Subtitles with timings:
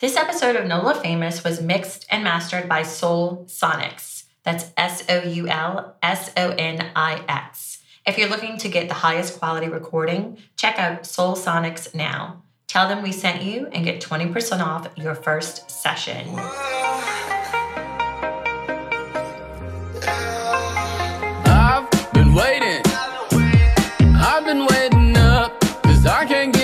[0.00, 4.26] This episode of NOLA Famous was mixed and mastered by Soul Sonix.
[4.44, 7.82] That's S O U L S O N I X.
[8.06, 12.44] If you're looking to get the highest quality recording, check out Soul Sonix now.
[12.68, 16.28] Tell them we sent you and get 20% off your first session.
[21.44, 22.82] I've been waiting.
[24.14, 26.57] I've been waiting up, cause I can't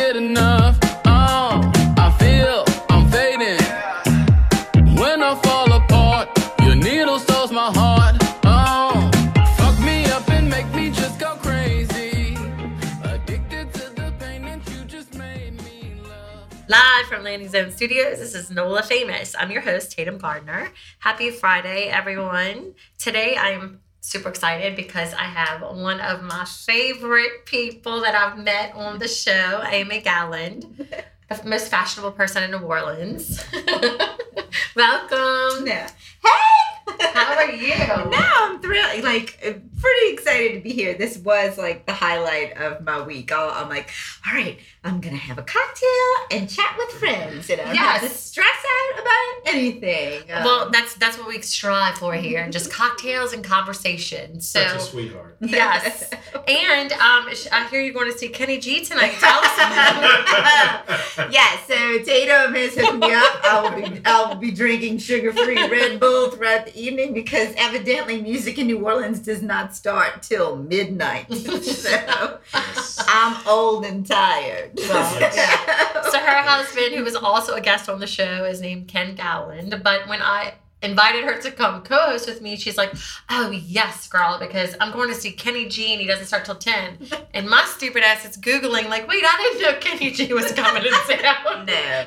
[17.14, 19.36] from Landing Zone Studios, this is NOLA Famous.
[19.38, 20.72] I'm your host, Tatum Gardner.
[20.98, 22.74] Happy Friday, everyone.
[22.98, 28.74] Today I'm super excited because I have one of my favorite people that I've met
[28.74, 30.88] on the show, Amy Galland,
[31.28, 33.44] the most fashionable person in New Orleans.
[34.74, 35.68] Welcome.
[35.68, 35.88] Yeah.
[36.20, 36.64] Hey!
[37.14, 37.76] How are you?
[37.76, 39.04] No, I'm thrilled.
[39.04, 40.94] Like, pretty excited to be here.
[40.94, 43.30] This was like the highlight of my week.
[43.32, 43.90] I'll, I'm like,
[44.26, 45.88] all right, I'm gonna have a cocktail
[46.30, 50.30] and chat with friends, and I don't to stress out about anything.
[50.30, 54.42] Um, Well, that's that's what we strive for here, just cocktails and conversation.
[54.42, 55.36] So Such a sweetheart.
[55.54, 56.10] Yes.
[56.34, 59.12] And um, I hear you're going to see Kenny G tonight.
[59.20, 63.40] Tell us about yeah, so Tatum has hooked me up.
[63.44, 68.20] I will be I will be drinking sugar-free Red Bull throughout the evening because evidently
[68.20, 71.32] music in New Orleans does not start till midnight.
[71.62, 74.73] so I'm old and tired.
[76.10, 79.80] So her husband, who was also a guest on the show, is named Ken Gowland.
[79.82, 82.92] But when I invited her to come co-host with me, she's like,
[83.30, 86.54] "Oh yes, girl, because I'm going to see Kenny G and he doesn't start till
[86.56, 86.98] 10.
[87.34, 90.84] And my stupid ass is googling like, "Wait, I didn't know Kenny G was coming
[90.84, 92.04] in town." No,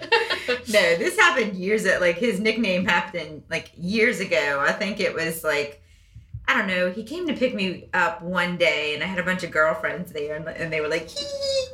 [0.47, 1.97] no, this happened years ago.
[1.99, 4.63] Like his nickname happened like years ago.
[4.65, 5.81] I think it was like
[6.49, 6.89] I don't know.
[6.91, 10.13] He came to pick me up one day, and I had a bunch of girlfriends
[10.13, 11.09] there, and, and they were like,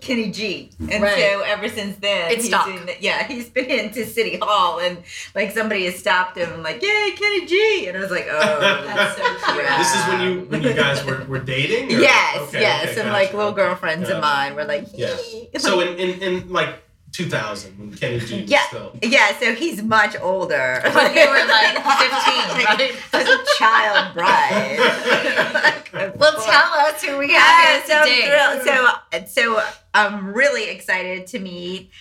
[0.02, 1.16] Kenny G." And Right.
[1.16, 2.68] so ever since then, It's he's stuck.
[2.68, 4.98] in, yeah, he's been into City Hall, and
[5.36, 8.60] like somebody has stopped him, and like, "Yay, Kenny G!" And I was like, "Oh,
[8.86, 9.68] That's so cute.
[9.78, 11.96] This is when you when you guys were, were dating?
[11.96, 14.18] or- Yes, Okay, yes, okay, and like little girlfriends Gotcha.
[14.18, 15.16] of mine were like, Yeah.
[15.60, 16.80] So in, in, in like
[17.12, 18.62] 2000 when Kenny G was Yeah.
[18.70, 18.98] still.
[19.04, 20.82] yeah, so he's much older.
[20.84, 22.92] When you were like 15, right?
[23.14, 24.33] I was a child bride.
[27.18, 29.28] Well, tell us who we Yeah, have so thrilled.
[29.28, 29.64] So, so
[29.94, 31.92] I'm really excited to meet.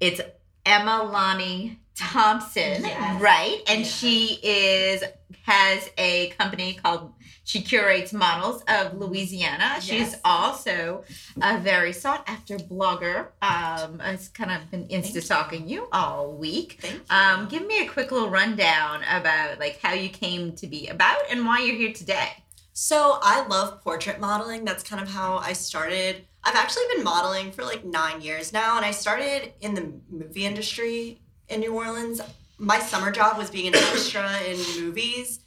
[0.00, 0.20] It's
[0.66, 3.20] Emma Lonnie Thompson, Yes.
[3.20, 3.60] right?
[3.68, 3.94] And Yes.
[3.94, 5.04] she is
[5.44, 7.12] has a company called
[7.44, 9.78] she curates models of Louisiana.
[9.80, 10.20] She's Yes.
[10.24, 11.02] also
[11.40, 13.26] a very sought after blogger.
[13.42, 16.78] Um, I've kind of been insta stalking you all week.
[16.80, 17.00] Thank you.
[17.10, 21.18] Um, give me a quick little rundown about like how you came to be about
[21.30, 22.30] and why you're here today.
[22.72, 24.64] So I love portrait modeling.
[24.64, 26.24] That's kind of how I started.
[26.42, 30.46] I've actually been modeling for like nine years now, and I started in the movie
[30.46, 32.20] industry in New Orleans.
[32.58, 35.40] My summer job was being an extra in movies.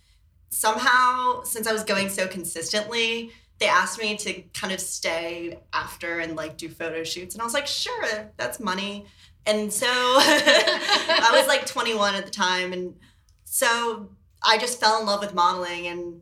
[0.49, 6.19] Somehow, since I was going so consistently, they asked me to kind of stay after
[6.19, 9.05] and like do photo shoots, and I was like, sure, that's money.
[9.47, 12.95] And so I was like 21 at the time, and
[13.43, 14.09] so
[14.43, 16.21] I just fell in love with modeling and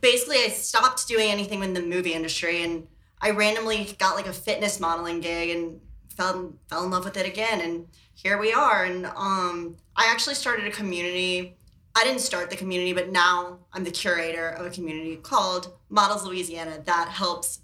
[0.00, 2.86] basically I stopped doing anything in the movie industry and
[3.20, 5.80] I randomly got like a fitness modeling gig and
[6.14, 10.34] fell fell in love with it again and here we are and um I actually
[10.34, 11.56] started a community.
[11.94, 16.24] I didn't start the community but now I'm the curator of a community called Models
[16.26, 17.60] Louisiana that helps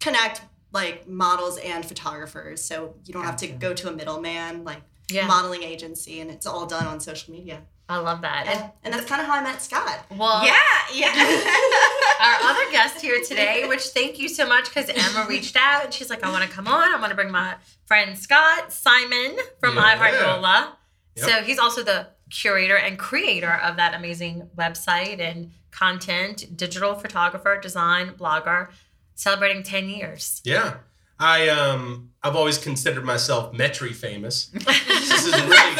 [0.00, 2.62] connect like models and photographers.
[2.62, 6.46] So you don't have to go to a middleman like Yeah, modeling agency and it's
[6.46, 8.46] all done on social media I love that.
[8.48, 10.54] and, and that's kind of how I met Scott well, yeah,
[10.92, 11.06] yeah.
[12.20, 15.94] our other guest here today, which thank you so much because Emma reached out and
[15.94, 16.92] she's like, I want to come on.
[16.92, 17.54] I want to bring my
[17.86, 19.96] friend Scott Simon from Yeah.
[19.96, 20.68] iHeartNola.
[21.16, 21.24] Yep.
[21.28, 27.56] So he's also the curator and creator of that amazing website and content, digital photographer,
[27.60, 28.68] design, blogger,
[29.14, 30.40] celebrating 10 years.
[30.44, 30.78] Yeah.
[31.18, 34.46] I um I've always considered myself Metairie famous.
[34.52, 35.76] this is really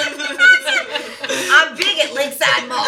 [1.50, 2.85] I'm big at Lakeside Mall.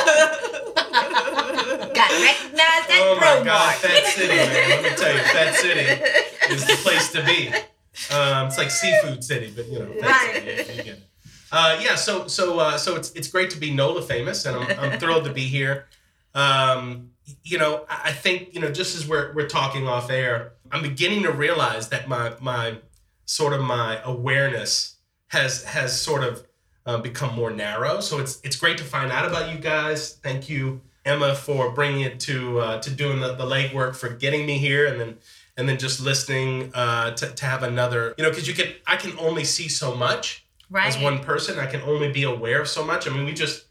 [1.94, 3.74] Got recognized at Oh my god.
[3.76, 4.68] Fat City, man.
[4.70, 7.48] Let me tell you, Fat City is the place to be.
[8.14, 11.02] Um, it's like seafood city, but you know, Fat City, yeah, you get it.
[11.50, 14.78] Uh, yeah, so so uh, so it's it's great to be NOLA famous, and I'm,
[14.78, 15.86] I'm thrilled to be here.
[16.34, 17.10] Um,
[17.42, 20.82] you know, I I think you know, just as we're we're talking off air, I'm
[20.82, 22.78] beginning to realize that my my
[23.24, 24.96] sort of my awareness
[25.28, 26.44] has has sort of
[26.88, 28.00] uh, become more narrow.
[28.00, 30.14] So it's it's great to find out about you guys.
[30.22, 34.46] Thank you, Emma, for bringing it to uh, to doing the, the legwork for getting
[34.46, 35.18] me here, and then
[35.58, 38.14] and then just listening uh, to to have another.
[38.16, 40.86] You know, because you can I can only see so much Right.
[40.88, 41.58] as one person.
[41.58, 43.08] I can only be aware of so much.
[43.08, 43.64] I mean, we just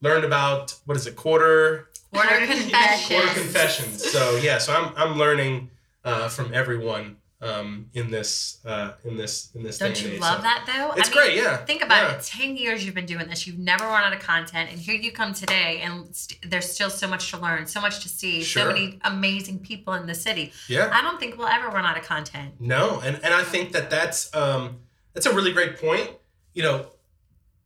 [0.00, 3.06] learned about what is it, quarter Quarter Quarter confessions.
[3.08, 4.10] quarter confessions.
[4.12, 5.70] So yeah, so I'm I'm learning
[6.04, 9.78] uh, from everyone um, in this uh, in this in this.
[9.78, 10.20] Don't you age.
[10.20, 10.92] love So that though?
[11.00, 11.56] It's I mean, great, yeah.
[11.58, 12.16] Think about Yeah.
[12.18, 12.22] it.
[12.24, 13.46] Ten years you've been doing this.
[13.46, 16.90] You've never run out of content, and here you come today, and st- there's still
[16.90, 20.52] so much to learn, so much to see, so many amazing people in the city.
[20.68, 20.90] Yeah.
[20.92, 22.54] I don't think we'll ever run out of content.
[22.60, 24.78] No, and and I think that that's um,
[25.14, 26.10] that's a really great point.
[26.54, 26.86] You know,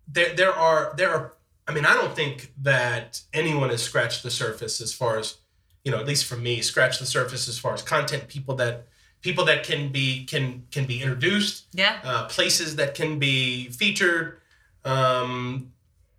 [0.07, 1.35] there there are there are.
[1.67, 5.39] I mean, I don't think that anyone has scratched the surface as far as
[5.85, 8.87] you know, at least for me, scratched the surface as far as content people that
[9.23, 11.99] people that can be can can be introduced Yeah.
[12.05, 14.39] uh, places that can be featured.
[14.85, 15.73] Um,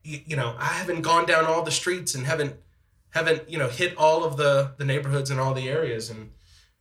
[0.03, 2.55] you, you know, I haven't gone down all the streets and haven't
[3.11, 6.31] haven't you know hit all of the the neighborhoods and all the areas, and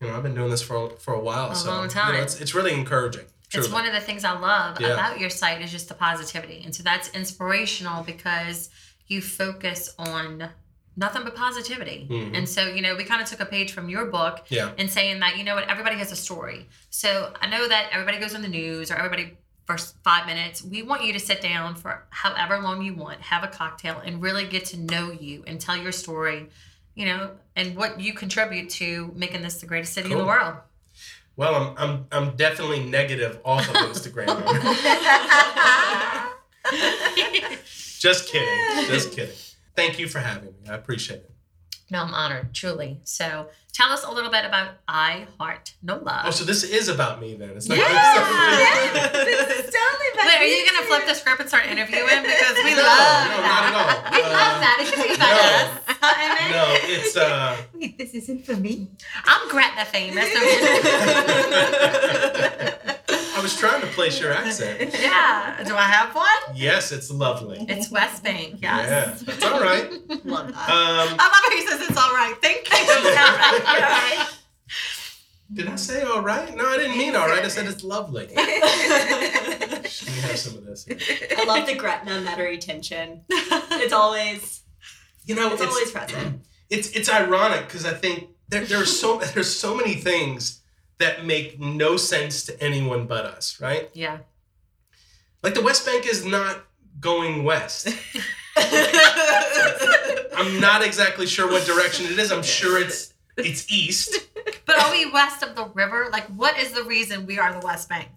[0.01, 2.15] you know I've been doing this for for a while, A so long you time.
[2.15, 3.27] know, it's it's really encouraging.
[3.51, 3.67] Truly.
[3.67, 4.95] It's one of the things I love Yeah.
[4.95, 6.63] about your site is just the positivity.
[6.65, 8.71] And so that's inspirational because
[9.09, 10.49] you focus on
[10.97, 12.07] nothing but positivity.
[12.11, 12.37] Mhm.
[12.37, 14.91] And so, you know, we kind of took a page from your book yeah, and
[14.91, 16.69] saying that, you know what, everybody has a story.
[16.91, 19.37] So I know that everybody goes on the news or everybody
[19.67, 20.63] first five minutes.
[20.63, 24.21] We want you to sit down for however long you want, have a cocktail and
[24.21, 26.49] really get to know you and tell your story,
[26.95, 30.57] you know, and what you contribute to making this the greatest city in the world.
[31.37, 34.27] well, I'm I'm I'm definitely negative off of Instagram.
[37.99, 39.35] just kidding, just kidding.
[39.75, 40.55] Thank you for having me.
[40.71, 41.29] I appreciate it.
[41.91, 43.01] No, I'm honored, truly.
[43.05, 46.23] So tell us a little bit about I Heart NOLA.
[46.25, 47.51] Oh, so this is about me then?
[47.51, 47.77] It's not.
[47.77, 47.85] Yeah.
[48.93, 50.65] Yeah, this is totally about Wait, are you you.
[50.71, 52.23] gonna flip the script and start interviewing?
[52.23, 53.43] Because we No, love no, that.
[53.45, 53.87] not at all.
[54.13, 54.77] We Uh, love that.
[54.81, 55.43] It should be about no.
[55.53, 55.69] us.
[56.03, 56.51] Amen.
[56.53, 56.65] No,
[56.95, 57.57] it's uh.
[57.75, 58.89] Wait, this isn't for me.
[59.27, 60.25] I'm Gretna famous.
[63.35, 64.95] I was trying to place your accent.
[65.01, 65.63] yeah.
[65.65, 66.27] Do I have one?
[66.55, 67.65] Yes, it's lovely.
[67.69, 68.59] It's West Bank.
[68.63, 69.23] Yes.
[69.27, 69.91] Yeah, it's all right.
[70.25, 70.69] Love that.
[70.69, 72.35] Um, I love how he says it's all right.
[72.43, 72.77] Thank you.
[72.79, 73.63] It's all right.
[73.67, 74.29] All right.
[75.53, 76.55] did I say all right?
[76.55, 77.45] No, I didn't mean all right.
[77.45, 78.29] I said it's lovely.
[78.37, 80.87] Let me have some of this.
[81.37, 83.23] I love the Gretna Metairie tension.
[83.29, 84.63] It's always
[85.25, 86.43] You know, it's, it's always present.
[86.71, 90.62] it's it's ironic because I think there there's so there's so many things
[90.99, 93.91] that make no sense to anyone but us, right?
[93.93, 94.19] Yeah.
[95.43, 96.65] Like the West Bank is not
[97.01, 97.89] going west.
[98.57, 102.31] I'm not exactly sure what direction it is.
[102.31, 104.19] I'm sure it's it's east.
[104.65, 106.09] But are we west of the river?
[106.13, 108.09] Like, what is the reason we are the West Bank?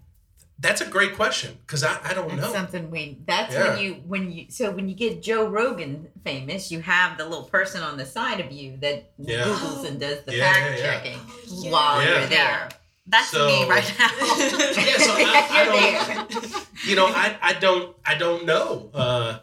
[0.58, 2.52] That's a great question because I, I don't That's know.
[2.52, 3.18] something we.
[3.26, 3.68] That's Yeah.
[3.74, 4.46] when you when you.
[4.48, 8.40] So when you get Joe Rogan famous, you have the little person on the side
[8.40, 9.44] of you that Yeah.
[9.44, 10.92] googles and does the Yeah, fact yeah, yeah.
[10.92, 11.18] checking
[11.64, 11.70] yeah.
[11.70, 12.18] while Yeah.
[12.20, 12.68] you're there.
[13.06, 14.08] That's So- me right now.
[14.18, 16.66] Yeah, so I, I You're don't.
[16.86, 19.38] You know, I, I don't I don't know uh,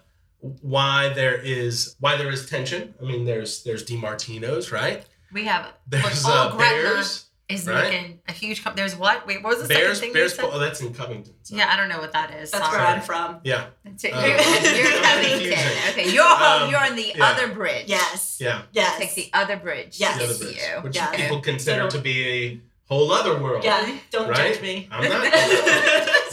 [0.62, 2.94] why there is why there is tension.
[3.02, 5.06] I mean, there's there's DiMartino's, right?
[5.32, 7.90] we have There's look, uh, all Gretna Bears, is right?
[7.92, 8.64] making a huge.
[8.64, 9.28] Com- there's what?
[9.28, 10.32] Wait, what was the Bears, second thing Bears.
[10.32, 10.50] you said?
[10.54, 11.34] Oh, that's in Covington.
[11.44, 12.52] so- Yeah, I don't know what that is.
[12.52, 12.78] That's Sorry.
[12.78, 13.40] where I'm from.
[13.44, 13.66] Yeah,
[13.98, 15.68] So Uh, you're, you're I'm Covington.
[15.90, 16.64] Okay, you're home.
[16.64, 17.26] Um, You're on the yeah.
[17.26, 17.88] other bridge.
[17.88, 18.38] Yes.
[18.40, 18.62] yeah.
[18.72, 18.98] Yes.
[18.98, 20.00] Take the other bridge.
[20.00, 20.18] Yes.
[20.18, 20.82] The other bridge, you.
[20.82, 21.12] which Yeah.
[21.16, 22.62] people consider So- to be a
[22.94, 23.64] whole other world.
[23.64, 23.98] yeah.
[24.12, 24.54] Don't Right?
[24.54, 24.88] judge me.
[24.92, 25.26] I'm not.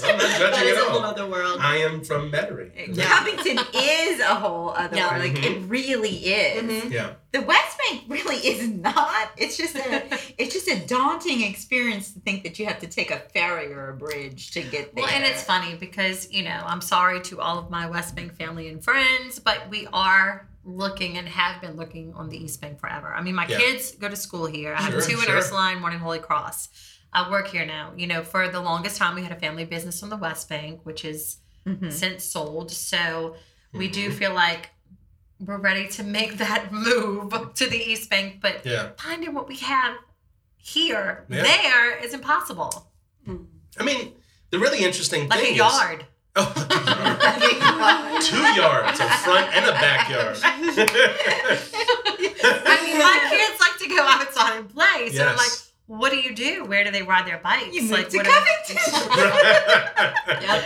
[0.02, 1.06] I'm not judging that is at a whole all.
[1.06, 1.58] other world.
[1.60, 2.70] I am from Metairie.
[2.96, 3.04] Yeah.
[3.06, 5.10] Covington is a whole other Yeah.
[5.18, 5.34] world.
[5.34, 6.62] Like it really is.
[6.62, 6.90] Mhm.
[6.90, 7.10] Yeah.
[7.32, 9.30] The West Bank really is not.
[9.36, 13.10] It's just a it's just a daunting experience to think that you have to take
[13.10, 15.04] a ferry or a bridge to get there.
[15.04, 18.34] Well, and it's funny because, you know, I'm sorry to all of my West Bank
[18.36, 22.78] family and friends, but we are looking and have been looking on the East Bank
[22.78, 23.12] forever.
[23.12, 23.58] I mean, my Yeah.
[23.58, 24.74] kids go to school here.
[24.74, 25.36] I have Sure, two in sure.
[25.36, 26.68] Ursuline, one in Holy Cross.
[27.12, 27.92] I work here now.
[27.96, 30.80] You know, for the longest time, we had a family business on the West Bank,
[30.84, 31.92] which is Mhm.
[31.92, 32.70] since sold.
[32.70, 33.36] So
[33.72, 33.92] we Mm-hmm.
[33.94, 34.70] do feel like
[35.38, 38.90] we're ready to make that move to the East Bank, but Yeah.
[38.98, 39.96] finding what we have
[40.58, 41.42] here, Yeah.
[41.42, 42.92] there is impossible.
[43.78, 44.14] I mean,
[44.50, 46.06] the really interesting Like thing a is yard.
[48.20, 50.37] two yards, a front and a backyard.
[50.42, 50.56] I
[52.85, 55.11] mean, my kids like to go outside and play.
[55.11, 55.70] So I'm like, Yes.
[55.87, 56.64] what do you do?
[56.64, 57.75] Where do they ride their bikes?
[57.75, 58.76] You moved like, to what Covington.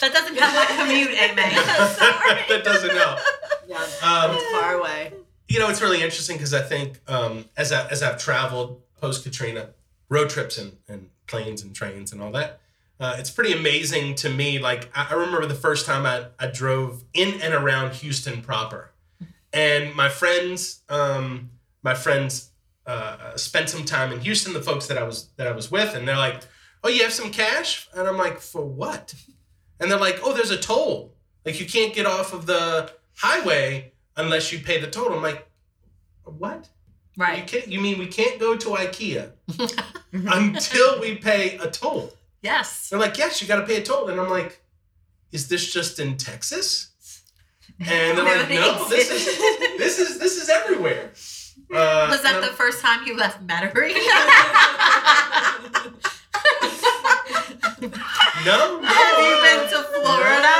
[0.00, 1.36] that doesn't help my commute, Amy.
[2.48, 3.18] that doesn't help.
[3.66, 3.76] Yeah.
[4.02, 5.12] Um, It's far away.
[5.48, 9.24] you know, it's really interesting because I think um, as I, as I've traveled post
[9.24, 9.70] Katrina,
[10.08, 12.60] road trips and, and planes and trains and all that,
[13.00, 14.58] uh, it's pretty amazing to me.
[14.58, 18.90] Like I, I remember the first time I, I drove in and around Houston proper,
[19.52, 21.50] and my friends, um,
[21.82, 22.50] my friends
[22.86, 24.52] uh, spent some time in Houston.
[24.52, 26.40] The folks that I was that I was with, and they're like,
[26.82, 29.14] "Oh, you have some cash?" And I'm like, "For what?"
[29.80, 31.14] And they're like, "Oh, there's a toll.
[31.44, 35.48] Like you can't get off of the highway unless you pay the toll." I'm like,
[36.24, 36.68] "What?"
[37.16, 37.46] You Right.
[37.46, 37.66] can't.
[37.68, 39.32] You mean we can't go to IKEA
[40.12, 42.12] until we pay a toll?
[42.42, 42.88] Yes.
[42.88, 44.62] They're like, yes, you got to pay a toll, and I'm like,
[45.32, 46.90] is this just in Texas?
[47.80, 49.26] And they're like, no, this is
[49.78, 51.10] this is this is everywhere.
[51.72, 53.92] Uh, Was that the first time you left Metairie?
[58.44, 58.80] no?
[58.80, 60.52] no Have you been to Florida?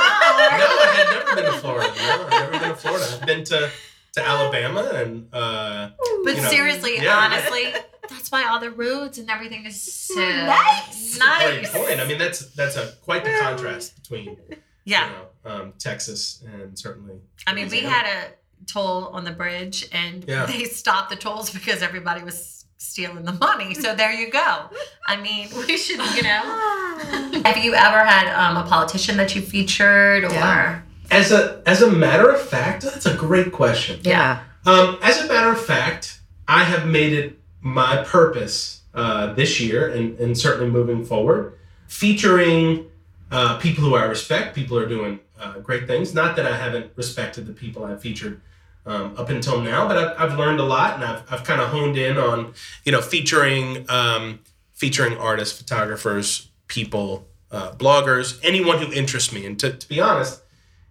[0.59, 1.93] No, I had never been to Florida.
[1.97, 3.07] No, I've never been to Florida.
[3.21, 3.71] I've been to
[4.13, 5.91] to Alabama and uh,
[6.25, 7.17] But you know, seriously, yeah.
[7.17, 7.73] honestly,
[8.09, 11.19] that's why all the roads and everything is so Nice.
[11.19, 11.71] great nice.
[11.73, 12.01] point.
[12.01, 14.37] I mean, that's that's a quite the contrast between
[14.85, 15.07] Yeah.
[15.09, 17.17] you know um, Texas and certainly.
[17.47, 18.33] I mean, we had a
[18.67, 20.47] toll on the bridge and Yeah.
[20.47, 23.75] they stopped the tolls because everybody was stealing the money.
[23.75, 24.71] So there you go.
[25.07, 27.43] I mean, we should, you know.
[27.45, 30.31] Have you ever had um, a politician that you featured or?
[30.33, 30.81] Yeah.
[31.11, 34.01] As a as a matter of fact, that's a great question.
[34.03, 34.43] Yeah.
[34.67, 39.91] Um, as a matter of fact, I have made it my purpose uh, this year
[39.91, 42.87] and, and certainly moving forward, featuring
[43.31, 46.15] uh, people who I respect, people are doing uh, great things.
[46.15, 48.41] Not that I haven't respected the people I've featured
[48.87, 51.69] um, up until now, but I've, I've learned a lot and I've, I've kind of
[51.69, 54.41] honed in on, you know, featuring um,
[54.73, 59.45] featuring artists, photographers, people, uh, bloggers, anyone who interests me.
[59.45, 60.43] And to, to be honest,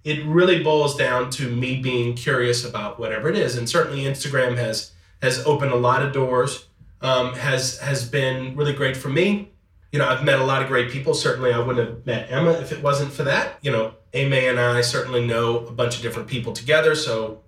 [0.07, 4.55] it really boils down to me being curious about whatever it is and certainly instagram
[4.55, 6.67] has has opened a lot of doors
[7.01, 9.51] um, has has been really great for me.
[9.91, 11.13] You know i've met a lot of great people.
[11.13, 13.57] Certainly i wouldn't have met emma if it wasn't for that.
[13.61, 17.41] You know Amy and i certainly know a bunch of different people together so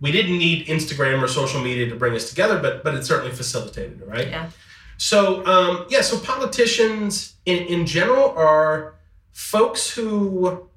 [0.00, 3.34] we didn't need instagram or social media to bring us together but but it certainly
[3.34, 4.28] facilitated it right?
[4.28, 4.50] Yeah.
[4.96, 8.96] so um, yeah, so politicians in, in general are
[9.32, 10.68] folks who,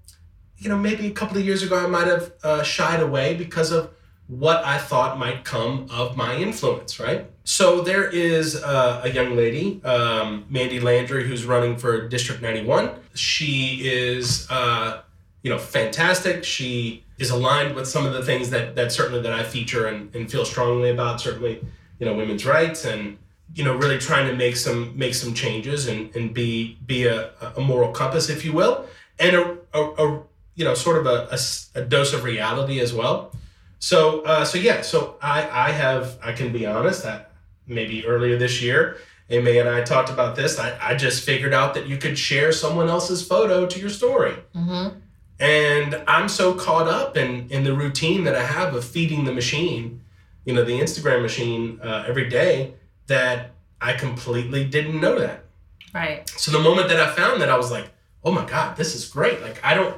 [0.57, 3.71] you know, maybe a couple of years ago I might have uh, shied away because
[3.71, 3.91] of
[4.29, 7.25] what I thought might come of my influence, right?
[7.45, 12.91] So there is uh, a young lady, um, Mandy Landry, who's running for District 91.
[13.15, 15.01] She is, uh,
[15.41, 16.43] you know, fantastic.
[16.43, 20.15] She is aligned with some of the things that that certainly that I feature and,
[20.15, 21.19] and feel strongly about.
[21.19, 21.65] Certainly,
[21.97, 23.17] you know, women's rights and
[23.55, 27.31] you know really trying to make some make some changes and and be be a,
[27.57, 28.85] a moral compass if you will
[29.17, 30.23] and a, a, a
[30.55, 31.37] you know sort of a,
[31.75, 33.31] a dose of reality as well
[33.79, 37.31] so uh, so yeah so i i have i can be honest that
[37.67, 38.97] maybe earlier this year
[39.29, 40.59] Amy and I talked about this.
[40.59, 44.33] I, I just figured out that you could share someone else's photo to your story.
[44.55, 44.97] Mm-hmm.
[45.39, 49.31] And I'm so caught up in, in the routine that I have of feeding the
[49.31, 50.01] machine,
[50.45, 52.73] you know, the Instagram machine uh, every day,
[53.07, 55.45] that I completely didn't know that.
[55.93, 56.27] Right.
[56.29, 57.89] So the moment that I found that, I was like,
[58.23, 59.41] oh my God, this is great.
[59.41, 59.95] Like, I don't.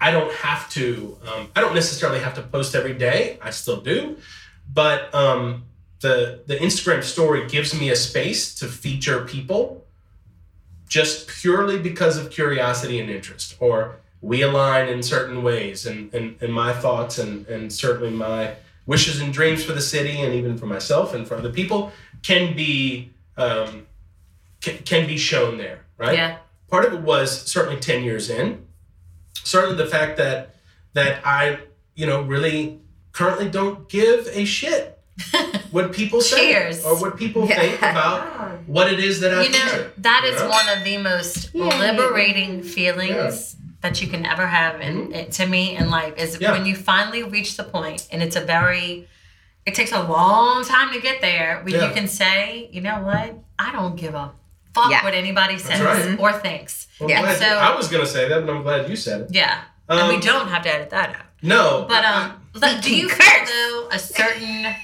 [0.00, 1.18] I don't have to.
[1.28, 3.38] Um, I don't necessarily have to post every day.
[3.42, 4.16] I still do,
[4.72, 5.64] but um,
[6.00, 9.84] the the Instagram story gives me a space to feature people,
[10.88, 16.36] just purely because of curiosity and interest, or we align in certain ways, and and,
[16.40, 18.54] and my thoughts and and certainly my
[18.86, 21.92] wishes and dreams for the city, and even for myself and for other people,
[22.22, 23.86] can be um,
[24.62, 26.16] can, can be shown there, right?
[26.16, 26.38] Yeah.
[26.68, 28.64] part of it was certainly 10 years in
[29.44, 30.54] certainly the fact that
[30.94, 31.58] that i
[31.94, 32.80] you know really
[33.12, 34.98] currently don't give a shit
[35.70, 36.84] what people say Cheers.
[36.84, 37.60] or what people Yeah.
[37.60, 40.48] think about what it is that i You know, feature, that you is know?
[40.48, 41.64] one of the most Yeah.
[41.78, 46.42] liberating feelings that you can ever have in it, to me in life is Mm-hmm.
[46.42, 46.52] Yeah.
[46.52, 49.08] when you finally reach the point and it's a very
[49.66, 51.88] it takes a long time to get there where Yeah.
[51.88, 53.38] you can say, you know what?
[53.58, 54.32] I don't give a
[54.74, 55.02] fuck Yeah.
[55.04, 56.18] what anybody says right.
[56.18, 56.86] or thinks.
[57.00, 59.22] Well, Yeah, glad- so- i was going to say that but i'm glad you said
[59.22, 59.62] it Yeah.
[59.88, 61.26] um, and we don't have to edit that out.
[61.42, 64.74] no But um, but do you feel though a certain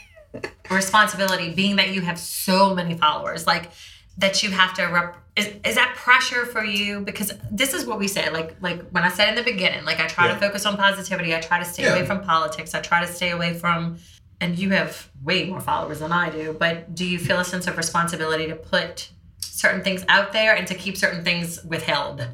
[0.71, 3.71] responsibility, being that you have so many followers, like
[4.19, 5.17] that you have to rep?
[5.37, 7.01] Is, is that pressure for you?
[7.01, 8.31] Because this is what we say.
[8.31, 10.35] Like like when I said in the beginning, like I try Yeah.
[10.35, 11.35] to focus on positivity.
[11.35, 11.95] I try to stay Yeah.
[11.95, 12.75] away from politics.
[12.75, 13.99] I try to stay away from.
[14.39, 16.55] And you have way more followers than I do.
[16.59, 19.09] But do you feel a sense of responsibility to put
[19.41, 22.27] certain things out there and to keep certain things withheld?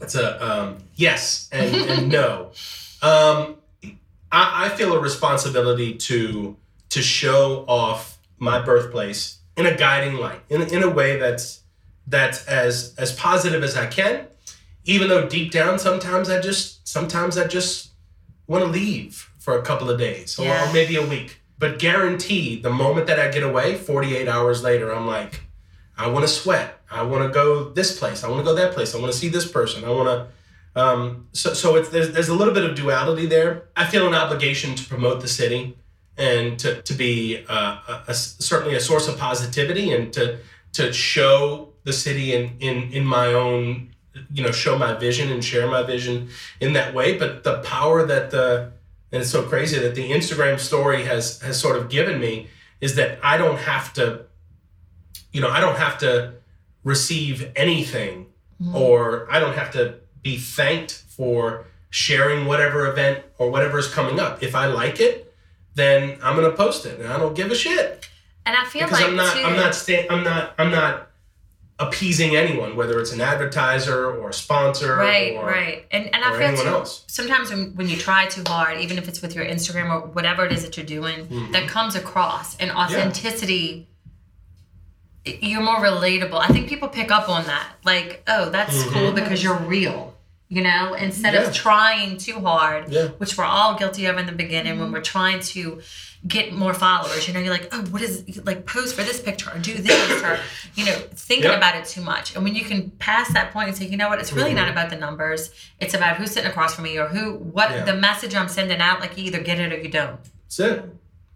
[0.00, 2.50] It's a um, yes and, and no.
[3.00, 3.54] Um,
[4.32, 6.56] I, I feel a responsibility to
[6.88, 11.60] to show off my birthplace in a guiding light, in, in a way that's
[12.08, 14.26] that's as as positive as I can,
[14.84, 17.92] even though deep down sometimes I just sometimes I just
[18.48, 20.68] want to leave for a couple of days or, Yeah.
[20.68, 21.37] or maybe a week.
[21.58, 25.42] But guaranteed, the moment that I get away, 48 hours later, I'm like,
[25.96, 26.80] I want to sweat.
[26.90, 28.22] I want to go this place.
[28.22, 28.94] I want to go that place.
[28.94, 29.84] I want to see this person.
[29.84, 30.80] I want to.
[30.80, 33.64] Um, so so it's, there's, there's a little bit of duality there.
[33.76, 35.76] I feel an obligation to promote the city
[36.16, 40.38] and to, to be uh, a, a- certainly a source of positivity and to
[40.74, 43.90] to show the city in, in in my own
[44.32, 46.28] you know show my vision and share my vision
[46.60, 47.18] in that way.
[47.18, 48.70] But the power that the
[49.12, 52.48] and it's so crazy that the Instagram story has has sort of given me
[52.80, 54.24] is that I don't have to
[55.32, 56.34] you know I don't have to
[56.84, 58.26] receive anything
[58.60, 58.74] mm-hmm.
[58.74, 64.20] or I don't have to be thanked for sharing whatever event or whatever is coming
[64.20, 64.42] up.
[64.42, 65.34] If I like it,
[65.74, 68.08] then I'm gonna post it, and I don't give a shit
[68.44, 71.07] And I feel because like I'm not too, I'm not sta- I'm not I'm not
[71.80, 75.86] appeasing anyone, whether it's an advertiser or a sponsor right, or, right.
[75.92, 77.04] And and I feel too else.
[77.06, 80.44] sometimes when, when you try too hard, even if it's with your Instagram or whatever
[80.44, 81.52] it is that you're doing, Mm-hmm.
[81.52, 83.86] that comes across and authenticity.
[85.24, 86.40] y- You're more relatable.
[86.40, 87.68] I think people pick up on that.
[87.84, 90.14] Like, oh, that's cool because you're real.
[90.50, 91.42] You know, instead Mm-hmm.
[91.42, 91.48] Yeah.
[91.50, 93.08] of trying too hard, Yeah.
[93.18, 95.82] which we're all guilty of in the beginning when we're trying to
[96.26, 97.28] get more followers.
[97.28, 100.22] You know, you're like, oh, what is like post for this picture or do this
[100.22, 100.38] or
[100.74, 101.58] you know, thinking Yep.
[101.58, 102.34] about it too much.
[102.34, 104.70] And when you can pass that point and say, you know what, it's really not
[104.70, 105.50] about the numbers.
[105.80, 107.84] It's about who's sitting across from me or who what Yeah.
[107.84, 109.00] the message I'm sending out.
[109.00, 110.18] Like you either get it or you don't.
[110.44, 110.82] That's it.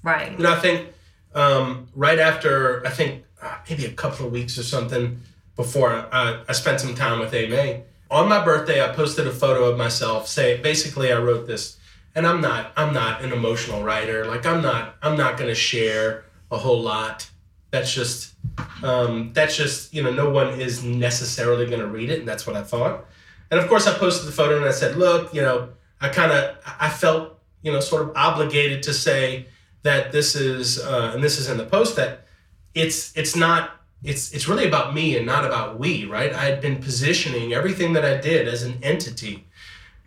[0.02, 0.32] Right.
[0.32, 0.88] You know, I think
[1.34, 5.20] um, right after I think uh, maybe a couple of weeks or something
[5.54, 7.82] before I, I spent some time with Amy.
[8.12, 10.28] On my birthday, I posted a photo of myself.
[10.28, 11.78] Say basically, I wrote this,
[12.14, 14.26] and I'm not I'm not an emotional writer.
[14.26, 17.30] Like I'm not I'm not going to share a whole lot.
[17.70, 18.34] That's just
[18.82, 22.46] um, that's just you know no one is necessarily going to read it, and that's
[22.46, 23.06] what I thought.
[23.50, 26.32] And of course, I posted the photo and I said, look, you know, I kind
[26.32, 29.46] of I felt you know sort of obligated to say
[29.84, 32.26] that this is uh, and this is in the post that
[32.74, 33.70] it's it's not
[34.04, 37.92] it's it's really about me and not about we right i had been positioning everything
[37.92, 39.46] that i did as an entity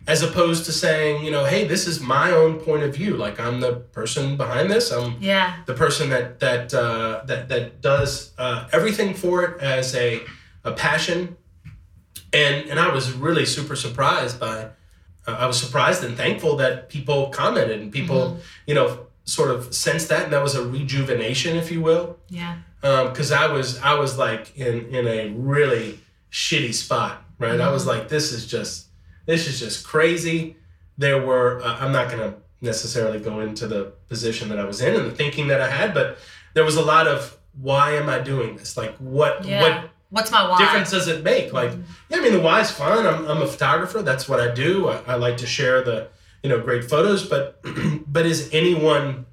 [0.08, 3.40] as opposed to saying you know hey this is my own point of view like
[3.40, 5.54] i'm the person behind this i'm Yeah.
[5.66, 10.22] the person that that uh, that that does uh, everything for it as a
[10.66, 11.38] a passion,
[12.34, 14.70] and and I was really super surprised by.
[15.28, 18.88] Uh, I was surprised and thankful that people commented and people, you know,
[19.26, 22.56] sort of sensed that, and that was a rejuvenation, if you will, Yeah.
[22.84, 26.00] Um, because I was I was like in in a really
[26.32, 27.60] shitty spot, right?
[27.60, 28.00] I was mm-hmm.
[28.00, 28.88] like, this is just
[29.26, 30.58] this is just crazy.
[30.98, 34.96] There were uh, I'm not gonna necessarily go into the position that I was in
[34.96, 36.18] and the thinking that I had, but
[36.54, 38.78] there was a lot of why am I doing this?
[38.78, 39.62] Like what Yeah.
[39.62, 40.58] what What's my why?
[40.58, 41.52] difference does it make?
[41.52, 41.82] Like, mm-hmm.
[42.10, 43.06] yeah, I mean, the why's fine.
[43.06, 44.02] I'm, I'm a photographer.
[44.02, 44.88] That's what I do.
[44.88, 46.08] I, I like to share the,
[46.42, 47.28] you know, great photos.
[47.28, 47.60] But,
[48.08, 49.26] but is anyone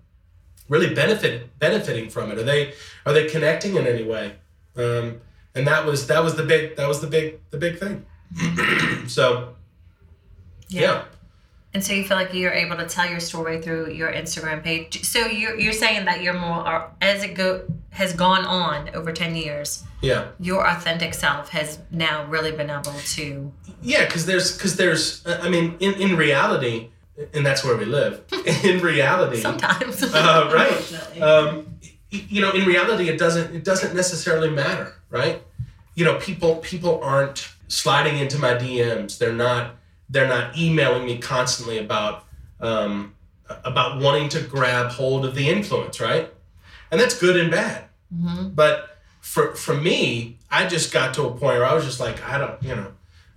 [0.69, 2.39] really benefit benefiting from it?
[2.39, 2.75] Are they
[3.07, 4.35] are they connecting in any way?
[4.77, 5.21] Um,
[5.55, 8.07] and that was that was the big that was the big the big thing.
[9.09, 9.55] so
[10.69, 11.05] yeah.
[11.75, 15.05] And so you feel like you're able to tell your story through your Instagram page.
[15.05, 19.35] So you're you're saying that you're more as it go has gone on over ten
[19.35, 20.29] years, yeah.
[20.39, 25.49] your authentic self has now really been able to Yeah, because there's because there's I
[25.49, 26.91] mean in in reality,
[27.35, 28.25] and that's where we live.
[28.65, 30.03] In reality, sometimes.
[30.15, 31.21] uh, right?
[31.23, 31.79] Um,
[32.11, 35.43] you know, in reality, it doesn't it doesn't necessarily matter, right?
[35.95, 39.17] You know, people people aren't sliding into my DMs.
[39.17, 39.77] They're not
[40.11, 42.25] they're not emailing me constantly about
[42.61, 43.15] um,
[43.65, 46.31] about wanting to grab hold of the influence, right?
[46.91, 47.85] And that's good and bad.
[48.55, 52.23] But for for me, I just got to a point where I was just like,
[52.29, 52.93] I don't, you know,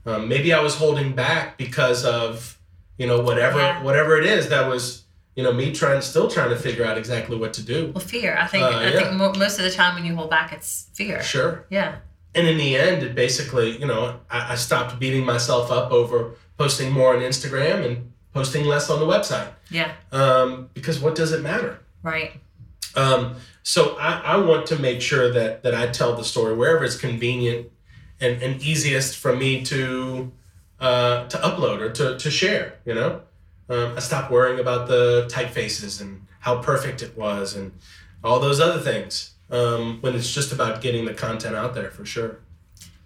[0.05, 2.54] um, maybe I was holding back because of
[2.97, 3.81] you know whatever Yeah.
[3.83, 5.03] whatever it is that was
[5.35, 7.91] you know me trying still trying to figure out exactly what to do.
[7.93, 8.37] well, fear.
[8.39, 8.97] I think Uh, I yeah.
[8.99, 11.21] think mo- most of the time when you hold back, it's fear.
[11.21, 11.65] Sure.
[11.69, 11.95] Yeah.
[12.33, 16.31] And in the end, it basically, you know, I, I stopped beating myself up over
[16.57, 19.47] posting more on Instagram and posting less on the website.
[19.69, 19.91] Yeah.
[20.11, 21.79] Um, because what does it matter?
[22.03, 22.33] Right.
[22.95, 26.83] Um, so I, I want to make sure that that I tell the story wherever
[26.85, 27.67] it's convenient
[28.21, 30.31] and, and easiest for me to
[30.79, 32.75] uh, to upload or to, to share.
[32.85, 33.21] You know,
[33.69, 37.71] um, I stopped worrying about the typefaces and how perfect it was and
[38.23, 42.05] all those other things um, when it's just about getting the content out there for
[42.05, 42.39] sure.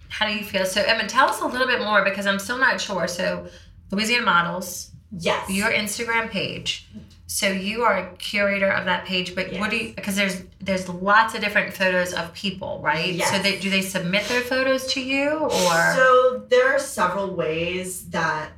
[0.09, 0.65] How do you feel?
[0.65, 3.07] So, Emma, tell us a little bit more because I'm still not sure.
[3.07, 3.47] So,
[3.91, 5.49] Louisiana Models, Yes.
[5.49, 6.87] your Instagram page.
[7.31, 9.93] So you are a curator of that page, but what do you?
[9.93, 13.13] Because there's there's lots of different photos of people, right?
[13.13, 13.29] Yes.
[13.29, 15.93] So they do they submit their photos to you or?
[15.95, 18.49] So there are several ways that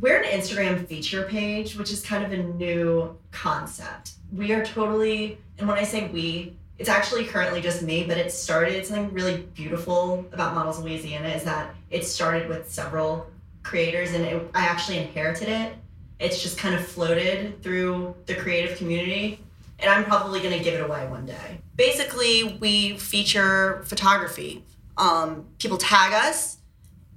[0.00, 4.12] we're an Instagram feature page, which is kind of a new concept.
[4.36, 8.30] We are totally, and when I say we, it's actually currently just me, but it
[8.30, 13.30] started something really beautiful about Models Louisiana is that it started with several
[13.62, 15.72] creators and it, I actually inherited it.
[16.18, 19.40] It's just kind of floated through the creative community
[19.78, 21.58] and I'm probably going to give it away one day.
[21.76, 24.64] Basically, we feature photography.
[24.96, 26.58] Um, people tag us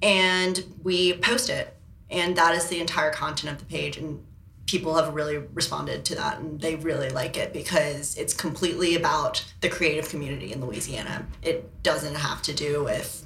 [0.02, 1.76] and we post it
[2.10, 4.24] and that is the entire content of the page and
[4.66, 9.44] people have really responded to that and they really like it because it's completely about
[9.62, 13.26] the creative community in louisiana it doesn't have to do with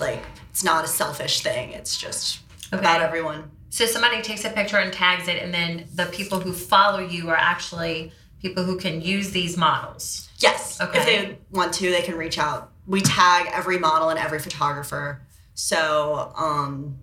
[0.00, 2.40] like it's not a selfish thing it's just
[2.72, 6.52] about everyone So somebody takes a picture and tags it, and then the people who
[6.52, 10.28] follow you are actually people who can use these models.
[10.38, 10.98] yes Okay.
[10.98, 15.22] if they want to they can reach out we tag every model and every photographer
[15.54, 16.98] so um,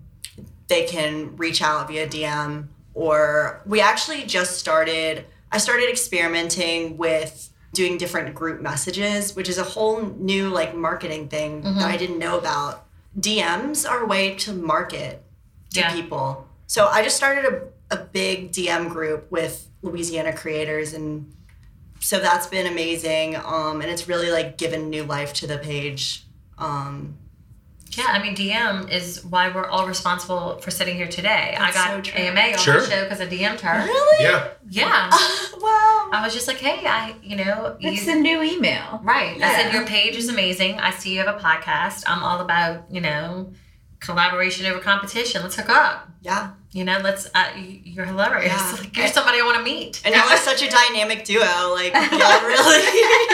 [0.68, 7.50] they can reach out via dm or we actually just started i started experimenting with
[7.72, 12.18] doing different group messages which is a whole new like marketing thing that i didn't
[12.18, 12.84] know about
[13.18, 15.22] dms are a way to market
[15.72, 15.92] to Yeah.
[15.94, 17.44] people so i just started
[17.90, 21.10] a, a big dm group with louisiana creators and
[22.00, 26.24] so that's been amazing um, and it's really like given new life to the page
[26.58, 27.16] um,
[27.98, 31.54] Yeah, I mean DM is why we're all responsible for sitting here today.
[31.58, 32.22] That's I so got true.
[32.24, 32.80] Emma on Sure.
[32.80, 33.78] the show because I DM'd her.
[33.90, 34.48] really Yeah.
[34.68, 35.10] Yeah,
[35.66, 39.00] wow I was just like, hey, I you know it's you the new email.
[39.02, 39.34] Right.
[39.42, 40.78] I said your page is amazing.
[40.78, 42.04] I see you have a podcast.
[42.06, 43.52] I'm all about, you know,
[44.00, 45.42] collaboration over competition.
[45.42, 46.08] Let's hook up.
[46.22, 47.28] yeah You know, let's.
[47.34, 48.52] Uh, you- you're hilarious.
[48.52, 48.76] Yeah.
[48.78, 50.00] Like, you're somebody I want to meet.
[50.04, 52.80] and y'all are such a dynamic duo like y'all really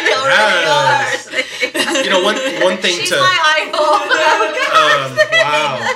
[0.09, 3.85] y'all really are You know, one one thing She's to my idol.
[4.81, 5.93] um, wow.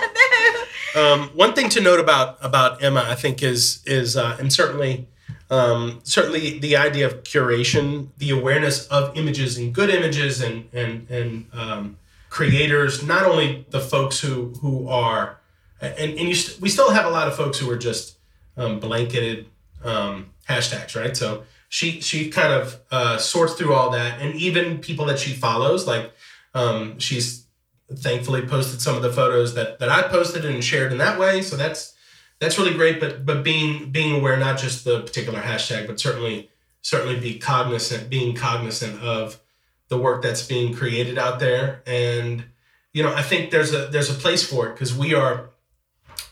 [0.94, 5.07] Um, one thing to note about about Emma, I think, is is uh, and certainly
[5.50, 11.09] um, certainly the idea of curation, the awareness of images and good images and and
[11.11, 11.96] and um,
[12.29, 15.38] creators, not only the folks who who are,
[15.81, 18.19] and and you st- we still have a lot of folks who are just
[18.57, 19.47] um, blanketed
[19.85, 21.16] um, hashtags, right?
[21.16, 25.33] So she she kind of uh, sorts through all that, and even people that she
[25.33, 26.12] follows, like
[26.55, 27.47] um, she's
[27.93, 31.43] thankfully posted some of the photos that that I posted and shared in that way.
[31.43, 31.95] So that's
[32.40, 33.01] that's really great.
[33.01, 36.51] But but being being aware not just the particular hashtag, but certainly
[36.83, 39.40] certainly be cognizant, being cognizant of
[39.88, 41.83] the work that's being created out there.
[41.87, 42.45] And
[42.93, 45.51] you know, I think there's a there's a place for it because we are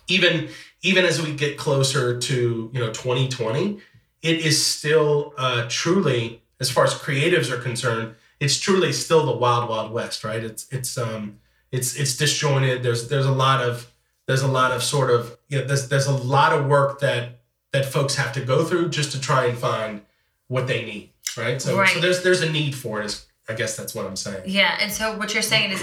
[0.09, 0.49] even
[0.83, 3.79] even as we get closer to you know 2020,
[4.23, 9.37] it is still uh, truly as far as creatives are concerned, it's truly still the
[9.37, 10.43] wild wild west, right?
[10.43, 11.39] It's it's um
[11.71, 12.83] it's it's disjointed.
[12.83, 13.93] There's there's a lot of
[14.27, 17.41] there's a lot of sort of you know, there's there's a lot of work that
[17.73, 20.03] that folks have to go through just to try and find
[20.49, 21.61] what they need, right?
[21.61, 21.89] So Right.
[21.91, 23.07] so there's there's a need for it.
[23.07, 24.43] Is, I guess that's what I'm saying.
[24.47, 25.83] Yeah, and so what you're saying is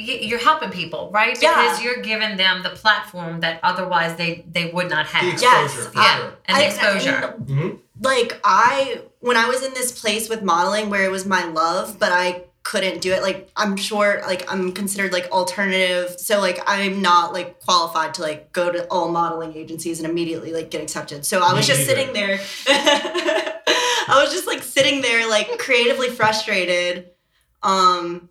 [0.00, 1.36] you're helping people, right?
[1.42, 1.50] Yeah.
[1.60, 5.32] Because you're giving them the platform that otherwise they they would not The have.
[5.32, 6.16] exposure, Yes, yeah.
[6.18, 6.34] sure.
[6.46, 7.34] And the I- exposure.
[7.44, 7.78] Mhm.
[8.02, 11.98] like I when I was in this place with modeling where it was my love,
[11.98, 13.22] but I couldn't do it.
[13.22, 16.14] Like I'm sure like I'm considered like alternative.
[16.20, 20.52] So like I'm not like qualified to like go to all modeling agencies and immediately
[20.52, 21.24] like get accepted.
[21.26, 21.96] So I was Me just neither.
[22.00, 22.38] sitting there.
[24.10, 27.10] I was just like sitting there like creatively frustrated.
[27.62, 28.28] Um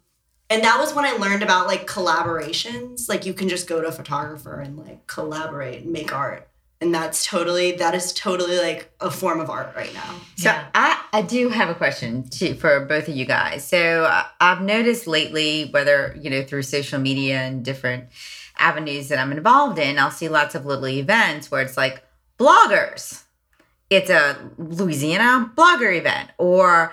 [0.50, 3.10] and that was when I learned about like collaborations.
[3.10, 6.48] Like you can just go to a photographer and like collaborate and make art.
[6.80, 10.16] And that's totally that is totally like a form of art right now.
[10.36, 10.66] So Yeah.
[10.76, 13.68] I, I do have a question to, for both of you guys.
[13.68, 18.06] So I- I've noticed lately, whether you know through social media and different
[18.60, 22.04] avenues that I'm involved in, I'll see lots of little events where it's like
[22.40, 23.24] bloggers.
[23.90, 26.92] It's a Louisiana blogger event, or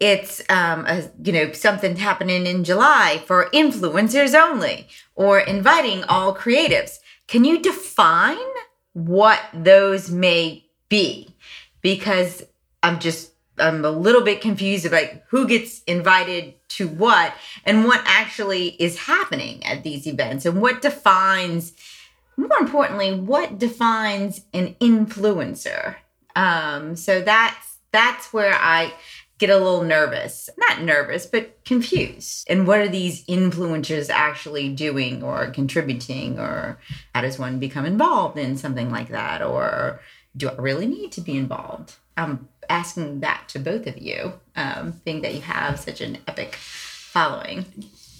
[0.00, 6.34] it's um, a, you know something happening in July for influencers only, or inviting all
[6.34, 6.98] creatives.
[7.26, 8.38] Can you define
[8.92, 11.34] what those may be?
[11.82, 12.42] Because
[12.82, 17.34] I'm just I'm a little bit confused about who gets invited to what
[17.64, 21.72] and what actually is happening at these events and what defines
[22.36, 25.96] more importantly what defines an influencer
[26.36, 28.92] um so that's that's where i
[29.38, 30.50] get a little nervous.
[30.58, 32.46] Not nervous, but confused.
[32.50, 36.38] And what are these influencers actually doing or contributing?
[36.38, 36.78] Or
[37.14, 39.42] how does one become involved in something like that?
[39.42, 40.00] Or
[40.36, 41.94] do I really need to be involved?
[42.16, 46.56] I'm asking that to both of you, um, being that you have such an epic
[46.56, 47.64] following.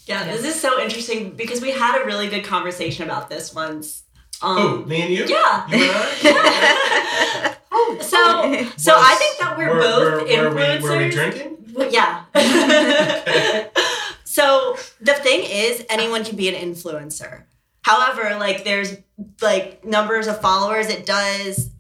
[0.07, 4.05] Yeah, this is so interesting because we had a really good conversation about this once.
[4.43, 5.25] Um, Oh, me and you?
[5.27, 5.67] Yeah.
[5.69, 7.55] You and I?
[8.01, 10.83] So, so I think that we're Were- both were- influencers.
[10.83, 11.57] Were we, were we drinking?
[11.75, 12.25] Well, yeah.
[14.25, 17.45] so the thing is, anyone can be an influencer.
[17.83, 18.97] However, like there's
[19.41, 21.71] like numbers of followers, it does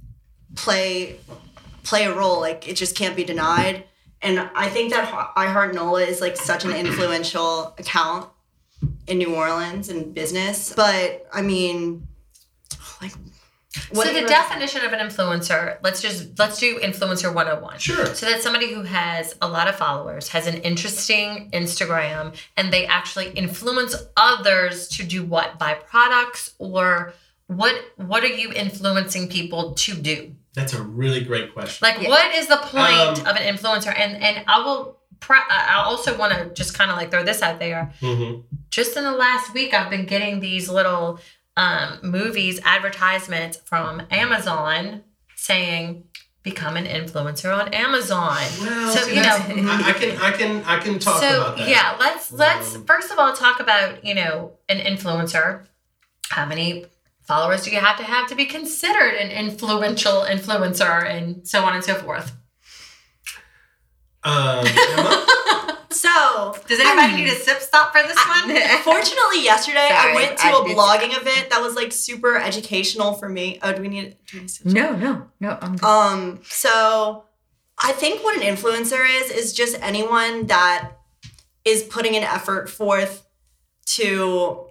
[0.54, 1.18] play
[1.82, 2.40] play a role.
[2.40, 3.84] Like it just can't be denied.
[4.22, 8.28] And I think that I Heart NOLA is like such an influential account
[9.06, 10.72] in New Orleans and business.
[10.74, 12.06] But I mean,
[13.00, 13.12] like,
[13.92, 17.78] so the definition of an influencer, let's just let's do influencer 101.
[17.78, 18.06] Sure.
[18.06, 22.86] So that's somebody who has a lot of followers, has an interesting Instagram, and they
[22.86, 25.58] actually influence others to do what?
[25.58, 27.12] Buy products or
[27.46, 30.34] what what are you influencing people to do?
[30.54, 31.86] That's a really great question.
[31.86, 32.08] Like Yeah.
[32.08, 33.94] what is the point Um, of an influencer?
[33.96, 34.96] And and I will
[35.28, 37.92] I also want to just kind of like throw this out there.
[38.00, 38.44] Mhm.
[38.70, 41.18] just in the last week i've been getting these little
[41.58, 45.02] um, movies advertisements from amazon
[45.36, 46.04] saying
[46.44, 49.36] become an influencer on amazon Well, so see, you know
[49.70, 51.68] I, I can I can I can talk so about that.
[51.68, 55.66] yeah let's let's Um, first of all talk about you know an influencer
[56.30, 56.86] how many
[57.26, 61.74] followers do you have to have to be considered an influential influencer and so on
[61.74, 62.32] and so forth
[64.24, 64.64] Um?
[65.90, 68.48] so does anybody need a sip stop for this one
[68.82, 73.14] Fortunately, yesterday I went to I a did- blogging event that was like super educational
[73.14, 73.58] for me.
[73.62, 74.16] Oh, do we need?
[74.26, 75.58] Do we need to- No, no, no.
[75.60, 75.86] I'm good.
[75.86, 76.40] Um.
[76.44, 77.24] So,
[77.82, 80.92] I think what an influencer is is just anyone that
[81.64, 83.26] is putting an effort forth
[83.96, 84.66] to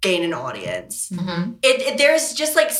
[0.00, 1.10] gain an audience.
[1.10, 1.56] Mhm.
[1.62, 2.70] It, it there's just like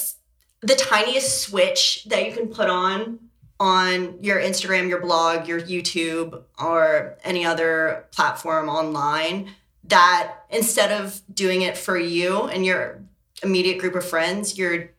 [0.63, 3.19] the tiniest switch that you can put on
[3.61, 9.51] on your Instagram, your blog, your YouTube, or any other platform online
[9.85, 13.03] that instead of doing it for you and your
[13.43, 14.91] immediate group of friends, you're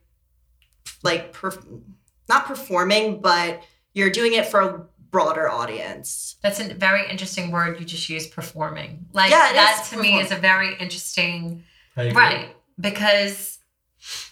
[1.02, 1.82] like perf-
[2.28, 3.62] not performing, but
[3.94, 6.36] you're doing it for a broader audience.
[6.42, 9.06] That's a very interesting word you just used, performing.
[9.12, 11.64] Like Yeah, it that is to me is a very interesting
[11.96, 12.48] right
[12.80, 13.58] because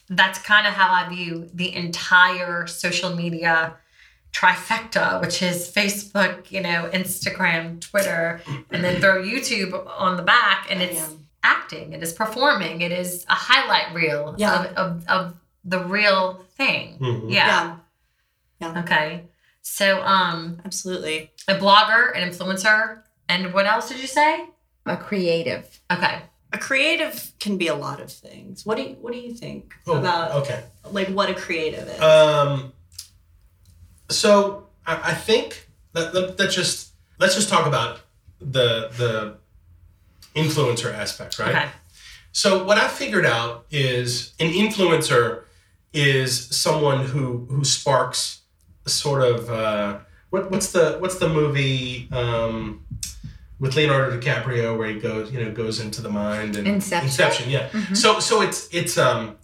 [0.08, 3.76] that's kind of how I view the entire social media
[4.32, 8.40] trifecta, which is Facebook, you know, Instagram, Twitter,
[8.70, 11.08] and then throw YouTube on the back, and it's Yeah.
[11.42, 14.64] acting, it is performing, it is a highlight reel Yeah.
[14.64, 16.98] of, of, of the real thing.
[17.00, 17.30] Mhm.
[17.32, 17.76] Yeah.
[18.60, 19.24] Yeah, Okay.
[19.62, 21.32] So, um, absolutely.
[21.48, 24.46] a blogger, an influencer, and what else did you say?
[24.86, 25.78] a creative.
[25.92, 26.22] Okay.
[26.52, 28.64] A creative can be a lot of things.
[28.66, 30.64] What do you What do you think Oh, about okay.
[30.90, 32.00] like what a creative is?
[32.00, 32.72] Um,
[34.10, 38.00] so I, I think let, let, let's just let's just talk about
[38.40, 39.36] the the
[40.34, 41.54] influencer aspect, right?
[41.54, 41.68] Okay.
[42.32, 45.44] So what I figured out is an influencer
[45.92, 48.42] is someone who who sparks
[48.86, 49.98] sort of uh,
[50.30, 52.84] what what's the what's the movie um,
[53.58, 57.06] with Leonardo DiCaprio where he goes you know goes into the mind and Inception?
[57.08, 57.68] Inception, yeah.
[57.94, 59.36] So so it's it's um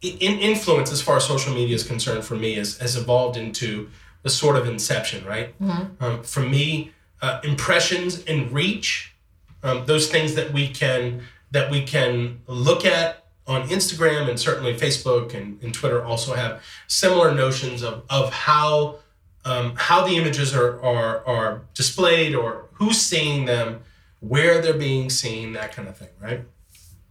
[0.00, 3.88] in influence as far as social media is concerned for me is has evolved into
[4.24, 5.54] a sort of inception, right?
[6.00, 9.14] Um, for me, uh, impressions and reach,
[9.62, 14.74] um, those things that we can that we can look at on Instagram and certainly
[14.74, 18.96] Facebook and, and Twitter also have similar notions of of how
[19.44, 23.80] um, how the images are, are are displayed or who's seeing them,
[24.20, 26.40] where they're being seen, that kind of thing, right?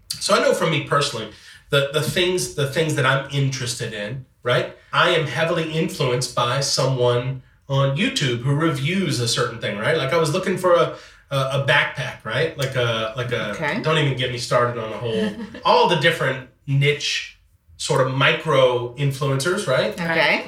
[0.10, 1.32] So I know for me personally,
[1.70, 4.76] the the things the things that I'm interested in, right?
[4.94, 9.96] I am heavily influenced by someone on YouTube who reviews a certain thing, right?
[9.98, 10.98] Like I was looking for a
[11.32, 12.58] a, a backpack, right?
[12.58, 13.82] Like a like a Okay.
[13.82, 17.40] don't even get me started on the whole all the different niche
[17.78, 19.94] sort of micro influencers, right?
[19.94, 20.46] Okay.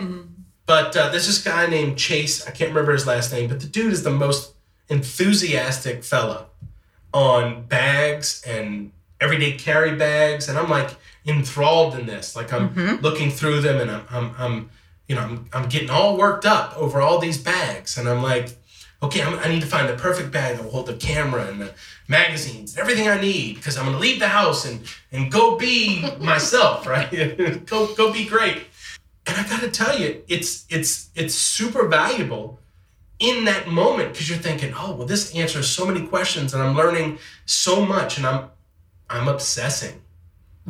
[0.66, 2.46] But uh, there's this guy named Chase.
[2.48, 4.54] I can't remember his last name, but the dude is the most
[4.90, 6.48] enthusiastic fella
[7.14, 10.90] on bags and everyday carry bags, and I'm like
[11.26, 12.36] enthralled in this.
[12.36, 13.02] Like I'm mm-hmm.
[13.02, 14.70] looking through them, and I'm, I'm, I'm
[15.08, 18.56] you know, I'm, I'm getting all worked up over all these bags, and I'm like,
[19.02, 21.62] okay, I'm, I need to find the perfect bag that will hold the camera and
[21.62, 21.74] the
[22.08, 26.86] magazines, everything I need, because I'm gonna leave the house and and go be myself,
[26.88, 27.66] right?
[27.66, 28.64] go go be great.
[29.26, 32.60] And I gotta tell you, it's it's it's super valuable
[33.20, 36.76] in that moment because you're thinking, oh well, this answers so many questions, and I'm
[36.76, 38.50] learning so much, and I'm
[39.10, 40.03] I'm obsessing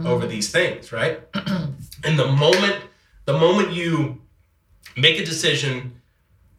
[0.01, 1.21] over these things, right?
[2.03, 2.77] and the moment
[3.25, 4.21] the moment you
[4.97, 6.01] make a decision,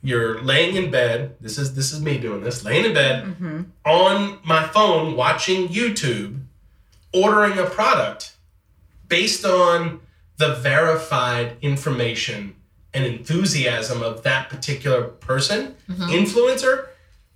[0.02, 1.36] you're laying in bed.
[1.40, 3.62] This is this is me doing this, laying in bed mm-hmm.
[3.84, 6.40] on my phone watching YouTube,
[7.12, 8.36] ordering a product
[9.08, 10.00] based on
[10.36, 12.56] the verified information
[12.92, 16.02] and enthusiasm of that particular person, mm-hmm.
[16.02, 16.88] influencer,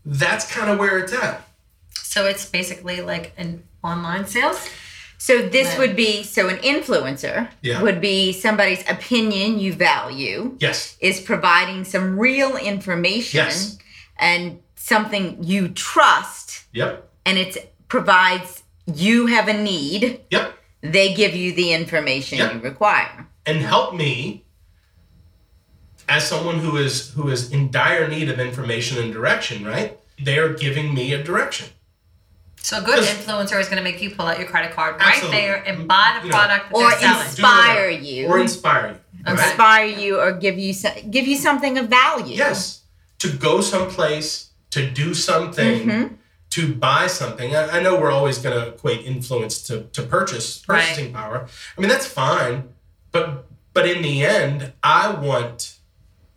[0.05, 1.47] that's kind of where it's at.
[1.91, 4.69] So it's basically like an online sales.
[5.21, 5.79] So this Right.
[5.79, 7.83] would be so an influencer Yeah.
[7.83, 10.97] would be somebody's opinion you value Yes.
[11.01, 13.79] is providing some real information Yes.
[14.17, 17.11] and something you trust Yep.
[17.27, 20.55] and it provides you have a need Yep.
[20.83, 22.55] they give you the information Yep.
[22.55, 24.45] you require and help me
[26.09, 30.39] as someone who is who is in dire need of information and direction right they
[30.39, 31.69] are giving me a direction
[32.69, 35.15] So a good influencer is going to make you pull out your credit card right
[35.15, 35.39] Absolutely.
[35.41, 38.27] there and buy the You know, product that or inspire you.
[38.27, 39.21] Or inspire you.
[39.27, 39.43] Okay.
[39.43, 42.37] inspire you or give you some, give you something of value.
[42.37, 42.83] Yes.
[43.21, 46.17] To go someplace to do something Mhm.
[46.51, 47.57] to buy something.
[47.57, 50.83] I, I know we're always going to equate influence to, to purchase Right.
[50.83, 51.47] purchasing power.
[51.77, 52.69] I mean that's fine
[53.13, 55.77] but but in the end i want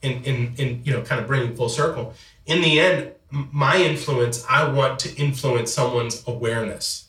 [0.02, 2.14] in in in you know kind of bringing full circle
[2.46, 7.08] in the end m- my influence i want to influence someone's awareness.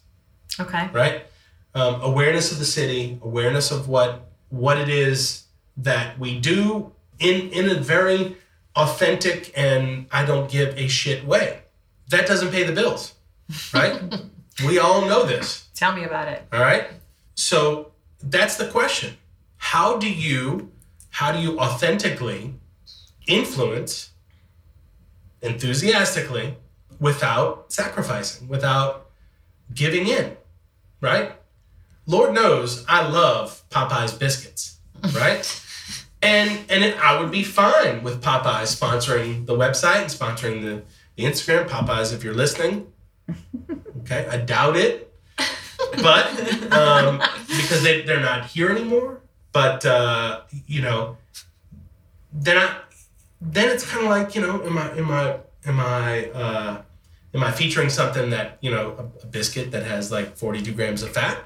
[0.60, 0.88] Okay.
[0.92, 1.26] right?
[1.74, 5.44] Um, awareness of the city awareness of what what it is
[5.78, 8.36] that we do in in a very
[8.76, 11.60] authentic and i don't give a shit way.
[12.08, 13.14] That doesn't pay the bills.
[13.72, 14.00] Right?
[14.66, 15.68] We all know this.
[15.74, 16.46] Tell me about it.
[16.52, 16.88] all right?
[17.34, 19.16] So that's the question.
[19.56, 20.70] How do you
[21.08, 22.54] how do you authentically
[23.26, 24.10] influence
[25.42, 26.54] enthusiastically
[27.00, 29.10] without sacrificing without
[29.74, 30.36] giving in
[31.00, 31.32] right?
[32.06, 34.78] Lord knows i love popeye's biscuits
[35.14, 35.58] right?
[36.24, 40.82] And and it, i would be fine with popeyes sponsoring the website and sponsoring the,
[41.16, 41.68] the instagram.
[41.68, 42.92] Popeyes if you're listening
[44.02, 45.12] okay i doubt it.
[46.00, 49.20] But um, because they, they're not here anymore.
[49.52, 51.18] But uh, you know,
[52.32, 52.76] then I
[53.44, 56.82] then it's kind of like you know, am I am I am I uh,
[57.34, 60.72] am I featuring something that you know a, a biscuit that has like forty two
[60.72, 61.38] grams of fat?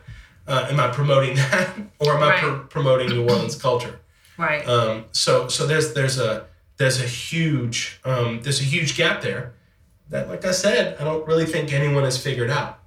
[0.46, 2.38] Uh, am I promoting that, or am I Right.
[2.40, 3.98] pr- promoting New Orleans culture?
[4.38, 4.66] Right.
[4.68, 9.54] Um, so so there's there's a there's a huge um, there's a huge gap there
[10.10, 12.78] that, like I said, I don't really think anyone has figured out.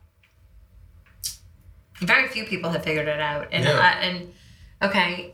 [1.99, 3.47] Very few people have figured it out.
[3.51, 3.71] And Yeah.
[3.77, 4.33] I, and
[4.81, 5.33] okay,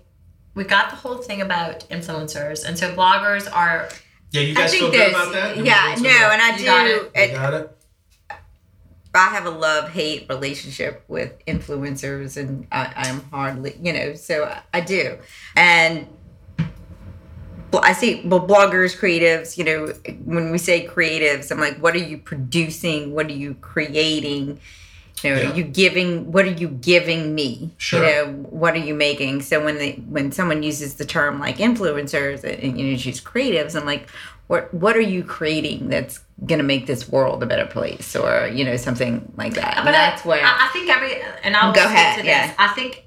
[0.55, 3.89] we got the whole thing about influencers, and so bloggers are.
[4.31, 5.57] Yeah, you guys feel think good about that?
[5.57, 6.11] You yeah no good?
[6.11, 7.01] and I You got do it.
[7.03, 7.71] You it, got it.
[9.13, 14.43] I have a love hate relationship with influencers, and I, I'm hardly, you know, so
[14.43, 15.17] I, I do.
[15.55, 16.07] And
[17.73, 19.93] I see, well, bloggers, creatives, you know,
[20.25, 23.13] when we say creatives, I'm like, what are you producing?
[23.13, 24.59] What are you creating?
[25.25, 25.51] You know, Yeah.
[25.51, 26.31] are you giving?
[26.31, 27.71] What are you giving me?
[27.77, 27.99] Sure.
[28.03, 29.41] You know, what are you making?
[29.41, 33.19] So when they when someone uses the term like influencers uh, and you know use
[33.21, 34.07] creatives, I'm like,
[34.47, 38.63] what what are you creating that's gonna make this world a better place, or you
[38.63, 39.77] know something like that?
[39.77, 42.27] And But that's I, where I, I think every and I'll Go ahead, to this.
[42.29, 42.53] yeah.
[42.59, 43.03] I think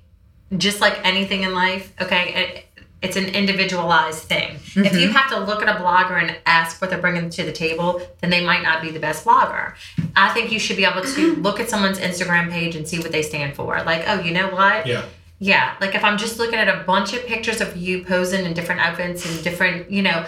[0.56, 2.64] just like anything in life, okay, it,
[3.02, 4.56] it's an individualized thing.
[4.56, 4.98] If Mm-hmm.
[4.98, 8.00] you have to look at a blogger and ask what they're bringing to the table,
[8.20, 9.74] then they might not be the best blogger.
[10.16, 13.12] I think you should be able to look at someone's Instagram page and see what
[13.12, 13.80] they stand for.
[13.84, 14.86] Like, oh, you know what?
[14.86, 15.04] Yeah.
[15.40, 18.54] Yeah, like if I'm just looking at a bunch of pictures of you posing in
[18.54, 20.26] different outfits and different, you know,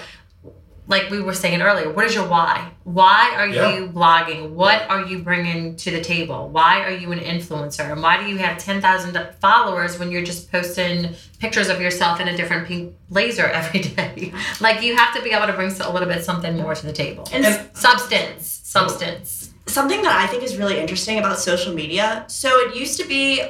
[0.90, 2.72] like we were saying earlier, what is your why?
[2.82, 3.74] Why are Yeah.
[3.76, 4.50] you blogging?
[4.50, 6.48] What are you bringing to the table?
[6.48, 7.90] Why are you an influencer?
[7.92, 12.26] And why do you have 10,000 followers when you're just posting pictures of yourself in
[12.26, 14.32] a different pink blazer every day?
[14.60, 16.92] like you have to be able to bring a little bit something more to the
[16.92, 17.24] table.
[17.32, 19.50] And And- substance, substance.
[19.66, 22.24] something that I think is really interesting about social media.
[22.26, 23.40] So it used to be,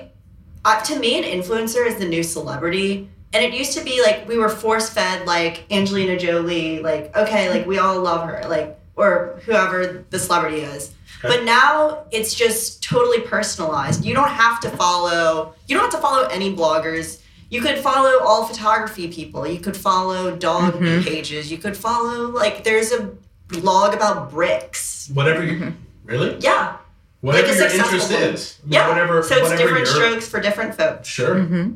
[0.66, 3.08] uh, to me, an influencer is the new celebrity.
[3.32, 7.48] And it used to be like we were force fed like Angelina Jolie, like, okay,
[7.50, 10.92] like we all love her, like, or whoever the celebrity is.
[11.24, 11.36] Okay.
[11.36, 14.04] But now it's just totally personalized.
[14.04, 17.20] You don't have to follow, you don't have to follow any bloggers.
[17.50, 19.46] You could follow all photography people.
[19.46, 21.04] You could follow dog Mhm.
[21.04, 21.50] pages.
[21.50, 23.10] You could follow, like, there's a
[23.48, 25.08] blog about bricks.
[25.12, 25.74] Whatever you
[26.04, 26.76] really, Yeah.
[27.20, 28.22] whatever Like your interest one.
[28.22, 28.56] is.
[28.66, 28.88] Yeah.
[28.88, 29.22] Whatever.
[29.22, 31.08] so it's whatever different your- strokes for different folks.
[31.08, 31.34] Sure.
[31.40, 31.72] hmm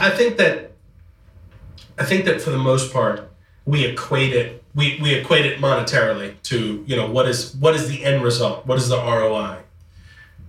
[0.00, 0.72] I think that
[1.98, 3.28] I think that for the most part
[3.64, 7.88] we equate it we we equate it monetarily to you know what is what is
[7.88, 8.66] the end result?
[8.66, 9.58] What is the ROI?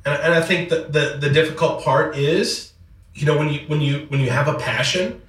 [0.06, 2.74] And, and I think that the the difficult part is,
[3.16, 5.22] you know, when you when you when you have a passion,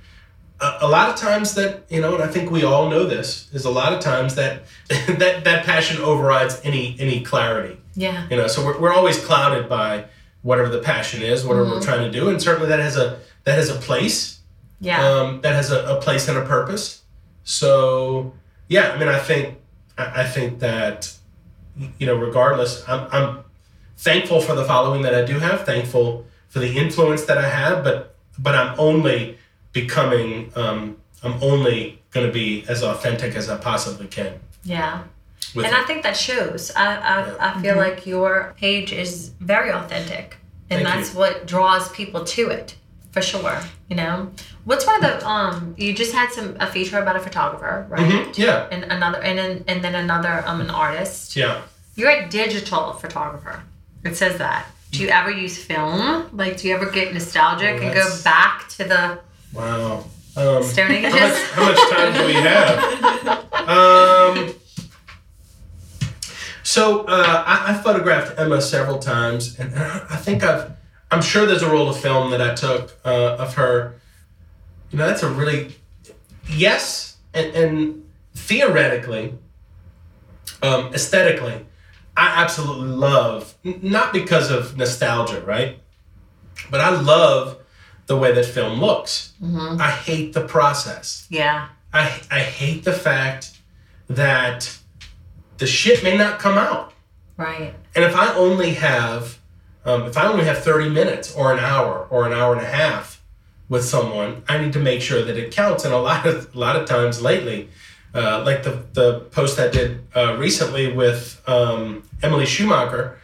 [0.61, 3.49] a, a lot of times that you know, and I think we all know this
[3.53, 7.79] is a lot of times that that that passion overrides any any clarity.
[7.95, 8.27] Yeah.
[8.31, 10.05] You know, so we're, we're always clouded by
[10.43, 11.85] whatever the passion is, whatever we're mm-hmm.
[11.85, 14.38] trying to do, and certainly that has a that has a place,
[14.81, 15.05] Yeah.
[15.05, 17.03] um, that has a, a place and a purpose.
[17.45, 18.33] So
[18.69, 19.59] yeah, I mean, I think
[19.97, 21.13] I, I think that
[21.99, 23.45] you know, regardless, I'm I'm
[23.97, 27.85] thankful for the following that I do have, thankful for the influence that I have,
[27.85, 29.39] but but I'm only
[29.73, 34.41] becoming um, I'm only going to be as authentic as I possibly can.
[34.65, 35.05] yeah.
[35.55, 36.71] With and I think that shows.
[36.77, 40.37] I I, I feel like your page is very authentic,
[40.69, 41.21] and Thank that's you.
[41.21, 42.77] what draws people to it,
[43.13, 43.59] for sure.
[43.89, 44.31] You know,
[44.69, 45.75] what's one of the um?
[45.79, 48.01] You just had some a feature about a photographer, right?
[48.11, 51.35] Mhm, yeah, And another, and then and then another um an artist.
[51.37, 51.63] yeah.
[51.97, 53.57] You're a digital photographer.
[54.05, 54.67] It says that.
[54.93, 56.01] Do you ever use film?
[56.43, 59.03] Like, do you ever get nostalgic Oh, and go back to the
[59.53, 60.05] Wow.
[60.37, 62.75] Um, Stone how much, how much time do we have?
[63.75, 64.55] Um,
[66.63, 70.73] so uh, I, I photographed Emma several times, and I I think I've.
[71.11, 73.95] I'm sure there's a roll of film that I took uh, of her.
[74.91, 75.75] You know, that's a really
[76.49, 79.35] yes, and, and theoretically,
[80.63, 81.67] um, aesthetically,
[82.17, 85.79] I absolutely love not because of nostalgia, right?
[86.71, 87.59] But I love
[88.07, 89.35] the way that film looks.
[89.81, 91.27] I hate the process.
[91.31, 91.69] Yeah.
[91.93, 93.59] I, I hate the fact
[94.09, 94.79] that
[95.59, 96.93] the shit may not come out.
[97.37, 97.75] Right.
[97.95, 99.39] And if I only have,
[99.85, 102.69] um, if I only have 30 minutes or an hour or an hour and a
[102.69, 103.18] half
[103.69, 105.85] with someone, I need to make sure that it counts.
[105.85, 107.69] And a lot of, a lot of times lately,
[108.15, 113.19] uh, like the, the post I did uh, recently with um, Emily Schumacher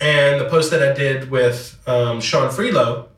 [0.00, 3.08] and the post that I did with um, Sean Freelo,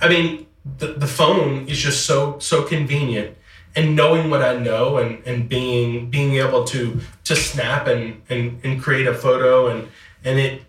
[0.00, 0.46] I mean,
[0.78, 3.36] the, the phone is just so so convenient,
[3.74, 8.60] and knowing what I know and, and being being able to to snap and, and,
[8.64, 9.88] and create a photo and
[10.24, 10.62] and it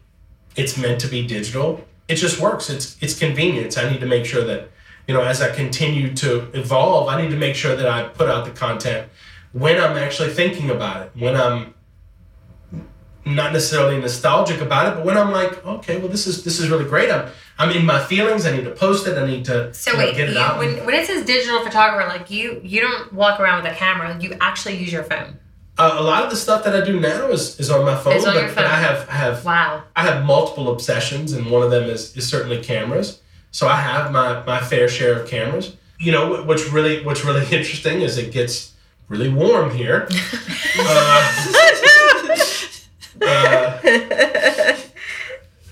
[0.55, 1.85] it's meant to be digital.
[2.07, 2.69] It just works.
[2.69, 3.77] It's it's convenience.
[3.77, 4.69] I need to make sure that
[5.07, 8.29] you know as I continue to evolve, I need to make sure that I put
[8.29, 9.07] out the content
[9.53, 11.73] when I'm actually thinking about it, when I'm
[13.25, 16.69] not necessarily nostalgic about it, but when I'm like, okay, well, this is this is
[16.69, 17.09] really great.
[17.09, 18.45] I'm I'm in my feelings.
[18.45, 19.17] I need to post it.
[19.17, 20.59] I need to So you know, wait, get it you, out.
[20.59, 24.17] when when it says digital photographer, like you you don't walk around with a camera.
[24.19, 25.37] You actually use your phone.
[25.77, 28.13] Uh, a lot of the stuff that I do now is, is on my phone,
[28.13, 28.65] Is on but, your but phone.
[28.65, 29.83] I have I have Wow.
[29.95, 33.19] I have multiple obsessions, and one of them is is certainly cameras.
[33.51, 35.75] So I have my my fair share of cameras.
[35.99, 38.73] You know, wh- what's really what's really interesting is it gets
[39.07, 40.07] really warm here.
[40.79, 41.53] uh,
[43.21, 43.79] uh,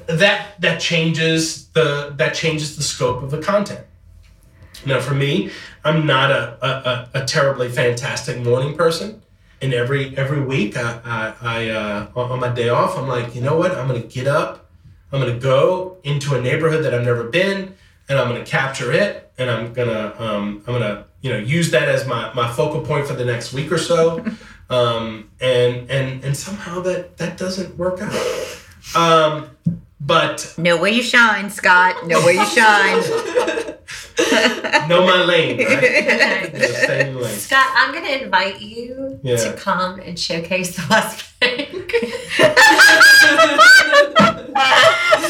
[0.07, 3.85] that that changes the that changes the scope of the content.
[4.85, 5.51] Now, for me,
[5.83, 6.57] I'm not a,
[7.15, 9.21] a, a terribly fantastic morning person.
[9.61, 13.41] And every every week, I, I, I uh, on my day off, I'm like, you
[13.41, 13.71] know what?
[13.71, 14.71] I'm gonna get up.
[15.11, 17.75] I'm gonna go into a neighborhood that I've never been,
[18.09, 21.87] and I'm gonna capture it, and I'm gonna um, I'm gonna you know use that
[21.89, 24.25] as my, my focal point for the next week or so.
[24.69, 28.57] um, and and and somehow that that doesn't work out.
[28.95, 29.49] Um,
[29.99, 32.07] but Know where you shine, Scott.
[32.07, 33.75] Know where you shine.
[34.87, 35.67] know my lane, right?
[35.77, 36.51] Okay.
[36.57, 37.35] Just stay in the lane.
[37.37, 39.35] Scott, I'm gonna invite you Yeah.
[39.37, 41.69] to come and showcase the West Bank.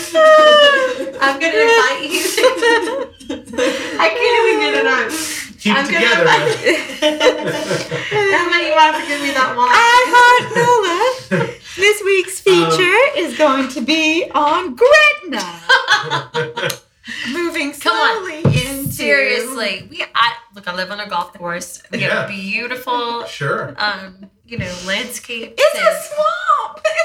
[0.04, 2.26] I'm gonna invite you.
[4.00, 5.12] I can't even get it out.
[5.60, 6.24] Keep I'm it gonna together.
[6.24, 6.58] invite-
[8.12, 9.70] Emma, you have to give me that one.
[9.70, 9.72] I
[10.14, 10.44] heart
[11.38, 11.48] Nola.
[11.76, 15.44] This week's feature um, is going to be on Gretna.
[17.32, 18.18] Moving Come on.
[18.26, 20.68] slowly into Seriously, we I look.
[20.68, 21.82] I live on a golf course.
[21.92, 22.22] We Yeah.
[22.22, 23.74] have beautiful, sure.
[23.78, 25.56] um, you know, landscape.
[25.58, 26.86] It's a swamp.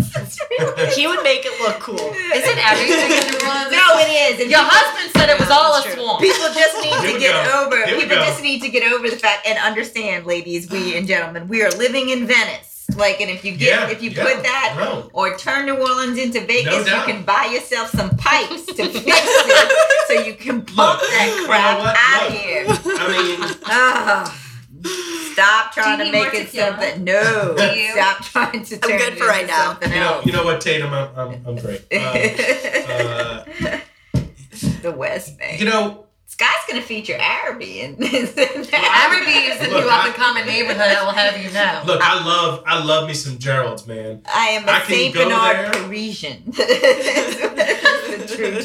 [0.00, 1.94] It's, it's really He would make it look cool.
[1.96, 3.72] Is it everything in New Orleans?
[3.72, 4.40] No, it is.
[4.40, 5.92] And Your people- husband said it was all a true.
[5.94, 6.20] swamp.
[6.20, 7.64] People just need to get go.
[7.66, 7.76] over.
[7.86, 8.24] Here People go.
[8.24, 11.70] just need to get over the fact and understand, ladies, we and gentlemen, we are
[11.70, 12.67] living in Venice.
[12.98, 15.08] Like, and if you get, Yeah, if you yeah, put that no.
[15.12, 18.92] or turn New Orleans into Vegas, No you can buy yourself some pipes to fix
[19.06, 22.36] it, so you can pump Look, that you know crap out Look.
[22.40, 22.66] here.
[23.00, 23.06] I
[24.82, 26.66] mean, stop trying to make it more tequila?
[26.70, 27.04] something.
[27.04, 27.92] No, Do you?
[27.92, 29.78] stop trying to turn good it for right now.
[29.82, 30.92] you know, you know what, Tatum?
[30.92, 31.84] I'm, I'm, I'm great.
[31.92, 31.98] Uh,
[32.88, 33.44] uh,
[34.82, 35.60] the West Bank.
[35.60, 36.06] you know,
[36.40, 37.94] Sky's gonna feature Arabian.
[38.00, 40.80] Arabi is the Look, new up I- and coming neighborhood.
[40.80, 41.82] I will have you know.
[41.84, 44.22] Look, I love I love me some Gerald's, man.
[44.32, 45.82] I am a I Saint Bernard there.
[45.82, 46.42] Parisian.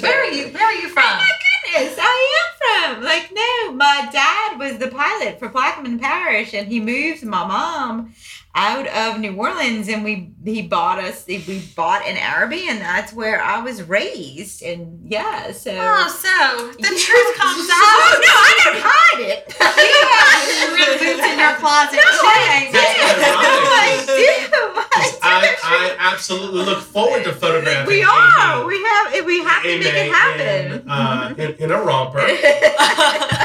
[0.03, 0.49] Where are you?
[0.49, 1.03] Where are you from?
[1.03, 1.31] Oh my
[1.73, 3.03] goodness, I am from.
[3.05, 8.13] Like, no, my dad was the pilot for Plaquemines Parish, and he moved my mom
[8.55, 13.11] out of New Orleans, and we he bought us we bought an Arabi, and that's
[13.13, 15.71] where I was raised, and yeah, so.
[15.75, 16.89] Oh, so the Yeah.
[16.89, 18.21] truth comes Oh out.
[18.21, 19.55] no, I don't hide it.
[20.03, 21.95] Yeah, real boots in your closet.
[21.95, 22.77] No, I do.
[22.79, 24.53] I do.
[24.95, 27.87] I, I I absolutely look forward to photographing.
[27.87, 28.65] We Amy- are.
[28.65, 29.25] We have.
[29.25, 30.81] We have to make it happen.
[30.81, 32.19] In, uh, in, in a romper.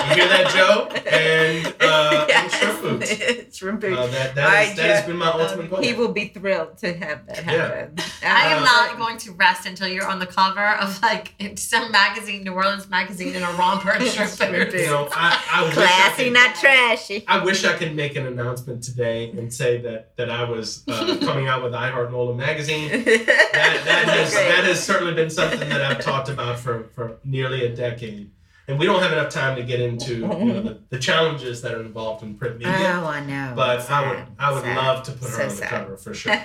[0.09, 0.89] You hear that, Joe?
[1.07, 3.57] And uh, and shrimp boots.
[3.57, 3.99] Shrimp boots.
[3.99, 5.83] Uh, that that, All that has been my ultimate goal.
[5.83, 7.53] He will be thrilled to have that Yeah.
[7.69, 7.99] happen.
[8.23, 11.91] I am Uh, not going to rest until you're on the cover of like some
[11.93, 14.73] magazine, New Orleans magazine, in a romper and shrimp Shrimp.
[14.73, 17.25] You know, I, I wish I classy, could- not trashy.
[17.27, 21.17] I wish I could make an announcement today and say that that I was uh,
[21.23, 23.05] coming out with I Heart Nola magazine.
[23.59, 27.65] That, that, has, that has certainly been something that I've talked about for, for nearly
[27.65, 28.31] a decade.
[28.69, 31.73] And we don't have enough time to get into you know, the, the challenges that
[31.75, 32.75] are involved in print media.
[33.03, 33.55] Oh, I know.
[33.57, 34.77] but I would I would sad.
[34.77, 35.69] love to put her So on the sad.
[35.71, 36.35] cover for sure.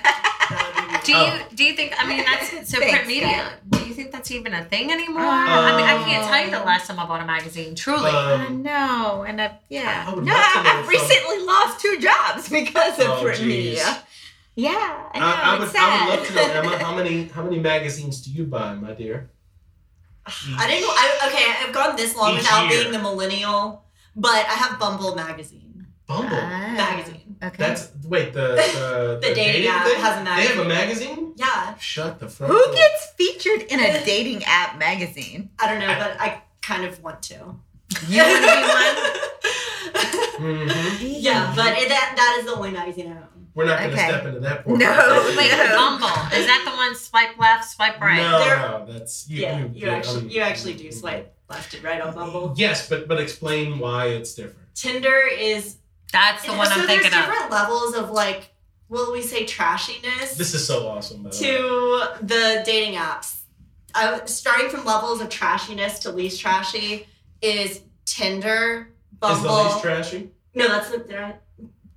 [1.06, 1.40] Do you Oh.
[1.54, 1.94] do you think?
[2.02, 3.28] I mean, that's so Thanks, print media.
[3.30, 3.54] Scott.
[3.72, 5.22] Do you think that's even a thing anymore?
[5.24, 7.76] I mean, I can't tell you the Um, last time I bought a magazine.
[7.76, 8.10] Truly.
[8.10, 10.06] I Um, know, and I, yeah.
[10.08, 13.48] I no, I, have from- recently lost two jobs because of Oh, print geez.
[13.48, 13.98] media.
[14.56, 14.72] Yeah,
[15.14, 15.26] I know.
[15.26, 16.42] I, I it's would I would love to know.
[16.72, 19.30] Emma how many how many magazines do you buy, my dear?
[20.26, 20.82] I didn't.
[20.84, 22.80] Know I, okay, I've gone this long Each without year.
[22.82, 23.84] being the millennial,
[24.16, 25.88] but I have Bumble magazine.
[26.08, 26.38] Bumble.
[26.40, 27.36] Ah, Magazine.
[27.42, 27.56] Okay.
[27.58, 28.42] That's wait the
[29.22, 30.00] the, The dating app thing?
[30.02, 30.48] has a magazine.
[30.48, 31.10] They have a magazine.
[31.10, 31.34] magazine.
[31.38, 32.54] Yeah, Shut the front.
[32.54, 32.74] Who door.
[32.76, 35.50] gets featured in a dating app magazine?
[35.60, 37.56] I don't know, but I kind of want to.
[38.08, 38.50] You want to
[40.40, 40.74] Mhm.
[41.00, 41.14] be one?
[41.22, 43.43] yeah, but it, that that is the only magazine I own.
[43.56, 44.08] We're not going to Okay.
[44.10, 44.64] step into that.
[44.64, 44.80] portion.
[44.80, 45.76] No, Wait, no.
[45.76, 46.96] Bumble is that the one?
[46.96, 48.18] Swipe left, swipe right.
[48.18, 49.42] No, There- no, that's you.
[49.44, 52.54] yeah, you, you actually um, you actually do swipe left and right on Bumble.
[52.58, 54.58] Yes, but but explain why it's different.
[54.76, 55.78] Tinder is
[56.12, 57.12] That's the one so I'm thinking of.
[57.12, 58.50] There's different levels of like,
[58.90, 61.24] will we say trashiness This is so awesome.
[61.24, 63.42] By to the dating apps.
[63.96, 67.06] I, starting from levels of trashiness to least trashy
[67.44, 68.90] is Tinder,
[69.20, 69.38] Bumble.
[69.38, 70.32] Is the least trashy?
[70.56, 71.40] No, that's the they're-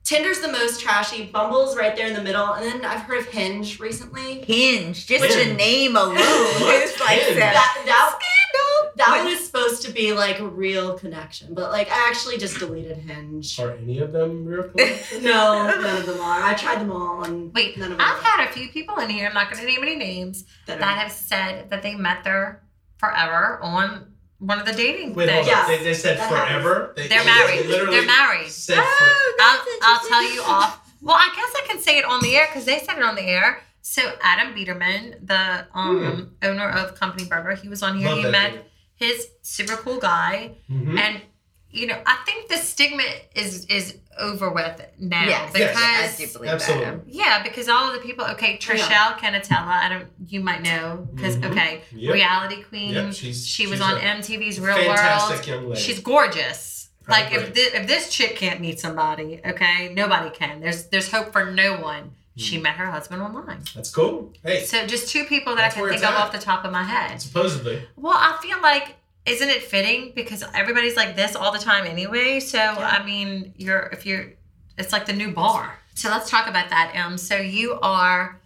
[0.07, 1.27] Tinder's the most trashy.
[1.27, 4.43] Bumble's right there in the middle, and then I've heard of Hinge recently.
[4.43, 5.45] Hinge, just Wait.
[5.49, 6.83] the name alone What?
[6.83, 7.35] is like that.
[7.37, 8.93] That that Scandal.
[8.99, 9.25] that What?
[9.25, 12.99] one is supposed to be like a real connection, but like I actually just deleted
[12.99, 13.59] Hinge.
[13.59, 15.25] Are any of them real connections?
[15.25, 16.41] No, none of them are.
[16.41, 18.23] I tried them all, and Wait, none of them I've are.
[18.23, 19.27] had a few people in here.
[19.27, 22.63] I'm not going to name any names that that have said that they met their
[22.99, 25.47] forever on one of the dating Wait, things.
[25.47, 25.61] Yeah.
[25.63, 25.69] on.
[25.69, 26.93] They, they said That forever.
[26.97, 27.67] They, They're they married.
[27.67, 28.49] Literally They're married.
[28.51, 30.81] Said Oh, I'll, I'll tell you off.
[31.03, 33.15] Well, I guess I can say it on the air because they said it on
[33.15, 33.61] the air.
[33.83, 38.09] So Adam Biderman, the um, owner of Company Burger, he was on here.
[38.09, 38.63] love he met dude.
[38.97, 40.99] his super cool guy, Mhm.
[40.99, 41.23] and
[41.71, 46.25] you know, I think the stigma is is over with now Yes, because yes, I
[46.27, 46.85] do believe Absolutely.
[46.87, 47.01] that.
[47.07, 48.25] yeah, because all of the people.
[48.27, 49.67] Okay, Trishelle Cannatella.
[49.67, 50.09] I don't.
[50.29, 51.51] You might know because Mhm.
[51.53, 52.15] okay, Yep.
[52.15, 52.95] reality queen.
[52.95, 55.47] Yep, she's- she was on MTV's Real Fantastic World.
[55.47, 55.81] young lady.
[55.81, 56.89] She's gorgeous.
[57.09, 60.61] I Like if this, if this chick can't meet somebody, okay, nobody can.
[60.61, 62.13] There's there's hope for no one.
[62.39, 62.65] She Hmm.
[62.65, 63.63] met her husband online.
[63.75, 64.33] That's cool.
[64.45, 66.17] Hey, So just two people that I can think of at.
[66.17, 67.23] off the top of my head.
[67.23, 67.87] supposedly.
[67.97, 68.97] Well, I feel like
[69.27, 72.41] isn't it fitting because everybody's like this all the time anyway.
[72.41, 74.33] So I mean, you're if you're,
[74.79, 75.75] it's like the new bar.
[75.95, 76.95] So let's talk about that.
[76.97, 78.41] Um, so you are.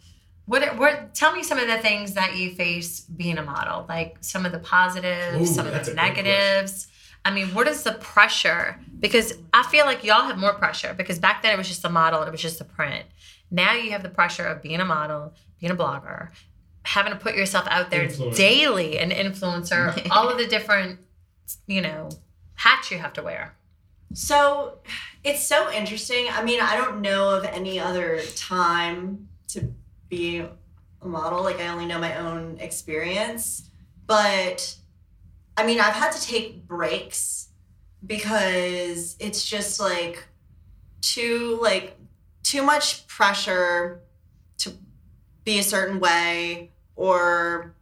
[0.47, 4.17] What, what tell me some of the things that you face being a model like
[4.21, 6.89] some of the positives Ooh, some of the negatives
[7.25, 11.21] i mean what is the pressure because i feel like y'all have more pressure because
[11.21, 13.05] back then it was just a model and it was just a print
[13.53, 16.31] now you have the pressure of being a model being a blogger
[16.85, 18.37] having to put yourself out there Influencer.
[18.37, 20.99] daily an influencer all of the different
[21.67, 22.09] you know
[22.55, 23.55] hats you have to wear
[24.15, 24.79] So
[25.23, 26.27] it's so interesting.
[26.31, 29.73] I mean, I don't know of any other time to
[30.09, 30.39] be
[31.03, 31.43] a model.
[31.43, 33.71] Like, I only know my own experience.
[34.07, 34.77] But
[35.57, 37.49] I mean, I've had to take breaks
[38.05, 40.27] because it's just like
[41.01, 41.97] too, like,
[42.43, 44.10] too much pressure to
[45.45, 47.75] be a certain way or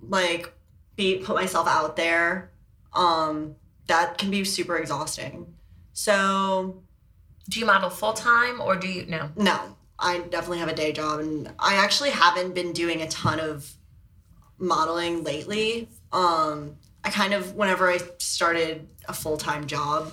[0.00, 0.52] like
[0.96, 2.50] be put myself out there
[2.92, 5.54] um that can be super exhausting.
[5.92, 6.82] So
[7.50, 9.30] do you model full-time or do you no?
[9.36, 13.38] No i definitely have a day job and i actually haven't been doing a ton
[13.38, 13.72] of
[14.58, 15.88] modeling lately.
[16.12, 20.10] Um I kind of whenever I started a full time job,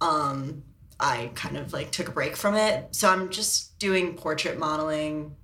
[0.00, 0.62] um,
[1.00, 2.94] I kind of like took a break from it.
[2.94, 5.34] So I'm just doing portrait modeling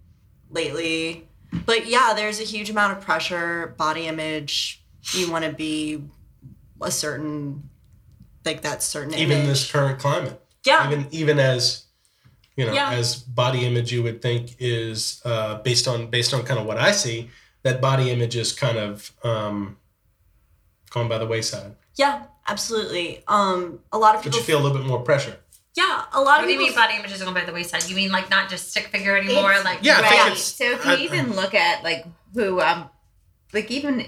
[0.53, 1.28] lately.
[1.66, 4.82] But yeah, there's a huge amount of pressure, body image.
[5.12, 6.05] You want to be
[6.80, 7.68] a certain,
[8.44, 9.46] like that certain Even image.
[9.48, 10.40] this current climate.
[10.64, 11.84] yeah, Even even as
[12.57, 12.92] you know, Yeah.
[12.92, 16.78] as body image you would think is uh, based on based on kind of what
[16.78, 17.30] I see,
[17.62, 19.76] that body image is kind of um,
[20.90, 21.74] gone by the wayside.
[21.96, 23.22] yeah, absolutely.
[23.28, 25.36] Um, a lot of people But you feel a little bit more pressure.
[25.75, 27.89] Yeah, a lot What of do you mean body images are going by the wayside?
[27.89, 29.51] You mean like not just stick figure anymore?
[29.53, 30.27] It's- like Yeah, I think right.
[30.33, 32.05] it's- so if I- you even look at like
[32.35, 32.91] who um
[33.53, 34.07] like even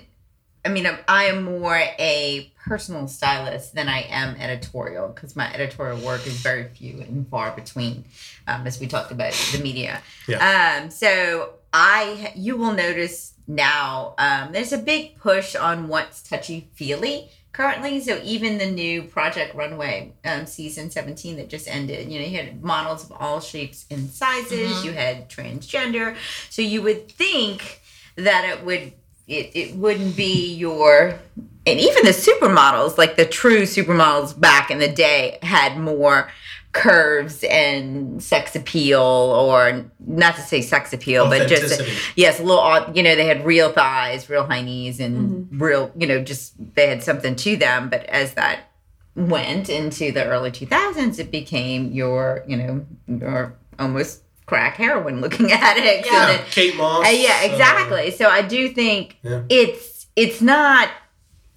[0.65, 6.27] I mean I'm, more a personal stylist than I am editorial because my editorial work
[6.27, 8.05] is very few and far between
[8.47, 10.03] um, as we talked about the media.
[10.41, 16.69] Um so I you will notice now um, there's a big push on what's touchy
[16.75, 18.01] feely currently.
[18.01, 22.37] So even the new Project Runway um, season 17 that just ended, you know, you
[22.37, 24.73] had models of all shapes and sizes.
[24.79, 24.85] Mhm.
[24.85, 26.17] You had transgender.
[26.51, 27.81] So you would think
[28.17, 28.93] that it would
[29.27, 31.19] it, it wouldn't be your
[31.67, 36.29] and even the supermodels like the true supermodels back in the day had more
[36.75, 41.81] curves and sex appeal or not to say sex appeal but just
[42.17, 45.63] yes a little you know they had real thighs real high knees and Mm-hmm.
[45.63, 48.71] real you know just they had something to them but as that
[49.15, 55.53] went into the early 2000s it became your you know your almost crack heroin looking
[55.53, 56.27] at it So Yeah.
[56.27, 57.07] then- Kate Moss.
[57.07, 58.11] uh, yeah, uh, exactly.
[58.11, 59.43] so I do think Yeah.
[59.49, 60.89] it's it's not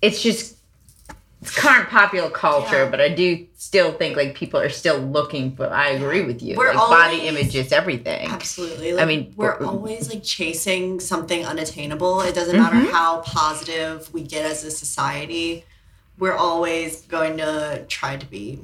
[0.02, 0.57] it's just
[1.48, 2.90] it's current popular culture, Yeah.
[2.90, 5.72] but I do still think like people are still looking for.
[5.74, 6.56] I agree with you.
[6.56, 8.30] We're like body always- image is everything.
[8.30, 9.00] Absolutely.
[9.00, 12.22] I mean, we're always like chasing something unattainable.
[12.22, 12.92] It doesn't matter Mhm.
[12.92, 15.66] how positive we get as a society.
[16.20, 18.60] We're always going to try to be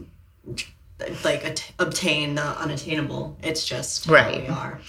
[1.23, 3.37] like at- obtain the unattainable.
[3.43, 4.41] It's just how Right.
[4.43, 4.79] we are.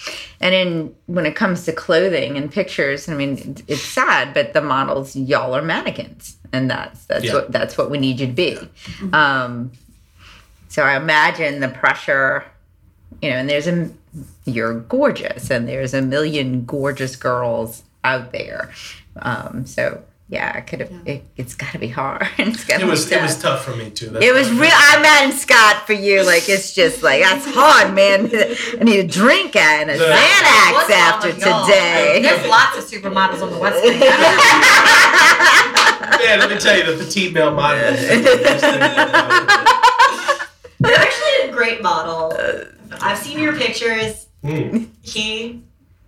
[0.40, 4.60] And in when it comes to clothing and pictures, I mean, it's sad, but the
[4.60, 7.34] models, y'all are mannequins, and that's that's Yeah.
[7.34, 8.58] what that's what we need you to be.
[9.12, 9.72] Um,
[10.68, 12.44] so I imagine the pressure,
[13.22, 13.90] you know, and there's a
[14.44, 18.70] you're gorgeous, and there's a million gorgeous girls out there.
[19.22, 20.90] Um, so yeah, it could have.
[21.06, 22.26] It, it's got to be hard.
[22.38, 23.22] it's got to It be was it tough.
[23.22, 24.08] was tough for me too.
[24.10, 24.70] That's It was real.
[24.74, 26.22] I'm mad at Scott for you.
[26.24, 28.30] Like it's just like that's hard, man.
[28.80, 32.20] I need a drink and a Xanax What's after today.
[32.22, 34.00] There's lots of supermodels on the West Bank.
[36.22, 37.80] Yeah, let me tell you, the petite male model.
[40.80, 42.32] You're actually a great model.
[43.00, 44.26] I've seen your pictures.
[44.42, 44.88] Mm.
[45.02, 45.62] He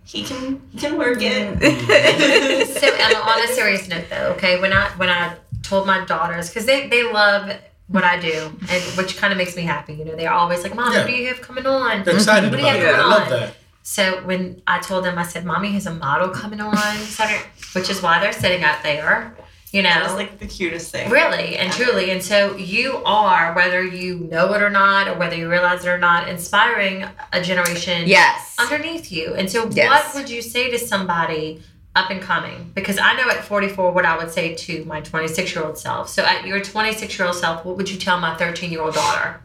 [0.07, 1.59] he can he can work it.
[1.59, 2.71] Mm-hmm.
[2.79, 6.49] so Emma, on a serious note though, okay, when I when I told my daughters
[6.49, 7.51] because they they love
[7.87, 9.93] what I do and which kind of makes me happy.
[9.93, 10.99] You know, they're always like, "Mom, Yeah.
[10.99, 12.87] what do you have coming on?" They're excited What do you have it.
[12.87, 13.29] I going love on?
[13.31, 13.53] that.
[13.83, 17.43] So when I told them, I said, "Mommy has a model coming on Saturday,"
[17.73, 19.35] which is why they're sitting out there.
[19.71, 21.11] You know, That was like the cutest thing.
[21.11, 22.11] Really and truly.
[22.11, 25.89] And so you are, whether you know it or not, or whether you realize it
[25.89, 28.55] or not, inspiring a generation yes.
[28.57, 29.33] underneath you.
[29.33, 29.89] And so, Yes.
[29.89, 31.61] what would you say to somebody
[31.95, 32.71] up and coming?
[32.75, 36.07] Because I know at 44 what I would say to my 26 year old self.
[36.09, 38.93] So, at your 26 year old self, what would you tell my 13 year old
[38.95, 39.41] daughter?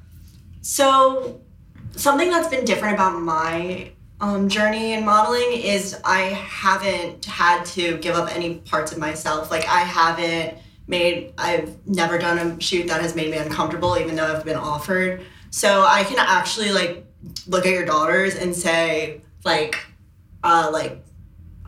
[0.61, 1.41] So,
[1.97, 3.91] something that's been different about my
[4.23, 9.51] um, journey in modeling is I haven't had to give up any parts of myself.
[9.51, 14.15] Like, I haven't made, I've never done a shoot that has made me uncomfortable, even
[14.15, 15.23] though I've been offered.
[15.51, 17.05] So, I can actually, like,
[17.49, 19.85] look at your daughters and say, like,
[20.45, 21.05] uh, like,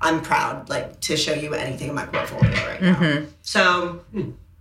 [0.00, 2.94] I'm proud, like, to show you anything in my portfolio right now.
[2.94, 3.26] Mhm.
[3.42, 4.00] So,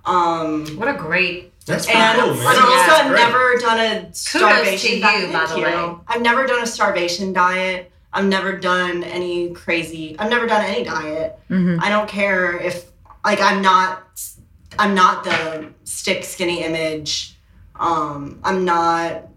[0.06, 1.53] um, What a great.
[1.66, 2.39] That's pretty and, cool, man.
[2.39, 5.34] and also, Yeah, I've never done a starvation to you, diet.
[5.34, 5.95] by the way.
[6.07, 7.91] I've never done a starvation diet.
[8.11, 10.16] I've never done any crazy.
[10.20, 11.39] I've never done any diet.
[11.49, 11.80] Mhm.
[11.82, 12.86] I don't care if
[13.26, 14.03] like I'm not.
[14.78, 17.38] I'm not the stick skinny image.
[17.80, 19.30] Um, I'm not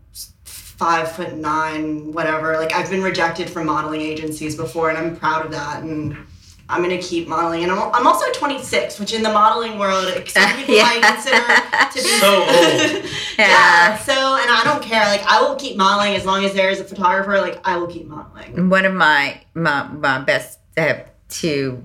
[0.44, 2.56] five foot nine, whatever.
[2.58, 5.82] Like I've been rejected from modeling agencies before, and I'm proud of that.
[5.82, 6.16] And
[6.68, 7.62] I'm gonna keep modeling.
[7.62, 11.14] And I'm, I'm also 26, which in the modeling world, some people might Yeah.
[11.14, 11.36] consider
[11.92, 13.04] to be So old.
[13.38, 13.96] yeah.
[13.98, 15.04] So, and I don't care.
[15.04, 17.40] Like, I will keep modeling as long as there is a photographer.
[17.40, 18.68] Like, I will keep modeling.
[18.68, 21.84] One of my my, my best uh, I have two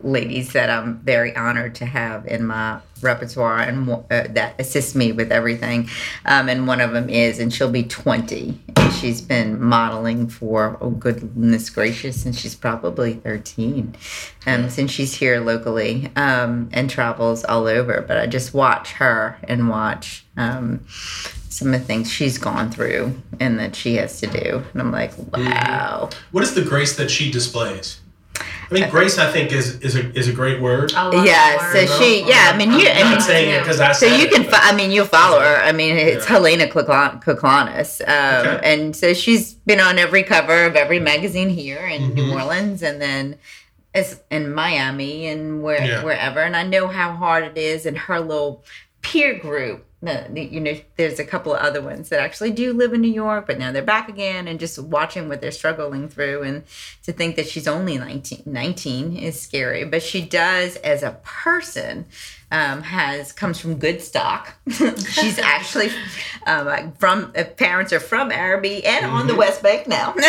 [0.00, 5.12] ladies that I'm very honored to have in my repertoire and uh, that assist me
[5.12, 5.88] with everything.
[6.24, 10.78] Um, and one of them is, and she'll be 20 and she's been modeling for
[10.80, 13.96] oh goodness gracious since she's probably 13
[14.46, 18.04] um, since she's here locally um, and travels all over.
[18.06, 23.20] But i just watch her and watch um, some of the things she's gone through
[23.40, 24.62] and that she has to do.
[24.72, 26.08] And i'm like wow.
[26.30, 28.00] What is the grace that she displays?
[28.70, 29.16] I mean, grace.
[29.18, 30.92] I think is is a is a great word.
[30.94, 32.02] I yeah that so word.
[32.02, 34.18] she yeah i mean you I'm I mean, not saying it because I So said
[34.18, 35.56] you it, can, but- fo- I mean, you'll follow her.
[35.62, 36.32] I mean, it's Yeah.
[36.32, 38.72] Helena Kuklan- Kuklanis, um, Okay.
[38.72, 42.34] and so she's been on every cover of every magazine here in New Mhm.
[42.34, 43.36] Orleans, and then
[43.94, 46.02] as in Miami and where Yeah.
[46.04, 46.40] wherever.
[46.40, 48.64] And I know how hard it is, and her little
[49.00, 49.85] peer group.
[50.02, 53.00] The, the, you know, there's a couple of other ones that actually do live in
[53.00, 56.64] New York, but now they're back again, and just watching what they're struggling through, and
[57.04, 59.84] to think that she's only 19, 19 is scary.
[59.84, 62.04] But she does, as a person,
[62.52, 64.54] um, has comes from good stock.
[64.68, 65.90] She's actually
[66.46, 69.38] um, from uh, parents are from Arabi and on the Mhm.
[69.38, 70.14] West Bank now.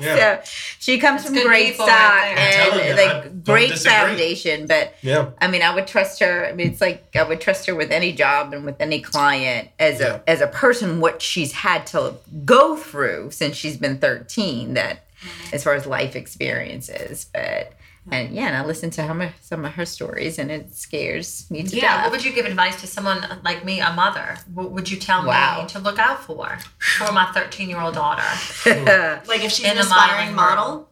[0.00, 0.42] yeah.
[0.42, 2.62] So she comes That's from great stock right there.
[2.64, 3.92] I'm telling and you, like don't great disagree.
[3.92, 4.66] foundation.
[4.66, 5.30] But Yeah.
[5.40, 6.46] I mean, I would trust her.
[6.46, 9.68] I mean, it's like I would trust her with any job and with any client
[9.78, 10.20] as Yeah.
[10.26, 11.00] a as a person.
[11.00, 14.74] What she's had to go through since she's been thirteen.
[14.74, 15.04] That
[15.52, 17.72] as far as life experiences, but.
[18.10, 21.62] And yeah, and I listen to her, some of her stories, and it scares me
[21.64, 21.82] to death.
[21.82, 24.38] Yeah, what would you give advice to someone like me, a mother?
[24.54, 25.62] What would you tell Wow.
[25.62, 26.58] me to look out for
[26.98, 28.22] for my 13 year old daughter?
[29.26, 30.88] Like if she's In an aspiring modeling model.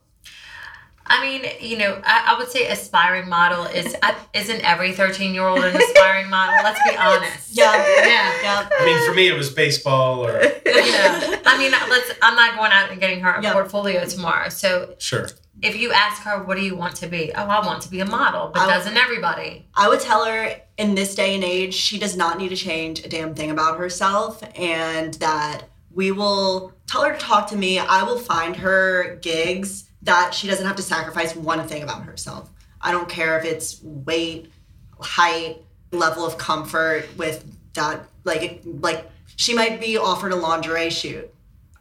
[1.06, 5.34] I mean, you know, I, I would say aspiring model is I- isn't every 13
[5.34, 6.54] year old an aspiring model?
[6.64, 7.50] Let's be honest.
[7.52, 7.72] Yeah.
[8.06, 8.42] Yeah.
[8.42, 8.68] Yeah.
[8.80, 11.40] I mean, for me, it was baseball or Yeah.
[11.46, 12.10] I mean, let's.
[12.22, 13.52] I'm not going out and getting her a Yeah.
[13.52, 14.48] portfolio tomorrow.
[14.48, 15.28] So sure.
[15.62, 18.00] if you ask her, "What do you want to be?" Oh, I want to be
[18.00, 19.66] a model, but I- doesn't everybody?
[19.74, 23.04] I would tell her in this day and age, she does not need to change
[23.04, 27.78] a damn thing about herself, and that we will tell her to talk to me.
[27.78, 32.50] I will find her gigs that she doesn't have to sacrifice one thing about herself.
[32.80, 34.52] I don't care if it's weight,
[35.00, 37.44] height, level of comfort with
[37.74, 38.06] that.
[38.24, 41.30] Like, like she might be offered a lingerie shoot.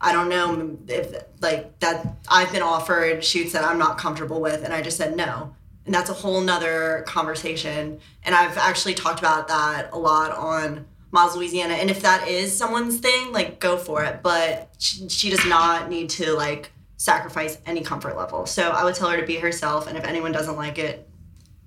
[0.00, 2.16] I don't know if like that.
[2.28, 5.54] I've been offered shoots that I'm not comfortable with, and I just said no
[5.86, 10.86] and that's a whole nother conversation and i've actually talked about that a lot on
[11.14, 11.74] Miles Louisiana.
[11.74, 14.20] And if that is someone's thing, like go for it.
[14.20, 18.46] But she, she does not need to like sacrifice any comfort level.
[18.46, 19.86] So I would tell her to be herself.
[19.86, 21.08] And if anyone doesn't like it,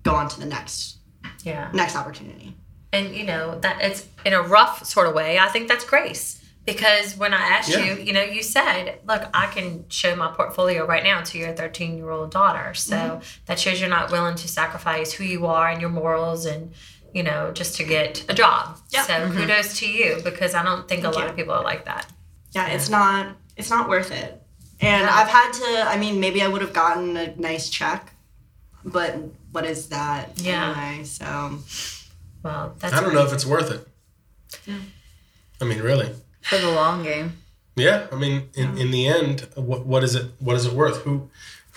[0.04, 0.98] go on to the next
[1.44, 1.70] Yeah.
[1.74, 2.56] next opportunity.
[2.94, 5.38] And you know that it's in a rough sort of way.
[5.38, 7.80] I think that's grace because when I asked Yeah.
[7.84, 11.54] you, you know, you said, "Look, I can show my portfolio right now to your
[11.54, 13.20] 13 year old daughter." So Mm-hmm.
[13.46, 16.74] that shows you're not willing to sacrifice who you are and your morals and
[17.14, 18.78] you know just to get a job.
[18.90, 19.04] Yeah.
[19.04, 21.30] So kudos to you because I don't think Thank a lot you.
[21.32, 22.06] of people are like that.
[22.52, 24.42] Yeah, it's not it's not worth it.
[24.80, 25.16] And Yeah.
[25.16, 25.84] I've had to.
[25.94, 28.14] I mean, maybe I would have gotten a nice check,
[28.86, 29.16] but
[29.52, 30.74] what is that Yeah.
[30.78, 31.04] anyway?
[31.06, 31.60] So
[32.44, 33.88] Well, that's I don't know if it's worth it.
[34.66, 34.80] Yeah.
[35.62, 36.14] I mean, really.
[36.42, 37.38] for the long game.
[37.76, 40.26] Yeah, I mean, in, in the end, what, what is it?
[40.40, 40.98] What is it worth?
[41.04, 41.30] Who,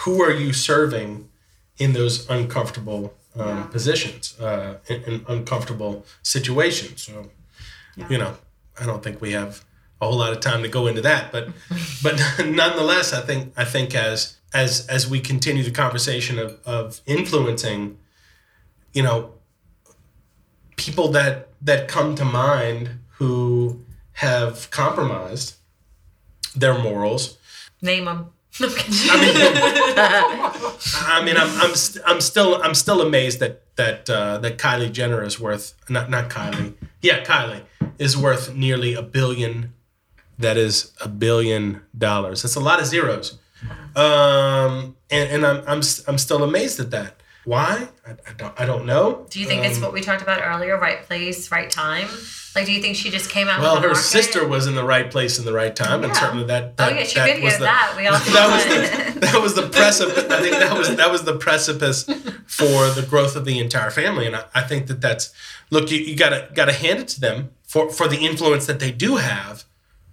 [0.04, 1.28] who are you serving
[1.78, 3.62] in those uncomfortable um, Yeah.
[3.64, 7.02] positions, uh, in, in uncomfortable situations?
[7.02, 7.30] So,
[7.96, 8.08] Yeah.
[8.08, 8.36] you know,
[8.80, 9.62] I don't think we have
[10.00, 11.48] a whole lot of time to go into that, but,
[12.02, 17.00] but nonetheless, I think I think as as as we continue the conversation of of
[17.06, 17.98] influencing,
[18.92, 19.34] you know,
[20.76, 23.84] people that that come to mind who
[24.14, 25.56] have compromised
[26.54, 27.38] their morals.
[27.82, 28.30] name them.
[28.60, 28.72] I
[31.24, 35.22] mean, I'm I'm st- I'm still I'm still amazed that that uh, that Kylie Jenner
[35.22, 37.62] is worth not not Kylie, yeah, Kylie
[37.98, 39.72] is worth nearly a billion.
[40.40, 42.42] That is a billion dollars.
[42.42, 43.38] That's a lot of zeros.
[43.94, 47.20] Um, and and I'm I'm I'm still amazed at that.
[47.44, 47.88] Why?
[48.06, 49.26] I, I don't I don't know.
[49.30, 50.78] Do you think it's Um, what we talked about earlier?
[50.78, 52.08] Right place, right time.
[52.54, 53.60] Like, do you think she just came out?
[53.60, 54.02] Well, her market?
[54.02, 56.74] sister was in the right place in the right time, and certainly that.
[56.78, 57.94] Oh that yeah, she that videoed was the, that.
[57.96, 58.64] We all that was
[59.14, 60.24] the that was the precipice.
[60.24, 62.04] I think that was that was the precipice
[62.46, 65.32] for the growth of the entire family, and I, I think that that's
[65.70, 65.90] look.
[65.90, 69.16] You, you gotta gotta hand it to them for for the influence that they do
[69.16, 69.64] have,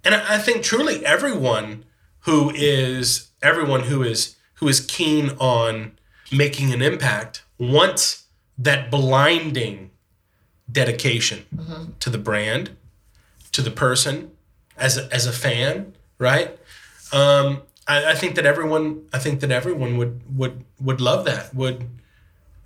[0.08, 1.84] and I, think truly everyone
[2.20, 5.98] who is everyone who is who is keen on
[6.32, 8.24] making an impact wants
[8.56, 9.90] that blinding
[10.70, 11.44] dedication
[12.00, 12.70] to the brand,
[13.52, 14.30] to the person,
[14.78, 16.58] as a, as a fan, right?
[17.12, 21.54] Um, I, I think that everyone, I think that everyone would would would love that.
[21.54, 21.86] Would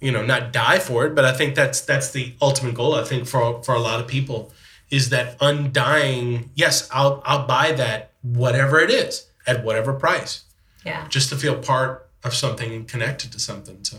[0.00, 1.16] you know not die for it?
[1.16, 2.94] But I think that's that's the ultimate goal.
[2.94, 4.52] I think for for a lot of people
[4.92, 6.50] is that undying.
[6.54, 10.44] Yes, I'll I'll buy that whatever it is at whatever price,
[10.84, 11.08] Yeah.
[11.08, 13.82] just to feel part of something and connected to something.
[13.82, 13.96] So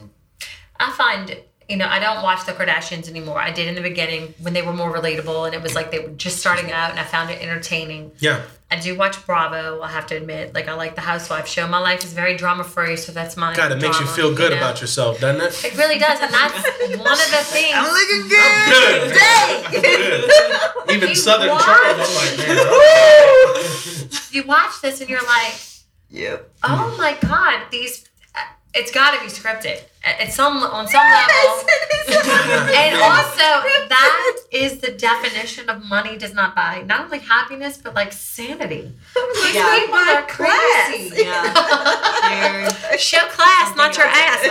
[0.79, 1.35] I find,
[1.73, 3.39] you know, I don't watch the Kardashians anymore.
[3.39, 5.97] I did in the beginning when they were more relatable and it was like they
[5.97, 8.11] were just starting out and I found it entertaining.
[8.19, 10.53] yeah, I do watch Bravo, I have to admit.
[10.53, 11.67] Like, I like the Housewife show.
[11.67, 13.55] My life is very drama free, so that's my.
[13.55, 14.57] God, it makes you feel good know?
[14.57, 15.65] about yourself, doesn't it?
[15.73, 16.19] It really does.
[16.21, 17.73] And that's one of the things.
[17.75, 18.65] I'm looking good.
[18.67, 19.13] Good.
[19.13, 19.81] today.
[19.81, 20.95] Good.
[20.95, 24.09] Even You Southern watch- Charm, I'm like, man.
[24.31, 25.55] you watch this and you're like,
[26.11, 26.51] Yep.
[26.63, 28.07] oh my God, these.
[28.75, 29.81] It's got to be scripted.
[30.05, 31.63] At some on some level.
[32.75, 37.93] And also, that is the definition of money does not buy not only happiness but
[37.95, 38.91] like sanity.
[39.15, 39.79] These Yeah.
[39.79, 41.23] people are crazy.
[41.23, 42.67] Yeah.
[42.97, 44.39] Show class, not your ass.
[44.43, 44.45] I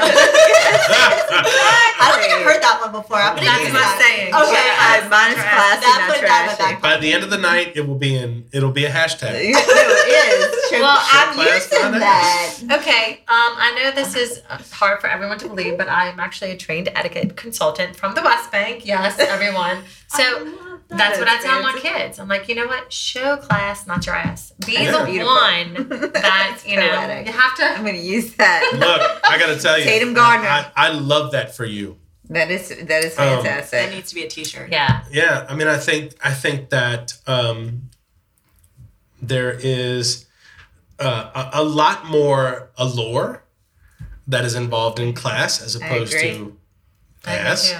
[2.11, 3.18] don't think I've heard that one before.
[3.18, 3.98] I'm gonna That's my that.
[4.00, 4.34] saying.
[4.34, 4.42] Okay.
[4.42, 5.55] Show Uh, class, mine is not your ass.
[5.61, 6.72] classy, That not put that in my trashy.
[6.74, 8.46] back By the end of the night, it will be in.
[8.53, 9.32] It'll be a hashtag.
[9.32, 9.57] no, it is.
[10.70, 12.57] Show, Well, show I'm class, using that.
[12.68, 12.78] that.
[12.80, 14.40] Okay, um, I know this is
[14.72, 18.51] hard for everyone to believe, but I'm actually a trained etiquette consultant from the West
[18.51, 18.84] Bank.
[18.86, 19.78] Yes, everyone.
[20.12, 20.53] So
[20.88, 22.18] that's what I tell my kids.
[22.18, 22.93] I'm like, you know what?
[22.93, 24.53] Show class, not your ass.
[24.66, 25.32] Be That's the beautiful.
[25.32, 27.26] one that you know Poetic.
[27.28, 27.64] you have to.
[27.64, 28.61] I'm going to use that.
[28.74, 30.47] Look, I gotta tell you, Tatum Gardner.
[30.49, 31.97] I, I love that for you.
[32.28, 34.70] That is that is Um, That needs to be a T-shirt.
[34.70, 37.88] Yeah, Yeah, I mean, I think I think that um,
[39.22, 40.26] there is
[40.99, 43.45] uh, a, a lot more allure
[44.33, 46.57] that is involved in class as opposed to
[47.24, 47.70] I do ass.
[47.70, 47.76] too.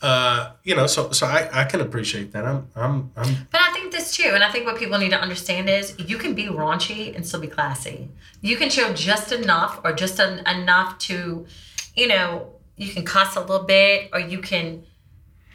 [0.00, 2.44] Uh, you know, so so I, I can appreciate that.
[2.44, 5.20] I'm I'm I'm But I think this too, and I think what people need to
[5.20, 8.08] understand is you can be raunchy and still be classy.
[8.40, 11.46] You can show just enough, or just en- enough to,
[11.94, 14.82] you know, you can cuss a little bit, or you can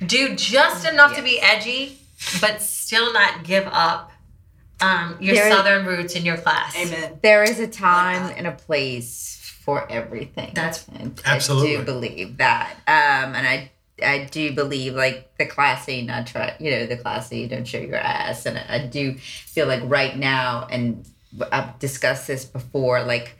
[0.05, 1.97] do just enough to be edgy,
[2.39, 4.13] but still not give up
[4.79, 6.73] um, your There- southern roots in your class.
[6.77, 7.19] Amen.
[7.21, 8.37] There is a time that.
[8.37, 9.36] and a place
[9.67, 10.53] for everything.
[10.53, 11.75] That's- and Absolutely.
[11.75, 12.71] I do believe that.
[12.87, 17.47] Um, and I I do believe like the classy, not try, you know, the classy,
[17.47, 18.45] don't show your ass.
[18.45, 21.03] And I, I do feel like right now, and
[21.51, 23.35] I've discussed this before, like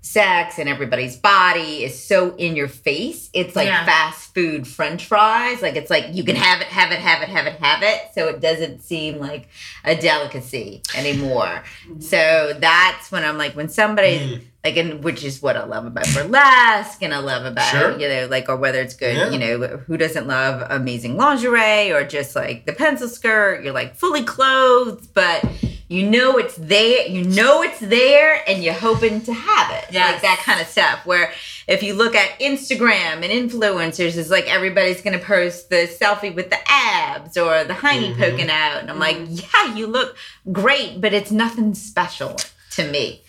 [0.00, 3.30] sex and everybody's body is so in your face.
[3.32, 3.84] It's like Yeah.
[3.84, 5.62] fast food french fries.
[5.62, 8.00] Like it's like you can have it, have it, have it, have it, have it.
[8.14, 9.48] So it doesn't seem like
[9.84, 11.62] a delicacy anymore.
[12.00, 14.42] So that's when I'm like, when somebody Mm.
[14.64, 17.98] Like, and which is what I love about burlesque, and I love about Sure.
[17.98, 19.30] you know, like, or whether it's good, Yeah.
[19.30, 23.64] you know, who doesn't love amazing lingerie or just like the pencil skirt?
[23.64, 25.44] You're like fully clothed, but
[25.88, 27.06] you know it's there.
[27.08, 30.12] You know it's there, and you're hoping to have it, Yes.
[30.12, 31.04] like that kind of stuff.
[31.04, 31.32] Where
[31.66, 36.50] if you look at Instagram and influencers, it's like everybody's gonna post the selfie with
[36.50, 38.18] the abs or the hiney Mhm.
[38.18, 40.16] poking out, and I'm like, yeah, you look
[40.52, 42.36] great, but it's nothing special
[42.76, 43.22] to me.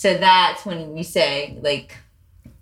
[0.00, 1.94] So that's when you say like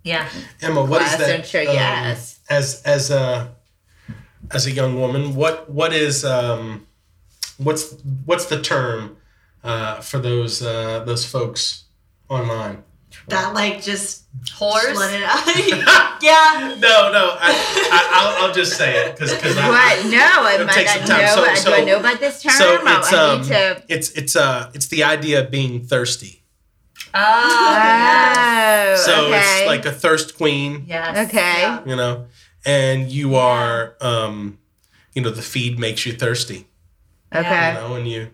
[0.03, 0.28] Yeah.
[0.61, 0.82] Emma.
[0.84, 1.28] What is that?
[1.28, 2.41] don't show um, yes.
[2.51, 3.55] as as a
[4.51, 6.84] as a young woman, what what is um
[7.59, 7.95] what's
[8.26, 9.18] what's the term
[9.62, 11.84] uh, for those uh, those folks
[12.28, 12.82] online?
[13.28, 14.24] That like just
[14.59, 14.97] Whores.
[14.97, 15.47] let it out.
[16.30, 16.74] yeah.
[16.80, 17.51] No, no, I,
[17.97, 20.07] I I'll, I'll just say it because because I, What?
[20.11, 21.20] No, I it'll might take not some time.
[21.20, 21.34] know.
[21.36, 22.53] So- I- so- do I know about this term?
[22.53, 23.82] so I- it's I um need to.
[23.89, 26.38] it's it's uh it's the idea of being thirsty.
[27.14, 27.72] Oh.
[27.76, 29.00] yes.
[29.00, 29.38] Oh, So okay.
[29.38, 31.28] it's like a thirst queen, Yes.
[31.28, 31.62] Okay.
[31.62, 31.84] Yeah.
[31.86, 32.26] you know,
[32.64, 34.59] and you are um
[35.14, 36.66] you know the feed makes you thirsty,
[37.34, 38.30] okay, you know, and you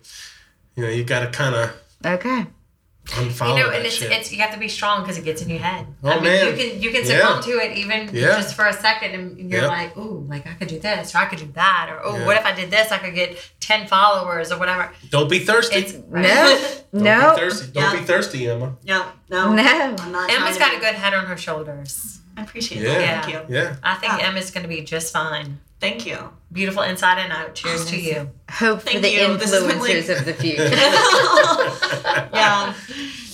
[0.77, 1.71] you know you got to kind of
[2.05, 2.47] okay.
[3.07, 4.11] Unfollow You know, and it's, shit.
[4.11, 5.87] it's you have to be strong because it gets in your head.
[6.03, 6.47] Oh, I mean, man.
[6.47, 7.19] you can you can Yeah.
[7.21, 8.37] succumb to it even Yeah.
[8.37, 9.71] just for a second, and you're Yep.
[9.71, 12.27] like, ooh, like I could do this or I could do that, or oh, Yeah.
[12.27, 12.91] what if I did this?
[12.93, 14.91] I could get ten followers or whatever.
[15.11, 15.77] Don't be thirsty.
[15.77, 16.23] It's No,
[16.93, 17.73] Don't no, be thirsty.
[17.73, 18.01] Don't Yeah.
[18.01, 18.77] be thirsty, Emma.
[18.85, 19.05] No.
[19.29, 19.53] No.
[19.55, 19.63] no.
[20.01, 20.31] I'm not.
[20.31, 22.19] Emma's trying got a good head on her shoulders.
[22.37, 22.99] I appreciate Yeah.
[22.99, 23.25] that.
[23.27, 23.55] Thank you.
[23.57, 23.77] Yeah.
[23.83, 24.19] I think Ah.
[24.23, 25.61] Emma's going to be just fine.
[25.85, 26.19] Thank you.
[26.53, 27.55] Beautiful inside and out.
[27.55, 28.31] Cheers Oh, to you.
[28.51, 29.37] Hope for Thank the you.
[29.37, 30.65] This has been, like- influencers of the future
[32.33, 32.75] yeah.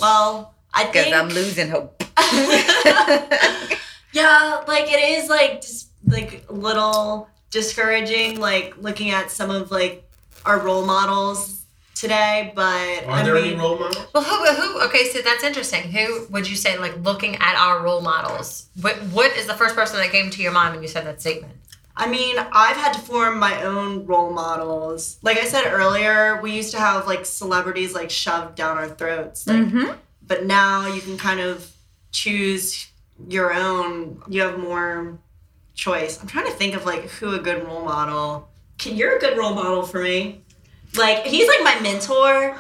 [0.01, 2.03] Well, I because think I'm losing hope.
[4.13, 9.71] Yeah, like it is like just like a little discouraging, like looking at some of
[9.71, 10.03] like
[10.45, 11.63] our role models
[11.95, 12.53] today.
[12.57, 14.05] But Are I there mean, any role models?
[14.13, 14.81] Well, who, who?
[14.87, 15.93] Okay, so that's interesting.
[15.93, 18.67] Who would you say, like, looking at our role models?
[18.81, 21.21] What What is the first person that came to your mind when you said that
[21.21, 21.55] statement?
[22.03, 25.19] I mean, I've had to form my own role models.
[25.23, 29.47] Like I said earlier, we used to have like celebrities like shoved down our throats.
[29.47, 29.97] Like, Mhm.
[30.27, 31.71] but now you can kind of
[32.11, 32.87] choose
[33.29, 34.23] your own.
[34.29, 35.19] You have more
[35.75, 36.19] choice.
[36.21, 38.49] I'm trying to think of like who a good role model
[38.79, 40.43] can- you're a good role model for me.
[40.97, 42.57] Like he's like my mentor.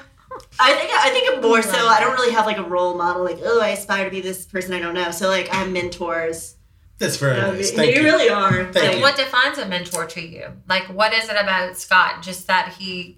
[0.61, 1.87] I think I think more so.
[1.89, 3.25] I don't really have like a role model.
[3.25, 5.11] Like oh, I aspire to be this person I don't know.
[5.11, 6.57] So like I have mentors.
[7.01, 7.71] That's very Um, nice.
[7.71, 8.03] they Thank you.
[8.05, 8.65] really are.
[8.73, 9.01] Thank like, you.
[9.03, 10.49] What defines a mentor to you?
[10.69, 12.23] Like, what is it about Scott?
[12.23, 13.17] Just that he,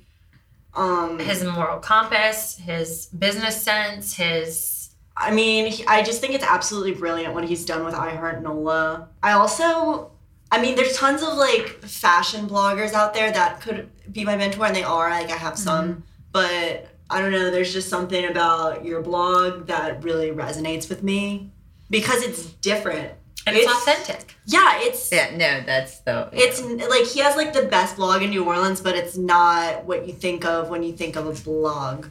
[0.74, 4.88] Um, his moral compass, his business sense, his.
[5.14, 8.42] I mean, he- I just think it's absolutely brilliant what he's done with I Heart
[8.42, 9.08] Nola.
[9.22, 10.12] I also,
[10.50, 14.64] I mean, there's tons of like fashion bloggers out there that could be my mentor,
[14.64, 15.10] and they are.
[15.10, 17.50] Like, I have some, but I don't know.
[17.50, 21.50] There's just something about your blog that really resonates with me
[21.90, 23.10] because it's different.
[23.46, 24.36] And it's, authentic.
[24.46, 26.28] Yeah, it's Yeah, no, that's the.
[26.32, 30.06] it's like he has like the best blog in New Orleans, but it's not what
[30.06, 32.06] you think of when you think of a blog.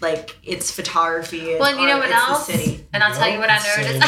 [0.00, 1.40] Like it's photography.
[1.52, 2.46] It's Well, and you know art, what else?
[2.46, 2.84] City.
[2.92, 4.02] And I'll tell you what I noticed.
[4.02, 4.06] uh,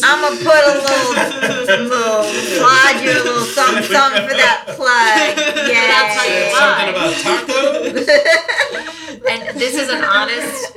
[0.04, 1.12] I'm gonna put a little,
[1.84, 5.36] little slide you a little something, something for that plug.
[5.68, 5.94] Yeah.
[5.94, 6.60] I'll tell you why.
[6.64, 7.58] something about taco.
[9.28, 10.72] and this is an honest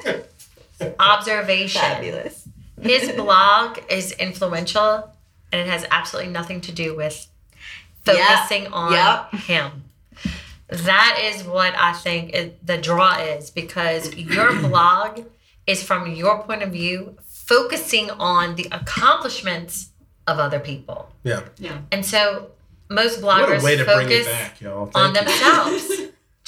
[0.99, 1.81] observation.
[1.81, 2.40] Fabulous.
[2.81, 5.11] His blog is influential
[5.51, 7.27] and it has absolutely nothing to do with
[8.03, 9.33] focusing on Yep.
[9.43, 9.83] him.
[10.67, 15.25] That is what I think it, the draw is because your blog
[15.67, 19.89] is from your point of view, focusing on the accomplishments
[20.27, 21.11] of other people.
[21.23, 21.41] Yeah.
[21.57, 21.79] Yeah.
[21.91, 22.51] And so
[22.89, 24.89] most bloggers a way to bring it focus back, y'all.
[24.95, 25.21] On you.
[25.21, 25.91] themselves.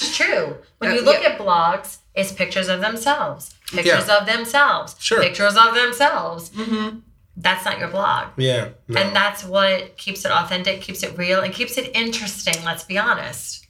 [0.00, 0.56] it's true.
[0.78, 1.30] When Uh, you look yeah.
[1.30, 4.18] at blogs, it's pictures of themselves, pictures Yeah.
[4.18, 5.20] of themselves, Sure.
[5.22, 6.50] pictures of themselves.
[6.50, 6.98] Mm-hmm.
[7.36, 8.28] That's not your blog.
[8.36, 8.68] Yeah.
[8.88, 9.00] no.
[9.00, 12.54] And that's what keeps it authentic, keeps it real, and keeps it interesting.
[12.64, 13.66] Let's be honest.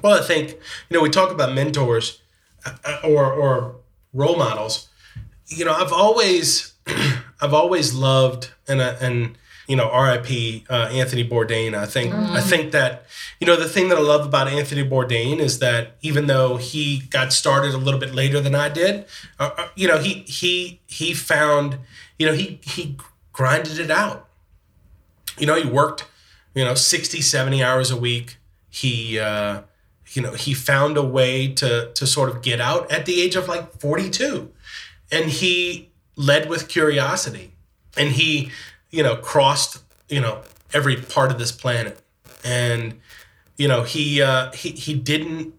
[0.00, 0.50] Well, I think
[0.88, 2.20] you know we talk about mentors
[2.64, 3.76] uh, or or
[4.12, 4.88] role models.
[5.46, 6.72] You know, I've always
[7.40, 9.36] I've always loved and uh, and
[9.66, 10.64] you know R.I.P.
[10.68, 11.74] Uh, Anthony Bourdain.
[11.74, 13.06] I think I think that
[13.40, 17.00] you know the thing that I love about Anthony Bourdain is that even though he
[17.10, 19.06] got started a little bit later than I did,
[19.38, 21.78] uh, uh, you know he he he found
[22.18, 22.96] you know he he
[23.32, 24.28] grinded it out.
[25.38, 26.06] You know, he worked
[26.54, 28.36] you know 60 70 hours a week
[28.68, 29.62] he uh
[30.12, 33.36] you know he found a way to to sort of get out at the age
[33.36, 34.50] of like 42
[35.10, 37.52] and he led with curiosity
[37.96, 38.50] and he
[38.92, 41.98] you know crossed you know every part of this planet
[42.44, 43.00] and
[43.56, 45.54] you know he uh he he didn't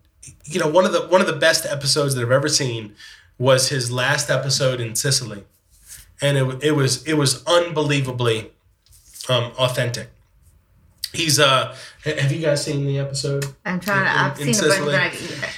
[0.45, 2.95] you know one of the one of the best episodes that I've ever seen
[3.37, 5.43] was his last episode in Sicily
[6.21, 8.51] and it, it was it was unbelievably
[9.27, 10.09] um authentic
[11.11, 11.75] he's uh
[12.05, 14.11] have you guys seen the episode I'm trying to.
[14.11, 15.49] In- I've in seen a bunch, but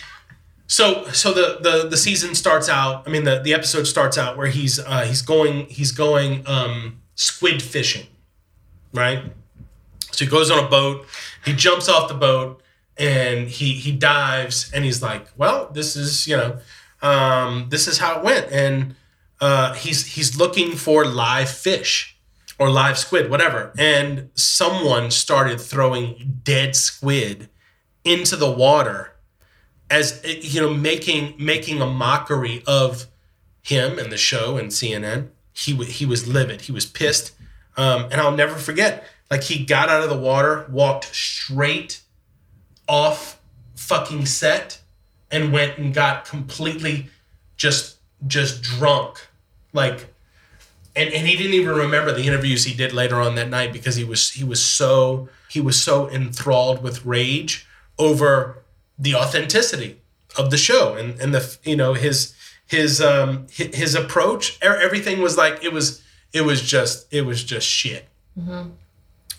[0.68, 3.08] so so the the the season starts out.
[3.08, 7.02] I mean the the episode starts out where he's uh, he's going he's going um,
[7.16, 8.08] squid fishing,
[8.94, 9.24] right?
[10.12, 11.06] So he goes on a boat.
[11.44, 12.62] He jumps off the boat
[12.98, 16.58] and he he dives and he's like, well, this is you know,
[17.02, 18.52] um, this is how it went.
[18.52, 18.96] And
[19.42, 22.18] uh, he's he's looking for live fish
[22.58, 23.74] or live squid, whatever.
[23.78, 27.50] And someone started throwing dead squid
[28.04, 29.16] into the water
[29.90, 33.08] as you know making making a mockery of
[33.62, 35.30] him and the show and CNN.
[35.56, 36.62] He wa- he was livid.
[36.62, 37.32] He was pissed,
[37.78, 39.08] um, and I'll never forget.
[39.32, 42.02] Like he got out of the water, walked straight
[42.88, 43.40] off
[43.76, 44.80] fucking set,
[45.32, 47.08] and went and got completely
[47.58, 47.98] just
[48.28, 49.28] just drunk,
[49.74, 50.12] like.
[50.98, 53.98] And, and he didn't even remember the interviews he did later on that night because
[53.98, 57.68] he was he was so he was so enthralled with rage
[58.00, 58.64] over
[58.98, 60.00] the authenticity
[60.38, 62.34] of the show and and the you know his
[62.68, 66.02] his um hi- his approach everything was like it was
[66.34, 68.08] it was just it was just shit.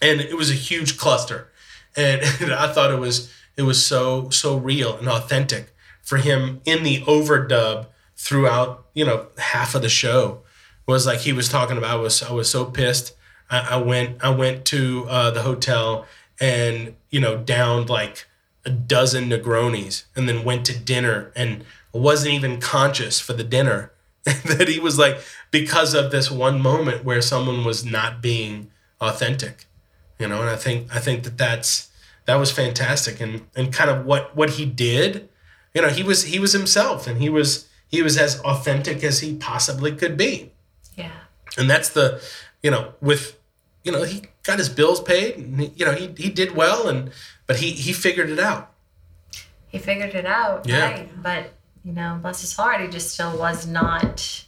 [0.03, 1.49] And it was a huge cluster.
[1.99, 2.21] And,
[2.53, 7.01] i thought it was it was so so real and authentic for him in the
[7.03, 10.43] overdub throughout you know half of the show
[10.87, 13.15] was like he was talking about I was I was so pissed.
[13.51, 16.05] I, I went I went to uh, the hotel
[16.39, 18.27] and you know downed like
[18.65, 21.65] a dozen Negronis and then went to dinner and
[21.99, 23.93] wasn't even conscious for the dinner
[24.25, 25.19] that he was like
[25.51, 28.71] because of this one moment where someone was not being
[29.01, 29.67] authentic
[30.19, 31.91] you know and I think I think that that's
[32.25, 35.29] that was fantastic and and kind of what what he did
[35.75, 39.21] you know he was he was himself and he was he was as authentic as
[39.21, 40.51] he possibly could be
[40.97, 41.13] Yeah.
[41.57, 42.21] and that's the
[42.63, 43.39] you know with
[43.85, 46.89] you know he got his bills paid and he, you know he, he did well
[46.89, 47.13] and
[47.47, 48.73] but he he figured it out
[49.69, 50.67] He figured it out.
[50.67, 50.91] Yeah.
[50.91, 51.23] Right.
[51.23, 51.53] But,
[51.87, 54.45] you know, bless his heart, he just still was not,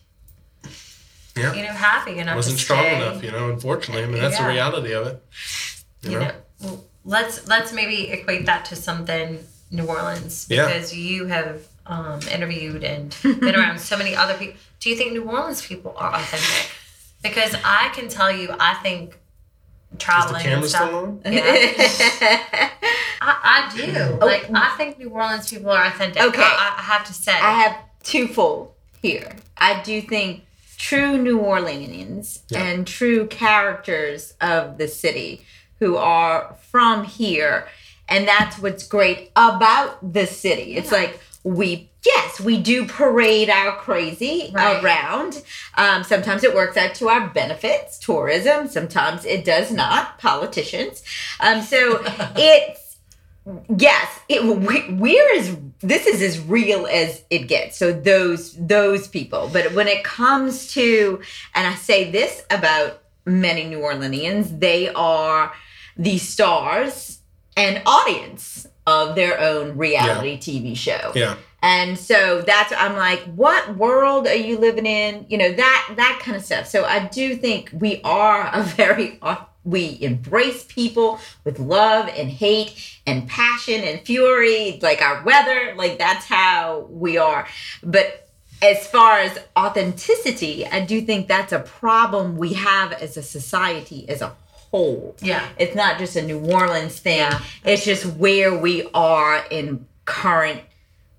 [1.37, 2.97] yeah you know, happy enough wasn't strong stay.
[2.97, 5.23] enough you know unfortunately i mean that's the reality of it
[6.03, 6.33] you you know
[6.63, 9.39] know, let's let's maybe equate that to something
[9.71, 10.67] New Orleans Yeah.
[10.67, 14.57] because you have um, interviewed and been around so many other people.
[14.81, 16.71] Do you think New Orleans people are authentic?
[17.23, 19.19] Because I can tell you, I think
[19.99, 20.89] traveling and camera stuff.
[20.89, 21.21] still on?
[21.25, 21.43] Yeah.
[23.21, 24.19] I, I do.
[24.21, 24.25] Oh.
[24.27, 26.23] Like I think New Orleans people are authentic.
[26.23, 26.43] Okay.
[26.43, 27.33] I, I have to say.
[27.33, 28.73] I have twofold
[29.03, 29.37] here.
[29.57, 30.45] I do think
[30.77, 32.63] true New Orleanians Yeah.
[32.65, 35.45] and true characters of the city
[35.81, 37.67] who are from here.
[38.09, 40.77] And that's what's great about the city.
[40.77, 44.83] It's like we, yes, we do parade our crazy Right.
[44.83, 45.43] around.
[45.77, 48.69] Um, sometimes it works out to our benefits, tourism.
[48.69, 51.03] Sometimes it does not, politicians.
[51.41, 52.03] Um, so
[52.37, 52.85] it's
[53.79, 59.09] yes it we, we're as this is as real as it gets so those those
[59.09, 61.19] people but when it comes to
[61.55, 65.51] and i say this about many new orleanians they are
[65.97, 67.21] the stars
[67.57, 71.37] and audience of their own reality tv show Yeah.
[71.63, 75.27] And so that's I'm like, what world are you living in?
[75.29, 76.67] You know that that kind of stuff.
[76.67, 79.21] So I do think we are a very
[79.65, 85.75] we embrace people with love and hate and passion and fury, like our weather.
[85.77, 87.47] Like that's how we are.
[87.83, 88.29] But
[88.63, 94.09] as far as authenticity, I do think that's a problem we have as a society
[94.09, 95.17] as a whole.
[95.21, 95.47] yeah.
[95.59, 97.19] It's not just a New Orleans thing.
[97.19, 97.41] Yeah.
[97.65, 100.61] It's just where we are in current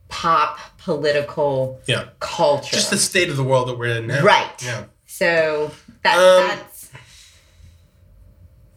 [0.09, 2.05] pop political Yeah.
[2.19, 2.75] culture.
[2.75, 4.21] Just the state of the world that we're in now.
[4.21, 4.51] Right.
[4.63, 4.83] Yeah.
[5.07, 5.71] so
[6.03, 6.89] that, Um, that's.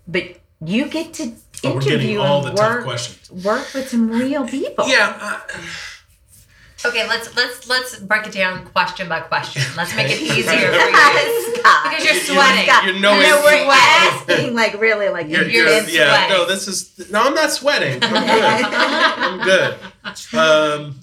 [0.07, 3.45] But you get to Oh, we're getting interview all the and tough work, questions.
[3.45, 4.89] work with some real people.
[4.89, 5.17] Yeah.
[5.21, 5.41] Uh,
[6.85, 9.63] Okay, let's let's let's break it down question by question.
[9.77, 11.55] Let's make it easier for you.
[11.55, 11.85] Scott.
[11.85, 12.67] Because you're You're- sweating.
[12.85, 16.09] You're knowing- no, we're asking like really like you're, You're you're- intense yeah.
[16.27, 16.37] sweating.
[16.39, 17.09] No, this is.
[17.13, 18.03] No, I'm not sweating.
[18.03, 18.25] I'm
[19.47, 19.77] good.
[20.03, 20.37] I'm good.
[20.37, 20.99] Um,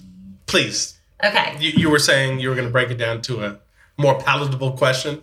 [0.50, 0.98] please.
[1.22, 1.56] Okay.
[1.60, 3.58] You, you were saying you were going to break it down to a
[3.96, 5.22] more palatable question.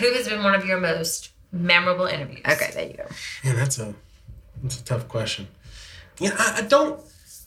[0.00, 2.42] Who has been one of your most memorable interviews?
[2.48, 3.06] Okay, there you go.
[3.42, 3.94] Yeah, that's a
[4.62, 5.48] that's a tough question.
[6.18, 7.00] Yeah, I, I don't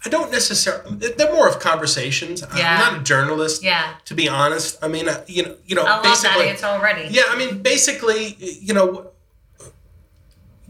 [0.06, 0.98] I don't necessarily.
[0.98, 2.44] They're more of conversations.
[2.56, 2.74] Yeah.
[2.74, 3.64] I'm not a journalist.
[3.64, 3.94] Yeah.
[4.06, 6.66] To be honest, I mean, uh, you know, you know, I love that basically, answer
[6.66, 7.14] already.
[7.14, 7.24] yeah.
[7.28, 9.12] I mean, basically, you know,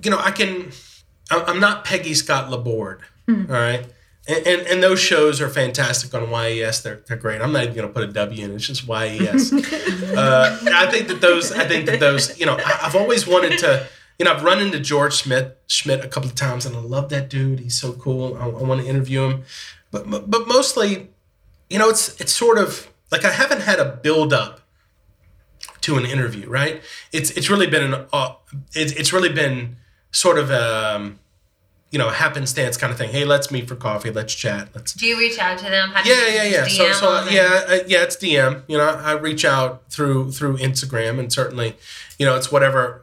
[0.04, 0.72] you know, I can.
[1.30, 3.02] I'm I'm not Peggy Scott Laborde.
[3.30, 3.86] all right.
[4.32, 6.84] And, and, and those shows are fantastic on YES.
[6.84, 7.42] They're, they're great.
[7.42, 8.56] I'm not even going to put a W in.
[8.56, 9.52] It's just YES.
[10.16, 11.52] uh, I think that those.
[11.52, 12.40] I think that those.
[12.40, 13.88] You know, I, I've always wanted to.
[14.18, 17.10] You know, I've run into George Schmidt Schmidt a couple of times, and I love
[17.10, 17.60] that dude.
[17.60, 18.38] He's so cool.
[18.38, 19.44] I, I want to interview him,
[19.92, 21.10] but but mostly,
[21.70, 24.62] you know, it's it's sort of like I haven't had a build up
[25.82, 26.82] to an interview, right?
[27.12, 28.36] It's it's really been an uh,
[28.74, 29.76] it's it's really been
[30.12, 31.20] sort of um
[31.92, 33.12] you know happenstance kind of thing.
[33.12, 34.12] Hey, let's meet for coffee.
[34.12, 34.70] Let's chat.
[34.74, 35.92] Let's Do you reach out to them?
[35.92, 36.64] Have yeah, yeah, yeah.
[36.64, 38.04] just So, so them yeah, uh, yeah.
[38.04, 38.64] It's DM.
[38.68, 41.76] You know, I reach out through through Instagram, and certainly,
[42.18, 43.02] you know, it's whatever.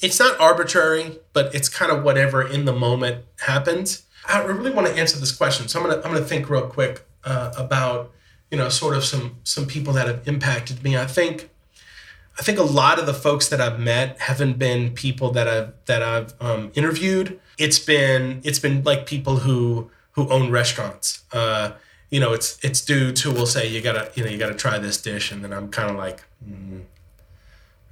[0.00, 4.04] It's not arbitrary, but it's kind of whatever in the moment happens.
[4.28, 7.06] I really want to answer this question, so I'm gonna I'm gonna think real quick
[7.24, 8.12] uh, about
[8.50, 10.96] you know sort of some some people that have impacted me.
[10.96, 11.50] I think.
[12.38, 15.72] I think a lot of the folks that I've met haven't been people that I've
[15.86, 17.40] that I've um, interviewed.
[17.58, 21.24] It's been it's been like people who who own restaurants.
[21.32, 21.72] Uh,
[22.10, 24.78] you know, it's it's dudes who will say you gotta you know you gotta try
[24.78, 26.82] this dish, and then I'm kind of like, mm,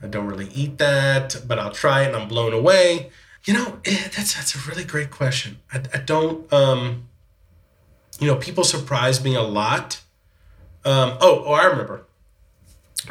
[0.03, 3.11] I don't really eat that, but I'll try it, and I'm blown away.
[3.45, 5.59] You know, eh, that's that's a really great question.
[5.73, 7.09] I, I don't, um,
[8.19, 10.01] you know, people surprise me a lot.
[10.85, 12.05] Um, oh, oh, I remember.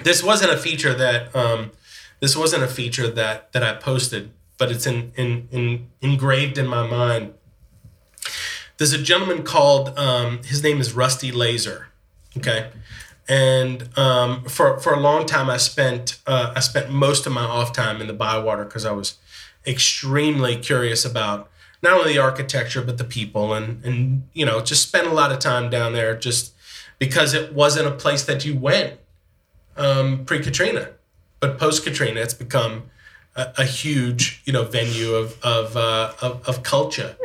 [0.04, 1.72] This wasn't a feature that um,
[2.20, 6.68] this wasn't a feature that that I posted, but it's in, in, in engraved in
[6.68, 7.34] my mind.
[8.78, 11.86] There's a gentleman called um, his name is Rusty Lazer,
[12.38, 12.72] okay,
[13.28, 17.44] and um, for for a long time I spent uh, I spent most of my
[17.44, 19.18] off time in the Bywater because I was
[19.66, 21.50] extremely curious about
[21.82, 25.32] not only the architecture but the people and and you know just spent a lot
[25.32, 26.54] of time down there just
[27.00, 29.00] because it wasn't a place that you went
[29.78, 30.90] um, pre Katrina,
[31.40, 32.84] but post Katrina, it's become
[33.36, 37.16] a, a huge you know venue of of uh, of, of culture.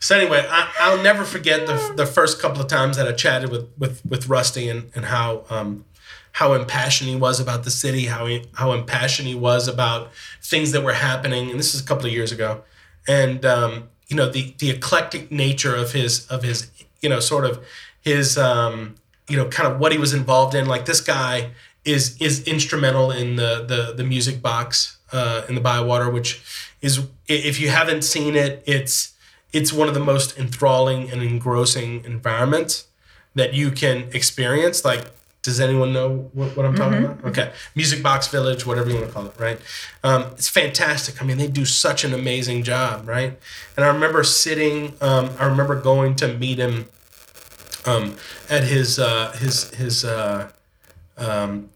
[0.00, 3.50] so anyway, I, I'll never forget the, the first couple of times that I chatted
[3.50, 5.84] with with, with Rusty and and how um,
[6.32, 10.10] how impassioned he was about the city, how he, how impassioned he was about
[10.42, 12.62] things that were happening, and this is a couple of years ago,
[13.08, 16.70] and um, you know the the eclectic nature of his of his
[17.00, 17.64] you know sort of
[18.00, 18.94] his um,
[19.28, 20.66] you know kind of what he was involved in.
[20.66, 21.50] Like this guy
[21.84, 26.40] is is instrumental in the the the music box uh, in the Bywater, which
[26.80, 29.14] is if you haven't seen it, it's
[29.52, 32.86] it's one of the most enthralling and engrossing environments
[33.34, 34.84] that you can experience.
[34.84, 35.06] Like,
[35.42, 37.24] does anyone know what, what I'm talking about?
[37.24, 39.58] Okay, Music Box Village, whatever you want to call it, right?
[40.04, 41.20] Um, it's fantastic.
[41.22, 43.38] I mean, they do such an amazing job, right?
[43.76, 44.94] And I remember sitting.
[45.00, 46.86] Um, I remember going to meet him
[47.86, 48.16] um,
[48.48, 50.04] at his uh, his his.
[50.04, 50.50] Uh,
[51.20, 51.70] um,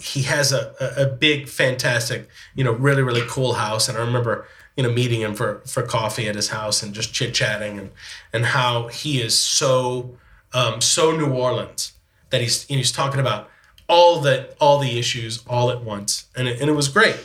[0.00, 3.88] he has a, a, big, fantastic, you know, really, really cool house.
[3.88, 4.46] And I remember,
[4.76, 7.90] you know, meeting him for, for coffee at his house and just chit chatting and,
[8.32, 10.16] and how he is so,
[10.54, 11.92] um, so New Orleans
[12.30, 13.50] that he's, he's talking about
[13.88, 16.26] all the, all the issues all at once.
[16.34, 17.18] And it, and it was great.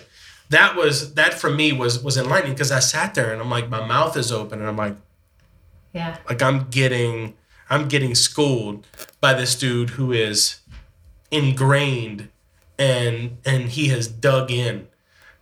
[0.49, 3.69] That was, that for me was, was enlightening because I sat there and I'm like,
[3.69, 4.95] my mouth is open and I'm like,
[5.93, 6.17] Yeah.
[6.27, 7.35] like I'm getting
[7.69, 8.87] I'm getting schooled
[9.19, 10.61] by this dude who is
[11.31, 12.29] ingrained
[12.79, 14.87] and and he has dug in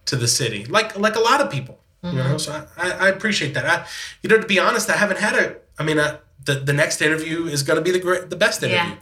[0.05, 1.79] to the city like like a lot of people
[2.11, 2.23] you know?
[2.23, 2.37] Mm-hmm.
[2.37, 3.65] So I, I, appreciate that.
[3.65, 3.85] I
[4.21, 7.01] you know to be honest I haven't had a I mean I, the the next
[7.01, 8.95] interview is going to be the great the best interview.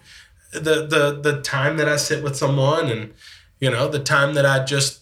[0.53, 0.59] Yeah.
[0.59, 3.13] the the the time that I sit with someone and
[3.59, 5.01] you know the time that I just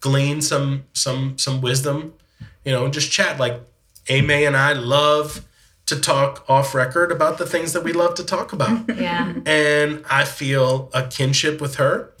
[0.00, 2.14] glean some some some wisdom
[2.64, 3.38] you know and just chat.
[3.40, 3.60] Like
[4.08, 5.46] Amy and I love
[5.88, 9.34] to talk off record about the things that we love to talk about Yeah.
[9.46, 12.12] and I feel a kinship with her.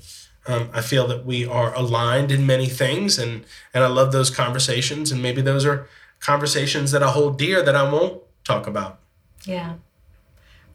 [0.46, 4.30] Um, I feel that we are aligned in many things, and and I love those
[4.30, 5.12] conversations.
[5.12, 5.86] And maybe those are
[6.20, 8.98] conversations that I hold dear that I won't talk about.
[9.44, 9.74] Yeah.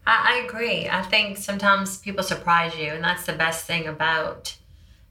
[0.06, 0.88] I, I agree.
[0.90, 4.56] I think sometimes people surprise you, and that's the best thing about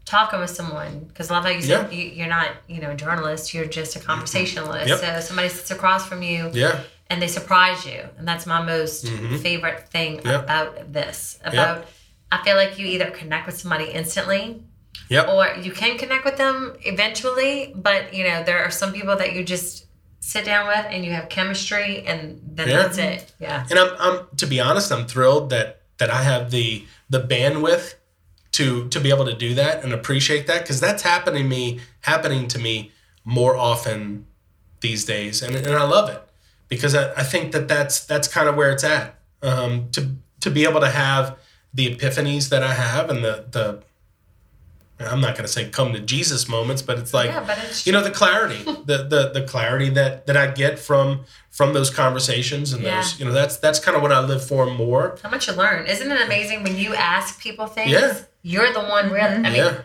[0.04, 1.00] talking with someone.
[1.08, 1.98] Because I love how you said Yeah.
[1.98, 3.52] you, you're not, you know, a journalist.
[3.54, 4.88] You're just a conversationalist.
[4.88, 4.98] Yep.
[5.00, 6.82] So somebody sits across from you, Yeah,
[7.12, 9.38] and they surprise you, and that's my most Mhm.
[9.42, 10.42] favorite thing Yep.
[10.44, 11.38] about this.
[11.44, 11.86] About
[12.34, 14.62] I feel like you either connect with somebody instantly,
[15.10, 15.28] Yep.
[15.28, 17.72] or you can connect with them eventually.
[17.76, 19.84] But you know, there are some people that you just
[20.20, 22.76] sit down with and you have chemistry, and then Yeah.
[22.82, 23.32] that's it.
[23.38, 23.66] Yeah.
[23.68, 27.94] and I'm, I'm to be honest, I'm thrilled that that I have the the bandwidth
[28.52, 32.48] to to be able to do that and appreciate that because that's happening me happening
[32.48, 32.90] to me
[33.24, 34.24] more often
[34.80, 36.22] these days, and and I love it
[36.72, 39.18] because I, I think that that's that's kind of where it's at.
[39.42, 40.08] Um, to
[40.40, 41.36] to be able to have
[41.74, 43.82] the epiphanies that I have and the the
[45.00, 47.86] I'm not going to say come to Jesus moments, but it's like yeah, but it's
[47.86, 51.90] you know the clarity the, the the clarity that that i get from from those
[51.90, 52.96] conversations and Yeah.
[52.96, 55.54] those you know that's that's kind of what i live for more How much you
[55.54, 55.86] learn.
[55.86, 57.90] Isn't it amazing when you ask people things?
[57.90, 58.18] Yeah.
[58.42, 59.34] You're the one really.
[59.36, 59.82] I mean, yeah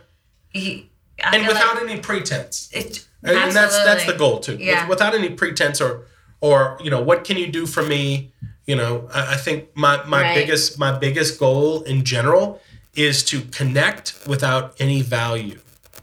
[0.49, 0.89] he,
[1.23, 4.87] I and without like any pretense it, and, that's that's the goal too With- Yeah.
[4.87, 6.05] without any pretense or
[6.41, 8.31] or you know what can you do for me?
[8.65, 10.35] You know i, I think my my Right.
[10.35, 12.59] biggest my biggest goal in general
[12.95, 15.59] is to connect without any value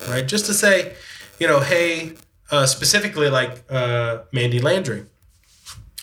[0.09, 0.27] right?
[0.27, 0.94] Just to say
[1.39, 2.12] you know hey
[2.51, 5.06] uh, specifically like uh, Mandie Landry.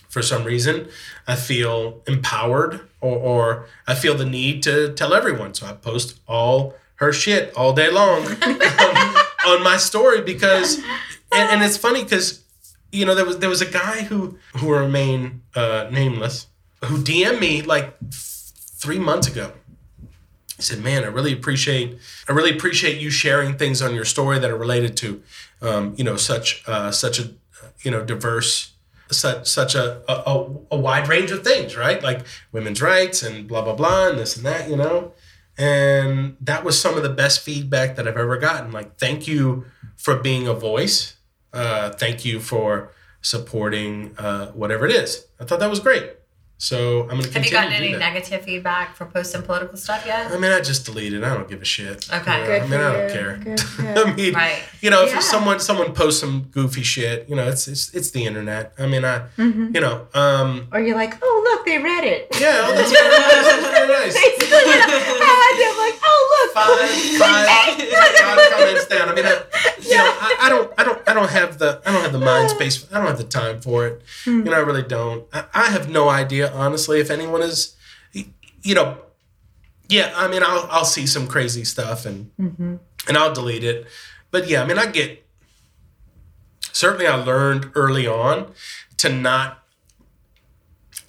[0.10, 0.88] For some reason
[1.28, 5.54] i feel empowered or, or i feel the need to tell everyone.
[5.54, 9.16] So i post all her shit all day long um,
[9.48, 10.78] on my story because
[11.34, 12.41] and, and it's funny because
[12.92, 16.48] you know there was there was a guy who who remain uh, nameless
[16.86, 19.54] who DM'd me like th- three months ago.
[20.58, 21.98] He said, "Man, I really appreciate
[22.28, 25.22] I really appreciate you sharing things on your story that are related to
[25.62, 27.32] um, you know such uh, such a
[27.84, 28.74] you know diverse."
[29.14, 32.02] Such such a, a a wide range of things, right?
[32.02, 32.22] Like
[32.54, 35.12] women's rights and blah blah blah and this and that, you know.
[35.58, 38.72] And that was some of the best feedback that I've ever gotten.
[38.72, 39.66] Like, thank you
[39.98, 41.18] for being a voice.
[41.54, 42.92] Uh, thank you for
[43.22, 45.26] supporting uh, whatever it is.
[45.40, 46.14] I thought that was great.
[46.58, 47.98] So I'm going to Have you gotten any that.
[47.98, 50.32] negative feedback for posting political stuff yet?
[50.32, 51.24] I mean, I just deleted.
[51.24, 52.08] I don't give a shit.
[52.14, 52.32] Okay.
[52.34, 53.14] You know, Good I mean, for I don't you.
[53.16, 53.38] care.
[53.96, 54.62] Good, I mean, Right.
[54.80, 55.20] you know, if Yeah.
[55.22, 58.74] someone someone posts some goofy shit, you know, it's it's it's the internet.
[58.78, 59.74] I mean, I mm-hmm.
[59.74, 62.28] you know, um, Or you're like, oh look, they read it.
[62.40, 62.92] yeah, oh, that's
[63.72, 64.14] very nice.
[64.14, 65.21] That's very nice.
[65.42, 66.68] Basically, you know, I'm like, oh look, five,
[67.20, 69.10] five, five comments down.
[69.10, 69.44] I mean, I,
[69.82, 72.20] you know, I, I don't, I don't, I don't have the, I don't have the
[72.20, 72.88] mind space.
[72.92, 74.02] I don't have the time for it.
[74.26, 75.26] You know, I really don't.
[75.34, 77.76] I, I have no idea, honestly, if anyone is,
[78.14, 78.98] you know,
[79.90, 80.14] yeah.
[80.16, 82.32] I mean, I'll, I'll see some crazy stuff and
[83.08, 83.88] and I'll delete it.
[84.30, 85.26] But yeah, I mean, I get.
[86.74, 88.54] Certainly, I learned early on
[88.98, 89.64] to not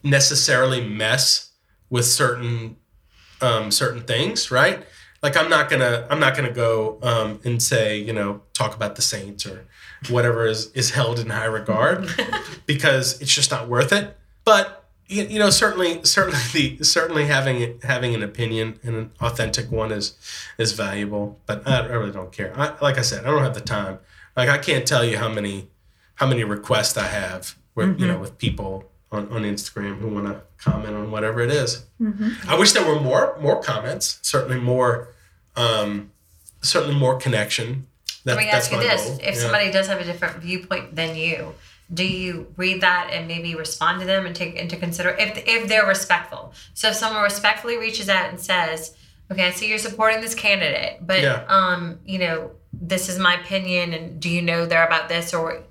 [0.03, 1.51] necessarily mess
[1.89, 2.77] with certain
[3.43, 4.85] um, certain things, right?
[5.23, 8.97] Like I'm not gonna I'm not gonna go um, and say you know talk about
[8.97, 9.67] the saints or
[10.11, 12.09] whatever is is held in high regard
[12.67, 14.17] because it's just not worth it.
[14.45, 19.71] But you, you know certainly certainly the certainly having having an opinion and an authentic
[19.71, 20.17] one is
[20.59, 21.39] is valuable.
[21.47, 22.53] But I, I really don't care.
[22.59, 23.99] I, like I said, I don't have the time
[24.37, 25.69] Like I can't tell you how many
[26.17, 30.27] how many requests I have with you know with people on, on Instagram who want
[30.27, 31.85] to comment on whatever it is.
[32.49, 34.19] I wish there were more more comments.
[34.23, 35.09] Certainly more,
[35.57, 36.11] um,
[36.63, 37.87] certainly more connection.
[38.25, 39.19] That, Let me that's ask you this: goal.
[39.23, 39.41] If Yeah.
[39.41, 41.55] somebody does have a different viewpoint than you,
[41.93, 45.69] do you read that and maybe respond to them and take into consider if if
[45.69, 46.55] they're respectful?
[46.75, 48.95] So if someone respectfully reaches out and says,
[49.31, 51.45] "Okay, I see you're supporting this candidate, but Yeah.
[51.49, 55.63] um, you know, this is my opinion, and do you know they're about this, or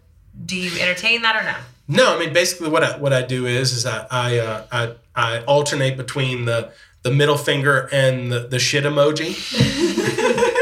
[0.46, 1.56] do you entertain that or no?"
[1.88, 4.94] No, I mean basically what I what I do is is I I uh, I,
[5.16, 6.72] I alternate between the
[7.04, 9.36] the middle finger and the, the shit emoji.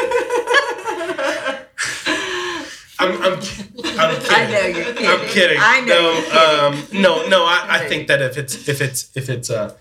[3.01, 3.99] I'm, I'm, I'm kidding.
[3.99, 5.07] I know you're kidding.
[5.07, 5.57] I'm kidding.
[5.59, 7.45] I know No, um, no, no.
[7.45, 9.75] I, I I think that if it's if it's if it's uh,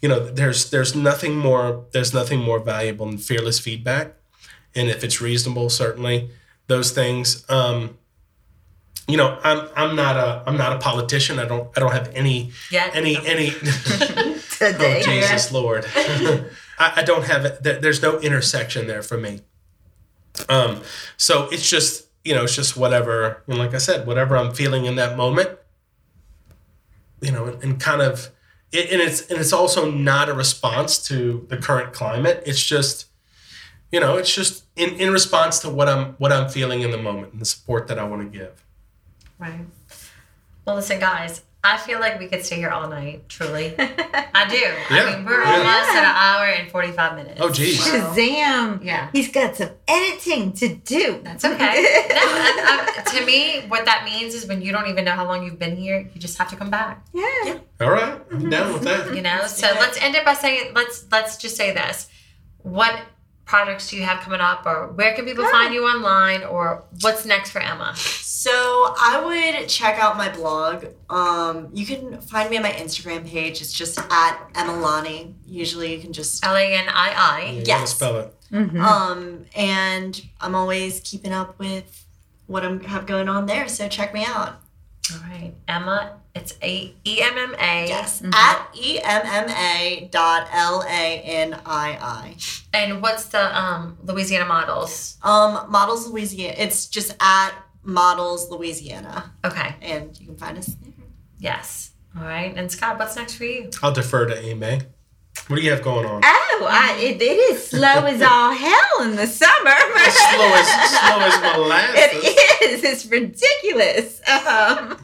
[0.00, 4.14] you know, there's there's nothing more there's nothing more valuable than fearless feedback,
[4.74, 6.30] and if it's reasonable, certainly
[6.66, 7.44] those things.
[7.48, 7.98] Um,
[9.08, 11.38] you know, I'm I'm not a I'm not a politician.
[11.38, 12.90] I don't I don't have any Yeah.
[12.94, 13.50] any any.
[14.62, 15.00] Today.
[15.00, 15.84] oh Jesus Lord,
[16.78, 17.62] I, I don't have it.
[17.64, 19.40] There, there's no intersection there for me.
[20.48, 20.82] Um,
[21.16, 23.42] so it's just you know it's just whatever.
[23.48, 25.50] And like I said, whatever I'm feeling in that moment.
[27.20, 28.30] You know, and, and kind of,
[28.72, 32.42] it, and it's and it's also not a response to the current climate.
[32.46, 33.06] It's just,
[33.92, 36.98] you know, it's just in, in response to what I'm what I'm feeling in the
[36.98, 38.61] moment and the support that I want to give.
[39.42, 39.66] Right.
[40.64, 41.42] Well, listen, guys.
[41.64, 43.28] I feel like we could stay here all night.
[43.28, 44.56] Truly, I do.
[44.56, 44.76] Yeah.
[44.90, 45.50] I mean, we're Yeah.
[45.52, 47.38] almost at an hour and forty-five minutes.
[47.40, 47.84] Oh, geez.
[47.84, 48.84] So- Shazam!
[48.84, 49.10] Yeah.
[49.12, 51.20] He's got some editing to do.
[51.22, 51.54] That's okay.
[52.10, 55.24] no, I, I, to me, what that means is when you don't even know how
[55.24, 57.04] long you've been here, you just have to come back.
[57.12, 57.22] yeah.
[57.44, 57.58] yeah.
[57.80, 59.14] All right, I'm down with that.
[59.14, 59.46] You know.
[59.46, 62.08] So do let's end it by saying let's let's just say this:
[62.62, 62.96] What
[63.44, 67.26] projects do you have coming up, or where can people find you online, or what's
[67.26, 67.94] next for Emma?
[67.96, 69.22] So I
[69.60, 70.86] would check out my blog.
[71.10, 73.60] Um, you can find me on my Instagram page.
[73.60, 75.34] It's just at Emalani.
[75.46, 77.94] Usually you can just L A N I You Yes.
[77.94, 78.34] spell it.
[78.50, 78.80] Mhm.
[78.80, 82.04] um, and I'm always keeping up with
[82.46, 83.68] what I have going on there.
[83.68, 84.60] So check me out.
[85.10, 86.20] All right, Emma.
[86.34, 87.88] It's a E M M A.
[87.88, 88.32] Yes, Mhm.
[88.34, 92.36] at e m m a dot l a n i
[92.72, 95.16] And what's the um Louisiana models?
[95.22, 96.54] Um, Models Louisiana.
[96.56, 97.50] It's just at
[97.82, 99.74] Models Louisiana, Okay.
[99.82, 100.92] and you can find us there.
[101.38, 101.90] Yes.
[102.16, 102.54] All right.
[102.56, 103.70] And Scott, what's next for you?
[103.82, 104.82] I'll defer to Amy.
[105.48, 106.20] What do you have going on?
[106.24, 109.74] Oh, I, it, it is slow as all hell in the summer.
[109.74, 111.94] slow as slow as molasses.
[112.24, 112.84] It is.
[112.84, 114.20] It's ridiculous.
[114.28, 114.96] Um,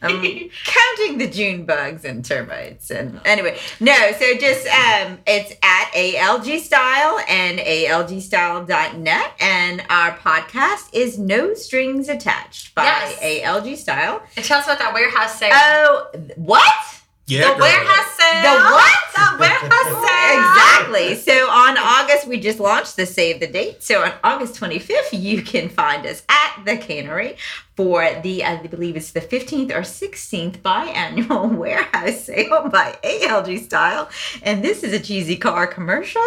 [0.00, 0.22] I'm
[0.64, 2.90] counting the June bugs and termites.
[2.90, 3.94] And anyway, no.
[4.18, 12.08] So just um, it's at ALG Style and ALGStyle.net, and our podcast is No Strings
[12.08, 13.18] Attached by Yes.
[13.20, 14.22] ALG Style.
[14.36, 15.50] And tell us about that warehouse sale.
[15.52, 16.72] Oh, what?
[17.26, 17.60] Yeah, the girl.
[17.60, 18.42] warehouse sale.
[18.42, 18.98] The what?
[19.14, 20.14] The warehouse sale.
[20.34, 21.14] Exactly.
[21.16, 23.82] So on August, we just launched the Save the Date.
[23.82, 27.36] So on August 25th, you can find us at the Cannery
[27.76, 34.08] for the, I believe it's the 15th or 16th biannual warehouse sale by ALG Style.
[34.42, 36.22] And this is a cheesy car commercial,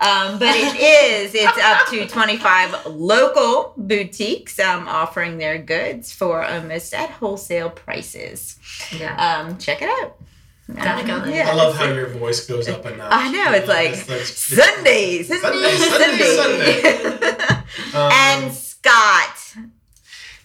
[0.00, 1.34] um, but it is.
[1.34, 8.58] It's up to 25 local boutiques um, offering their goods for almost at wholesale prices.
[8.96, 9.16] Yeah.
[9.16, 10.16] Um, check it out.
[10.72, 11.34] Definitely.
[11.34, 11.50] Yeah.
[11.50, 13.08] I love how your voice goes up a notch.
[13.12, 16.82] I know, it's like Sunday, Sunday, Sunday, Sunday.
[16.82, 17.60] Sunday,
[17.94, 19.56] Um, and Scott.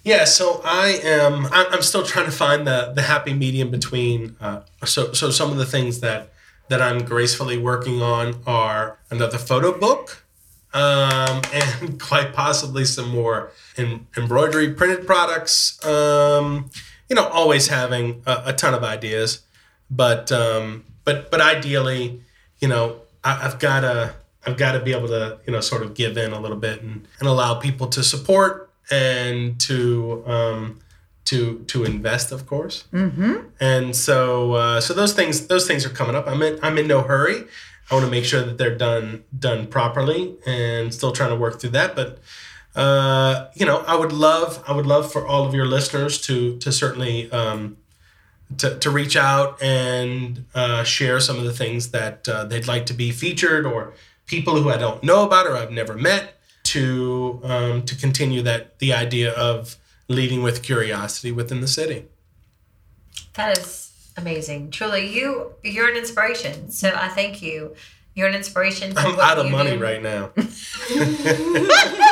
[0.03, 1.45] yeah, so I am.
[1.47, 4.35] I'm I'm still trying to find the the happy medium between.
[4.41, 6.31] Uh, so so some of the things that
[6.69, 10.23] that I'm gracefully working on are another photo book,
[10.73, 15.83] um, and quite possibly some more em- embroidery printed products.
[15.85, 16.69] Um,
[17.09, 19.41] you know, always having a, a ton of ideas,
[19.89, 22.21] but um, but but ideally,
[22.59, 24.13] you know, I, I've got to
[24.45, 26.81] I've got to be able to you know sort of give in a little bit
[26.81, 30.79] and, and allow people to support and to um,
[31.25, 32.85] to to invest, of course.
[32.93, 33.47] Mm-hmm.
[33.59, 36.27] And so uh, so those things those things are coming up.
[36.27, 37.45] I'm in I'm in no hurry.
[37.91, 41.59] I want to make sure that they're done done properly and still trying to work
[41.59, 41.95] through that.
[41.95, 42.19] But
[42.75, 46.57] uh, you know, I would love I would love for all of your listeners to
[46.59, 47.77] to certainly um,
[48.57, 52.85] to, to reach out and uh, share some of the things that uh, they'd like
[52.87, 53.93] to be featured or
[54.25, 58.77] people who I don't know about or I've never met to um, to continue that
[58.79, 59.77] the idea of
[60.07, 62.05] leading with curiosity within the city.
[63.33, 64.71] That is amazing.
[64.71, 66.71] Truly, you you're an inspiration.
[66.71, 67.75] So I thank you.
[68.15, 68.93] You're an inspiration.
[68.95, 69.79] To I'm out of money do.
[69.79, 70.31] right now.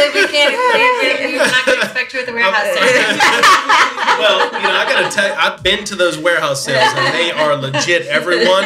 [0.00, 0.52] So said we can't.
[0.52, 2.64] We, we're not going to expect you at the warehouse.
[2.64, 2.80] sale.
[4.18, 7.30] well, you know, I gotta tell you, I've been to those warehouse sales and they
[7.30, 8.06] are legit.
[8.06, 8.62] Everyone,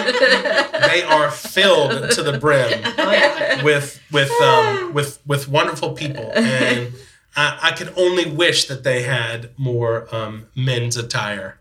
[0.89, 6.93] they are filled to the brim Oh with with um, with with wonderful people, and
[7.37, 11.59] I, I could only wish that they had more um, men's attire.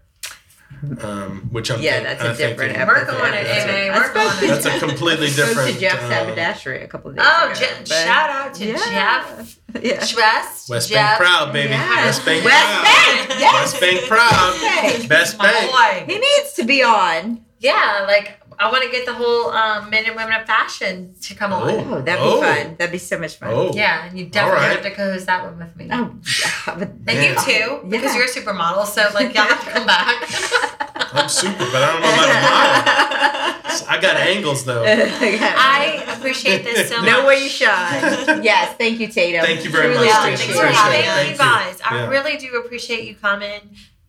[1.01, 3.69] Um, which I'm Yeah, think- that's a think different it- Work on it, that's a-
[3.77, 3.89] Amy.
[3.89, 4.47] I Work on it.
[4.47, 5.73] That's a completely Spoke different.
[5.75, 7.53] to Jeff uh, Sabadashery a couple of days Oh, ago.
[7.59, 9.23] Je- but- shout out to Yeah.
[9.25, 9.57] Jeff.
[9.81, 9.99] Yeah.
[10.01, 10.69] Schwest.
[10.69, 11.17] West Jeff.
[11.17, 11.69] Bank proud, baby.
[11.69, 12.05] Yeah.
[12.05, 12.83] West Bank West proud.
[12.83, 13.53] Bank, yes.
[13.53, 14.59] West Bank proud.
[14.61, 15.09] Bank.
[15.09, 15.71] Best My bank.
[15.71, 16.13] boy.
[16.13, 17.43] He needs to be on.
[17.59, 21.35] Yeah, like I want to get the whole um, men and women of fashion to
[21.35, 21.69] come on.
[21.69, 22.39] Oh, that'd Oh.
[22.41, 22.75] be fun.
[22.77, 23.49] That'd be so much fun.
[23.53, 23.71] Oh.
[23.73, 24.75] Yeah, and you definitely All right.
[24.75, 25.89] have to co-host that one with me.
[25.91, 26.11] Oh,
[26.77, 27.35] but- And you Yeah.
[27.35, 28.17] too, because Yeah.
[28.17, 28.85] you're a supermodel.
[28.85, 30.15] So like y'all have to come back.
[31.15, 33.89] I'm super, but I don't know about a model.
[33.89, 34.83] I got angles though.
[34.87, 37.05] I appreciate this so much.
[37.05, 38.43] No way you shine.
[38.43, 39.43] yes, thank you, Tatum.
[39.45, 41.37] Thank you very Truly much, Yeah, thanks for having Thank me, you.
[41.37, 41.79] guys.
[41.83, 42.07] I Yeah.
[42.07, 43.61] really do appreciate you coming.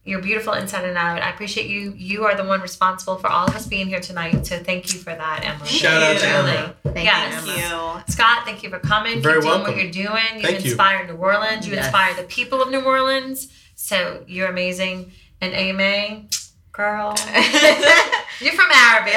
[0.07, 1.23] You're beautiful inside and out.
[1.23, 1.95] I appreciate you.
[1.97, 4.47] You are the one responsible for all of us being here tonight.
[4.47, 5.67] So thank you for that, Emily.
[5.67, 6.51] Shout out to Really.
[6.59, 6.75] Emma.
[6.85, 7.47] Thank Yes.
[7.47, 8.03] you, Thank Emma.
[8.07, 8.13] you.
[8.13, 9.23] Scott, thank you for coming.
[9.23, 9.75] Very Keep doing welcome.
[9.75, 10.37] what you're doing.
[10.37, 10.71] You Thank you.
[10.73, 11.67] inspire New Orleans.
[11.67, 11.87] You Yes.
[11.87, 13.49] inspire the people of New Orleans.
[13.77, 15.13] So you're amazing.
[15.41, 16.29] And Amy,
[16.73, 17.15] girl,
[18.41, 19.13] you're from Arabi.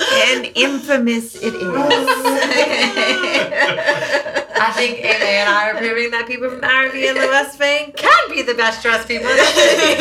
[0.00, 1.62] I and infamous it is.
[4.62, 7.96] I think Amy and I are proving that people from Arabi and the West Bank
[7.96, 9.28] can be the best dressed people.
[9.30, 9.96] in the city.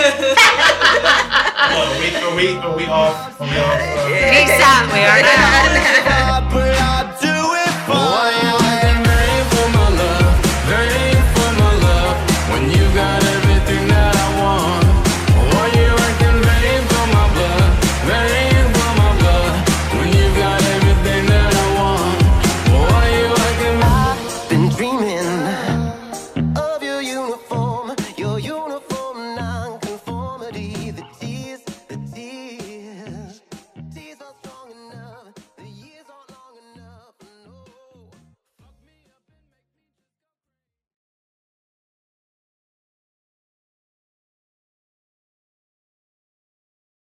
[1.60, 3.40] Are we are we are we off?
[3.40, 3.80] Are we off?
[3.80, 4.86] Uh, Peace out.
[4.92, 6.36] We are now.
[6.36, 6.79] I pray